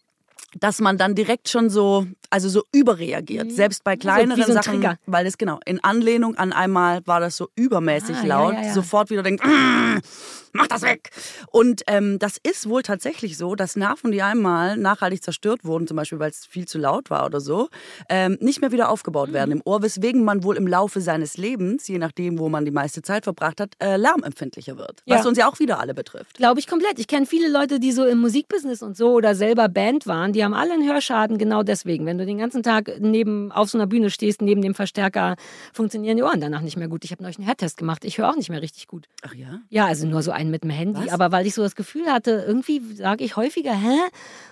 [0.59, 4.43] dass man dann direkt schon so, also so überreagiert, selbst bei kleineren Mhm.
[4.45, 4.97] so ein Sachen, Trigger.
[5.05, 8.61] weil es genau in Anlehnung an einmal war das so übermäßig Ah, ja, laut, ja,
[8.63, 8.73] ja.
[8.73, 9.97] sofort wieder denkt, "Mm,
[10.53, 11.09] mach das weg.
[11.51, 15.97] Und ähm, das ist wohl tatsächlich so, dass Nerven, die einmal nachhaltig zerstört wurden, zum
[15.97, 17.69] Beispiel weil es viel zu laut war oder so,
[18.09, 19.57] ähm, nicht mehr wieder aufgebaut werden Mhm.
[19.57, 23.01] im Ohr, weswegen man wohl im Laufe seines Lebens, je nachdem, wo man die meiste
[23.01, 25.01] Zeit verbracht hat, äh, lärmempfindlicher wird.
[25.05, 25.29] Was Ja.
[25.29, 26.35] uns ja auch wieder alle betrifft.
[26.37, 26.99] Glaube ich komplett.
[26.99, 30.43] Ich kenne viele Leute, die so im Musikbusiness und so oder selber Band waren, die
[30.43, 32.05] haben alle einen Hörschaden genau deswegen.
[32.05, 35.35] Wenn du den ganzen Tag neben auf so einer Bühne stehst, neben dem Verstärker,
[35.73, 37.03] funktionieren die Ohren danach nicht mehr gut.
[37.05, 38.05] Ich habe neulich einen Hörtest gemacht.
[38.05, 39.07] Ich höre auch nicht mehr richtig gut.
[39.23, 39.59] Ach ja?
[39.69, 41.01] Ja, also nur so einen mit dem Handy.
[41.05, 41.09] Was?
[41.09, 43.97] Aber weil ich so das Gefühl hatte, irgendwie sage ich häufiger, hä?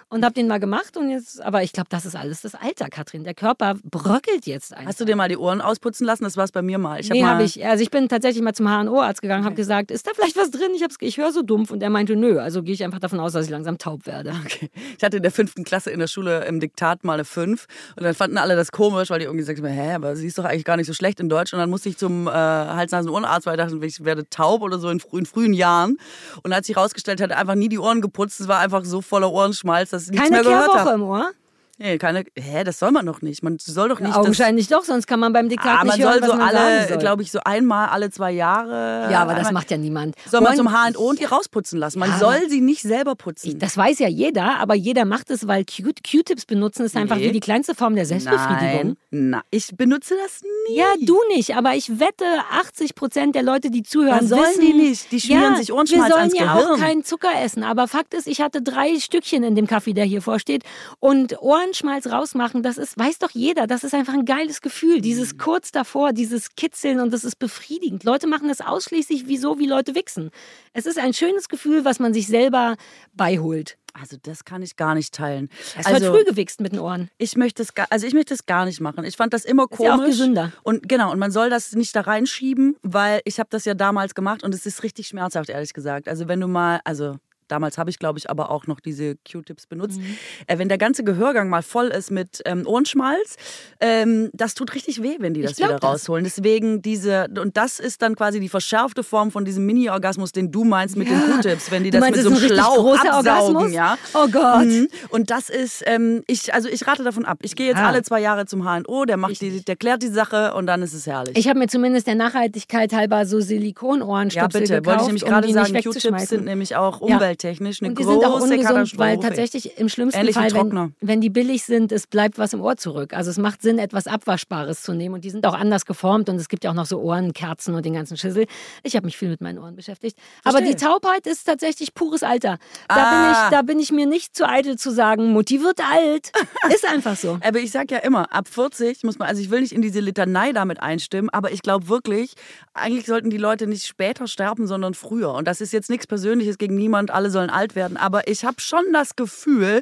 [0.07, 2.89] Und habe den mal gemacht und jetzt, aber ich glaube, das ist alles das Alter,
[2.89, 3.23] Katrin.
[3.23, 4.85] Der Körper bröckelt jetzt einfach.
[4.85, 6.23] Hast du dir mal die Ohren ausputzen lassen?
[6.23, 6.99] Das war es bei mir mal.
[6.99, 7.65] Ich hab nee, habe ich.
[7.65, 10.71] Also ich bin tatsächlich mal zum HNO-Arzt gegangen, habe gesagt, ist da vielleicht was drin?
[10.75, 12.39] Ich, hab's, ich höre so dumpf und er meinte, nö.
[12.39, 14.33] Also gehe ich einfach davon aus, dass ich langsam taub werde.
[14.45, 14.69] Okay.
[14.97, 18.03] Ich hatte in der fünften Klasse in der Schule im Diktat mal eine fünf und
[18.03, 20.45] dann fanden alle das komisch, weil die irgendwie gesagt haben, hä, aber sie ist doch
[20.45, 23.57] eigentlich gar nicht so schlecht in Deutsch und dann musste ich zum äh, Hals-Nasen-Ohrenarzt, weil
[23.59, 25.97] ich dachte, ich werde taub oder so in, frü in frühen Jahren
[26.43, 29.31] und als sich herausgestellt hat, einfach nie die Ohren geputzt, es war einfach so voller
[29.31, 30.95] Ohrenschmalz, dass ich nichts Keine mehr gehört Kehrwoche habe.
[30.95, 31.31] im Ohr?
[31.77, 33.43] Nee, keine, hä, das soll man doch nicht.
[33.43, 34.11] Man soll doch nicht.
[34.11, 36.35] das, Augenscheinlich doch, sonst kann man beim Diktat ah, nicht man hören, soll was so
[36.37, 39.09] man alle, glaube ich, so einmal alle zwei Jahre.
[39.11, 40.15] ja, aber das einmal- macht ja niemand.
[40.31, 41.99] Soll man zum H&O und die rausputzen lassen.
[41.99, 42.17] Man Ja.
[42.19, 43.59] soll sie nicht selber putzen.
[43.59, 47.25] Das weiß ja jeder, aber jeder macht es, weil Q-Tips benutzen ist einfach Nee.
[47.27, 48.95] wie die kleinste Form der Selbstbefriedigung.
[49.11, 50.77] Nein, na, ich benutze das nie.
[50.77, 54.61] Ja, du nicht, aber ich wette, 80 Prozent der Leute, die zuhören, Das sollen wissen,
[54.61, 55.11] die nicht.
[55.11, 56.71] Die schmieren ja, sich Ohrenschmalz Wir sollen ans ja Gehirn.
[56.71, 60.05] auch keinen Zucker essen, aber Fakt ist, ich hatte drei Stückchen in dem Kaffee, der
[60.05, 60.63] hier vorsteht
[60.99, 61.35] und
[61.65, 65.01] Ohrenschmalz rausmachen, das ist, weiß doch jeder, das ist einfach ein geiles Gefühl, Mhm.
[65.01, 68.03] dieses kurz davor, dieses Kitzeln und das ist befriedigend.
[68.03, 70.29] Leute machen das ausschließlich wieso, wie Leute wichsen.
[70.73, 72.75] Es ist ein schönes Gefühl, was man sich selber
[73.13, 73.77] beiholt.
[73.99, 75.49] Also das kann ich gar nicht teilen.
[75.79, 77.09] Es also, früh gewichst mit den Ohren.
[77.17, 79.03] Ich möchte es gar, also ich möchte es gar nicht machen.
[79.05, 79.87] Ich fand das immer Ist komisch.
[79.87, 80.51] ja auch gesünder.
[80.63, 84.13] Und genau, und man soll das nicht da reinschieben, weil ich habe das ja damals
[84.13, 86.07] gemacht und es ist richtig schmerzhaft, ehrlich gesagt.
[86.09, 87.15] Also wenn du mal, also
[87.47, 89.99] damals habe ich, glaube ich, aber auch noch diese Q-Tips benutzt.
[89.99, 90.17] Mhm.
[90.47, 93.35] Äh, wenn der ganze Gehörgang mal voll ist mit ähm, Ohrenschmalz,
[93.79, 95.83] ähm, das tut richtig weh, wenn die das wieder das.
[95.83, 96.23] rausholen.
[96.23, 100.63] Deswegen diese, und das ist dann quasi die verschärfte Form von diesem Mini-Orgasmus, den du
[100.63, 101.35] meinst mit den Ja.
[101.35, 103.15] Q-Tips, wenn die Du das meinst, mit so einem Schlauch absaugen,
[103.55, 103.71] Orgasmus?
[103.73, 103.97] ja.
[104.13, 104.65] Oh Gott.
[104.65, 104.87] Mhm.
[105.09, 107.39] Und das ist, ähm, ich, also ich rate davon ab.
[107.41, 107.87] Ich gehe jetzt Ja.
[107.87, 110.93] alle zwei Jahre zum HNO, der macht die, der klärt die Sache und dann ist
[110.93, 111.37] es herrlich.
[111.37, 114.81] Ich habe mir zumindest der Nachhaltigkeit halber so Silikonohrenstöpsel ja, bitte.
[114.81, 117.15] gekauft, Wollte ich nämlich um gerade sagen, Q-Tips sind nämlich auch Ja.
[117.35, 118.99] Umwelttechnisch eine und die große sind auch ungesund, Katastrophe.
[118.99, 122.61] weil tatsächlich im schlimmsten Ähnlich Fall, wenn, wenn die billig sind, es bleibt was im
[122.61, 123.13] Ohr zurück.
[123.13, 125.15] Also es macht Sinn, etwas Abwaschbares zu nehmen.
[125.15, 127.85] Und die sind auch anders geformt und es gibt ja auch noch so Ohrenkerzen und
[127.85, 128.45] den ganzen Schissel.
[128.83, 130.17] Ich habe mich viel mit meinen Ohren beschäftigt.
[130.43, 130.75] Aber Verstehe.
[130.75, 132.57] die Taubheit ist tatsächlich pures Alter.
[132.87, 133.11] Da, Ah.
[133.11, 136.31] bin ich, da bin ich mir nicht zu eitel zu sagen, Mutti wird alt.
[136.73, 137.39] ist einfach so.
[137.45, 139.99] Aber ich sag ja immer, ab 40 muss man, also ich will nicht in diese
[139.99, 142.33] Litanei damit einstimmen, aber ich glaube wirklich,
[142.73, 145.33] eigentlich sollten die Leute nicht später sterben, sondern früher.
[145.33, 147.97] Und das ist jetzt nichts Persönliches gegen niemand, alle sollen alt werden.
[147.97, 149.81] Aber ich habe schon das Gefühl,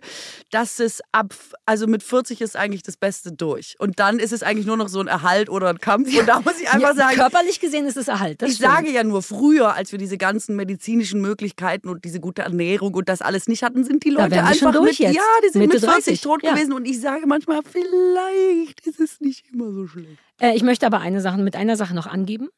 [0.52, 1.34] dass es ab,
[1.66, 3.76] also mit 40 ist eigentlich das Beste durch.
[3.80, 6.16] Und dann ist es eigentlich nur noch so ein Erhalt oder ein Kampf.
[6.18, 8.42] Und da muss ich einfach Ja, sagen, Körperlich gesehen ist es Erhalt.
[8.44, 8.72] Ich stimmt.
[8.72, 13.10] sage ja nur, früher, als wir diese ganzen medizinischen Möglichkeiten und diese gute Ernährung und
[13.10, 15.16] das alles nicht hatten, sind die Leute einfach durch mit, jetzt.
[15.16, 16.54] ja, die sind Mitte mit 40 30, tot ja.
[16.54, 20.18] gewesen und ich sage manchmal, vielleicht ist es nicht immer so schlecht.
[20.40, 22.50] Äh, ich möchte aber eine Sache mit einer Sache noch angeben.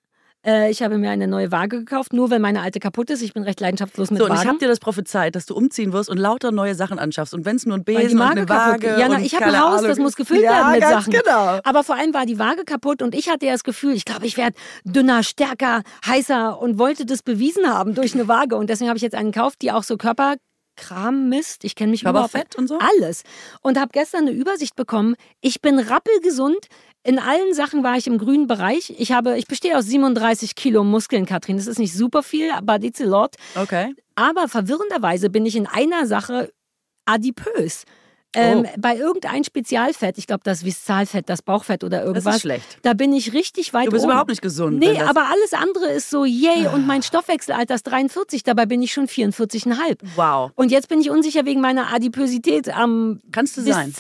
[0.46, 3.22] Äh, ich habe mir eine neue Waage gekauft, nur weil meine alte kaputt ist.
[3.22, 4.50] Ich bin recht leidenschaftslos mit So, und ich Wagen.
[4.50, 7.34] habe dir das prophezeit, dass du umziehen wirst und lauter neue Sachen anschaffst.
[7.34, 9.46] Und wenn es nur ein Besen und Waage eine kaputt Waage Ja, na, ich habe
[9.46, 9.88] ein Haus, Ahnung.
[9.90, 11.14] das muss gefüllt ja, werden mit ganz Sachen.
[11.14, 11.60] genau.
[11.64, 14.26] Aber vor allem war die Waage kaputt und ich hatte ja das Gefühl, ich glaube,
[14.28, 18.56] ich werde dünner, stärker, heißer und wollte das bewiesen haben durch eine Waage.
[18.56, 21.64] Und deswegen habe ich jetzt einen gekauft, die auch so Körperkram misst.
[21.64, 22.78] Ich kenne mich überhaupt Körperfett und so?
[22.80, 23.24] Alles.
[23.62, 25.16] Und habe gestern eine Übersicht bekommen.
[25.42, 26.68] Ich bin rappelgesund.
[27.06, 28.94] In allen Sachen war ich im grünen Bereich.
[28.98, 31.58] Ich, habe, ich bestehe aus 37 Kilo Muskeln, Katrin.
[31.58, 33.36] Das ist nicht super viel, aber it's a lot.
[33.56, 33.94] Okay.
[34.16, 36.52] Aber verwirrenderweise bin ich in einer Sache
[37.06, 37.84] adipös.
[38.38, 38.70] Ähm, Oh.
[38.80, 42.42] Bei irgendein Spezialfett, ich glaube das Viszalfett, das Bauchfett oder irgendwas.
[42.42, 42.80] schlecht.
[42.82, 44.12] Da bin ich richtig weit Du bist oben.
[44.12, 44.78] überhaupt nicht gesund.
[44.80, 48.82] Nee, das- aber alles andere ist so, yay, und mein Stoffwechselalter ist 43, dabei bin
[48.82, 50.00] ich schon 44,5.
[50.16, 50.52] Wow.
[50.56, 53.94] Und jetzt bin ich unsicher wegen meiner Adipösität am Kannst du sein.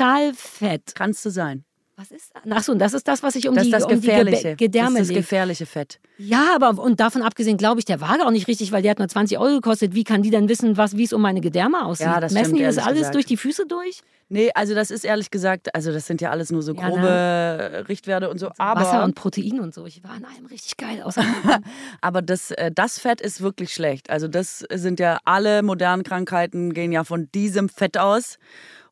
[0.95, 1.64] Kannst du sein.
[1.97, 2.43] Was ist das?
[2.49, 4.55] Ach so, und das ist das, was ich um Das die, das um die gefährliche.
[4.55, 5.99] Ge Gedärme das ist das gefährliche Fett.
[6.17, 8.99] Ja, aber und davon abgesehen glaube ich der Waage auch nicht richtig, weil die hat
[8.99, 9.95] nur 20 Euro gekostet.
[9.95, 12.07] Wie kann die denn wissen, was, wie es um meine Gedärme aussieht?
[12.07, 13.15] Ja, das Messen stimmt, die das alles gesagt.
[13.15, 14.01] durch die Füße durch?
[14.27, 17.01] Nee, also das ist ehrlich gesagt, also das sind ja alles nur so Ja, grobe
[17.01, 17.85] ne?
[17.87, 18.49] Richtwerte und so.
[18.57, 19.85] Aber, Wasser und Protein und so.
[19.85, 21.01] Ich war an allem richtig geil.
[21.03, 21.23] Außer
[22.01, 24.09] aber das, äh, das Fett ist wirklich schlecht.
[24.09, 28.37] Also das sind ja alle modernen Krankheiten gehen ja von diesem Fett aus.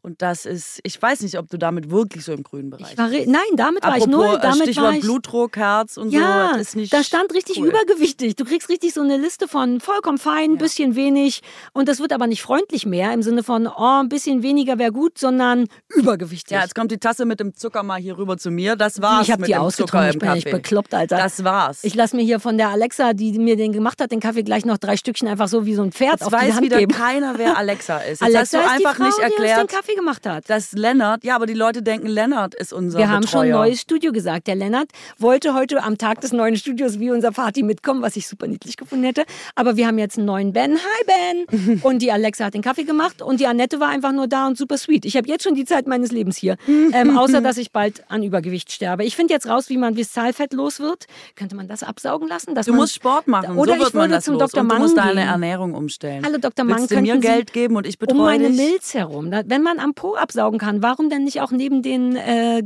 [0.06, 2.98] Und das ist, ich weiß nicht, ob du damit wirklich so im grünen Bereich ich
[2.98, 3.26] war Nein,
[3.56, 4.36] damit war ich Apropos, null.
[4.36, 6.58] äh, Damit Stichwort war ich, Blutdruck, Herz und ja, so.
[6.58, 7.70] das Ist nicht da stand richtig cool.
[7.70, 8.36] übergewichtig.
[8.36, 11.42] Du kriegst richtig so eine Liste von vollkommen fein, bisschen wenig.
[11.72, 14.92] Und das wird aber nicht freundlich mehr im Sinne von, oh, ein bisschen weniger wäre
[14.92, 16.52] gut, sondern übergewichtig.
[16.52, 18.76] Ja, jetzt kommt die Tasse mit dem Zucker mal hier rüber zu mir.
[18.76, 20.10] Das war's ich habe die ausgetrunken.
[20.10, 20.58] Ich bin ja nicht Kaffee.
[20.58, 21.16] bekloppt, Alter.
[21.18, 21.84] Das war's.
[21.84, 24.66] Ich lasse mir hier von der Alexa, die mir den gemacht hat, den Kaffee gleich
[24.66, 26.78] noch drei Stückchen einfach so wie so ein Pferd Jetzt auf die weiß Hand wieder
[26.80, 26.92] geben.
[26.94, 28.20] keiner, wer Alexa ist.
[28.20, 30.50] Jetzt Alexa hast du einfach die Frau, nicht die erklärt, Kaffee gemacht hat.
[30.50, 33.66] dass Lennart, ja, aber die Leute denken, Lennart ist unser Wir haben schon Betreuer.
[33.66, 34.48] neues Studio gesagt.
[34.48, 38.28] Der Lennart wollte heute am Tag des neuen Studios wie unser Vati mitkommen, was ich
[38.28, 39.24] super niedlich gefunden hätte.
[39.56, 40.76] Aber wir haben jetzt einen neuen Ben.
[40.78, 41.80] Hi Ben!
[41.84, 44.58] und die Alexa hat den Kaffee gemacht und die Annette war einfach nur da und
[44.58, 45.06] super sweet.
[45.06, 46.58] Ich habe jetzt schon die Zeit meines Lebens hier.
[46.68, 49.04] ähm, außer, dass ich bald an Übergewicht sterbe.
[49.04, 51.06] Ich finde jetzt raus, wie man Viszalfett los wird.
[51.36, 52.56] Könnte man das absaugen lassen?
[52.56, 54.52] Dass Du man, musst Sport machen, Oder so wird ich würde das zum los.
[54.52, 54.62] Dr.
[54.64, 55.22] Und du musst deine.
[55.24, 56.24] Ernährung umstellen.
[56.26, 56.66] Hallo Dr.
[56.66, 58.58] Mang, Willst du mir Geld geben und ich um betreue meine dich?
[58.58, 59.32] Milz herum.
[59.46, 62.64] Wenn man am Po absaugen kann, warum denn nicht auch neben den äh,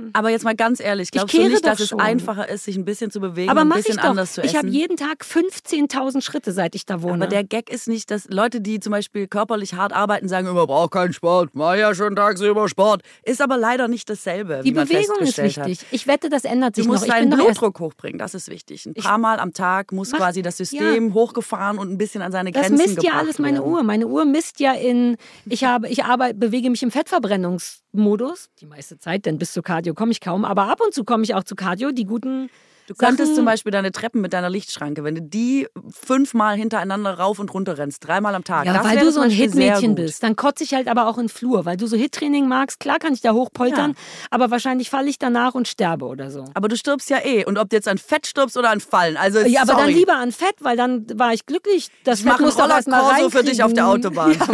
[0.00, 2.00] Ge Aber jetzt mal ganz ehrlich, glaubst du kehre nicht, dass es schon.
[2.00, 4.10] einfacher ist, sich ein bisschen zu bewegen Aber ein mach ich bisschen doch.
[4.10, 4.50] anders zu essen?
[4.50, 7.14] Ich habe jeden Tag 15.000 Schritte, seit ich da wohne.
[7.24, 10.66] aber der Gag ist nicht, dass Leute, die zum Beispiel körperlich hart arbeiten, sagen immer,
[10.66, 13.02] brauch keinen Sport, mach ja schon tagsüber Sport.
[13.22, 15.80] Ist aber leider nicht dasselbe, die Bewegung ist wichtig.
[15.90, 16.76] Ich wette, das ändert Hat.
[16.78, 17.14] Du sich musst noch.
[17.14, 18.86] Ich deinen Blutdruck hochbringen, das ist wichtig.
[18.86, 22.52] Ein paar Mal am Tag muss quasi das System hochgefahren und ein bisschen an seine
[22.52, 23.70] Das Grenzen misst ja alles meine werden.
[23.72, 23.82] Uhr.
[23.82, 28.98] Meine Uhr misst ja in, ich habe, ich arbeite, bewege mich im Fettverbrennungsmodus, die meiste
[28.98, 31.44] Zeit, denn bis zu Cardio komme ich kaum, aber ab und zu komme ich auch
[31.44, 32.50] zu Cardio, die guten
[32.90, 37.38] Du könntest zum Beispiel deine Treppen mit deiner Lichtschranke, wenn du die fünfmal hintereinander rauf
[37.38, 38.66] und runter rennst, dreimal am Tag.
[38.66, 40.24] Ja, das weil du so ein Hitmädchen bist.
[40.24, 42.80] Dann kotze ich halt aber auch in Flur, weil du so Hittraining magst.
[42.80, 43.96] Klar kann ich da hochpoltern, Ja.
[44.32, 46.46] aber wahrscheinlich falle ich danach und sterbe oder so.
[46.54, 47.44] Aber du stirbst ja eh.
[47.44, 49.16] Und ob du jetzt an Fett stirbst oder an Fallen.
[49.16, 49.84] Also, Ja, aber sorry.
[49.86, 51.90] dann lieber an Fett, weil dann war ich glücklich.
[52.02, 53.86] Das Ich mache einen aber Rollerkorso für dich auf der.
[53.86, 54.36] Autobahn.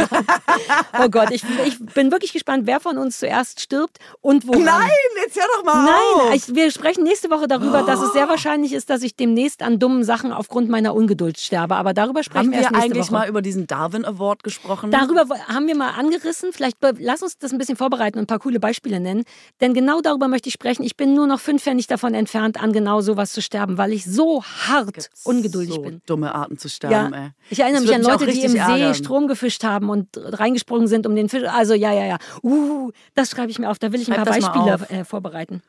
[0.98, 4.64] Oh Gott, ich, ich bin wirklich gespannt, wer von uns zuerst stirbt und woran.
[4.64, 4.90] Nein,
[5.24, 6.34] jetzt hör doch mal Nein, auf.
[6.34, 9.78] ich, wir sprechen nächste Woche darüber, dass es sehr wahrscheinlich ist, dass ich demnächst an
[9.78, 11.76] dummen Sachen aufgrund meiner Ungeduld sterbe.
[11.76, 13.12] Aber darüber sprechen Haben wir erst wir nächste eigentlich Woche.
[13.12, 14.90] mal über diesen Darwin Award gesprochen?
[14.90, 16.52] Darüber haben wir mal angerissen.
[16.52, 19.24] Vielleicht lass uns das ein bisschen vorbereiten und ein paar coole Beispiele nennen.
[19.60, 20.82] Denn genau darüber möchte ich sprechen.
[20.82, 24.04] Ich bin nur noch fünf Pfennig davon entfernt, an genau sowas zu sterben, weil ich
[24.04, 26.00] so hart ungeduldig so bin.
[26.06, 27.30] dumme Arten zu Ja, sterben, ey.
[27.50, 28.94] ich erinnere mich an Leute, die im richtig See ärgern.
[28.94, 31.44] Strom gefischt haben und reingesprungen sind, um den Fisch.
[31.48, 32.18] Also ja, ja, ja.
[32.42, 33.78] Uh, das schreibe ich mir auf.
[33.78, 35.62] Da will ich ein Schreib paar Beispiele äh, vorbereiten.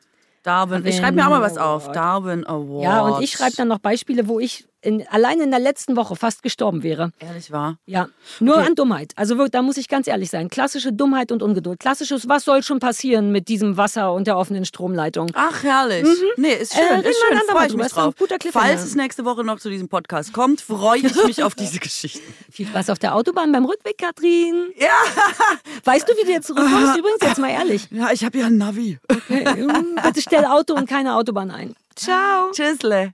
[0.48, 0.86] Darwin.
[0.86, 1.92] Ich schreibe mir auch mal was auf.
[1.92, 2.82] Darwin Award.
[2.82, 6.14] Ja, und ich schreibe dann noch Beispiele, wo ich in, allein in der letzten Woche
[6.16, 7.12] fast gestorben wäre.
[7.18, 7.78] Ehrlich wahr.
[7.86, 8.08] Ja,
[8.40, 8.66] nur Okay.
[8.68, 9.12] an Dummheit.
[9.16, 10.48] Also da muss ich ganz ehrlich sein.
[10.48, 11.80] Klassische Dummheit und Ungeduld.
[11.80, 15.30] Klassisches, was soll schon passieren mit diesem Wasser und der offenen Stromleitung?
[15.34, 16.06] Ach, herrlich.
[16.36, 17.48] Nee, ist schön, Äh, ist ein schön.
[17.48, 18.14] Freue ich mich drauf.
[18.52, 22.22] Falls es nächste Woche noch zu diesem Podcast kommt, freue ich mich auf diese Geschichten.
[22.50, 24.70] Viel Spaß auf der Autobahn beim Rückweg, Katrin.
[24.76, 24.88] Ja.
[25.84, 26.96] Weißt du, wie du jetzt zurückkommst?
[26.98, 27.88] Übrigens, jetzt mal ehrlich.
[27.90, 28.98] Ja, ich habe ja ein Navi.
[29.10, 29.44] Okay,
[30.04, 31.74] bitte stell Auto und keine Autobahn ein.
[31.96, 32.50] Ciao.
[32.52, 33.12] Tschüssle.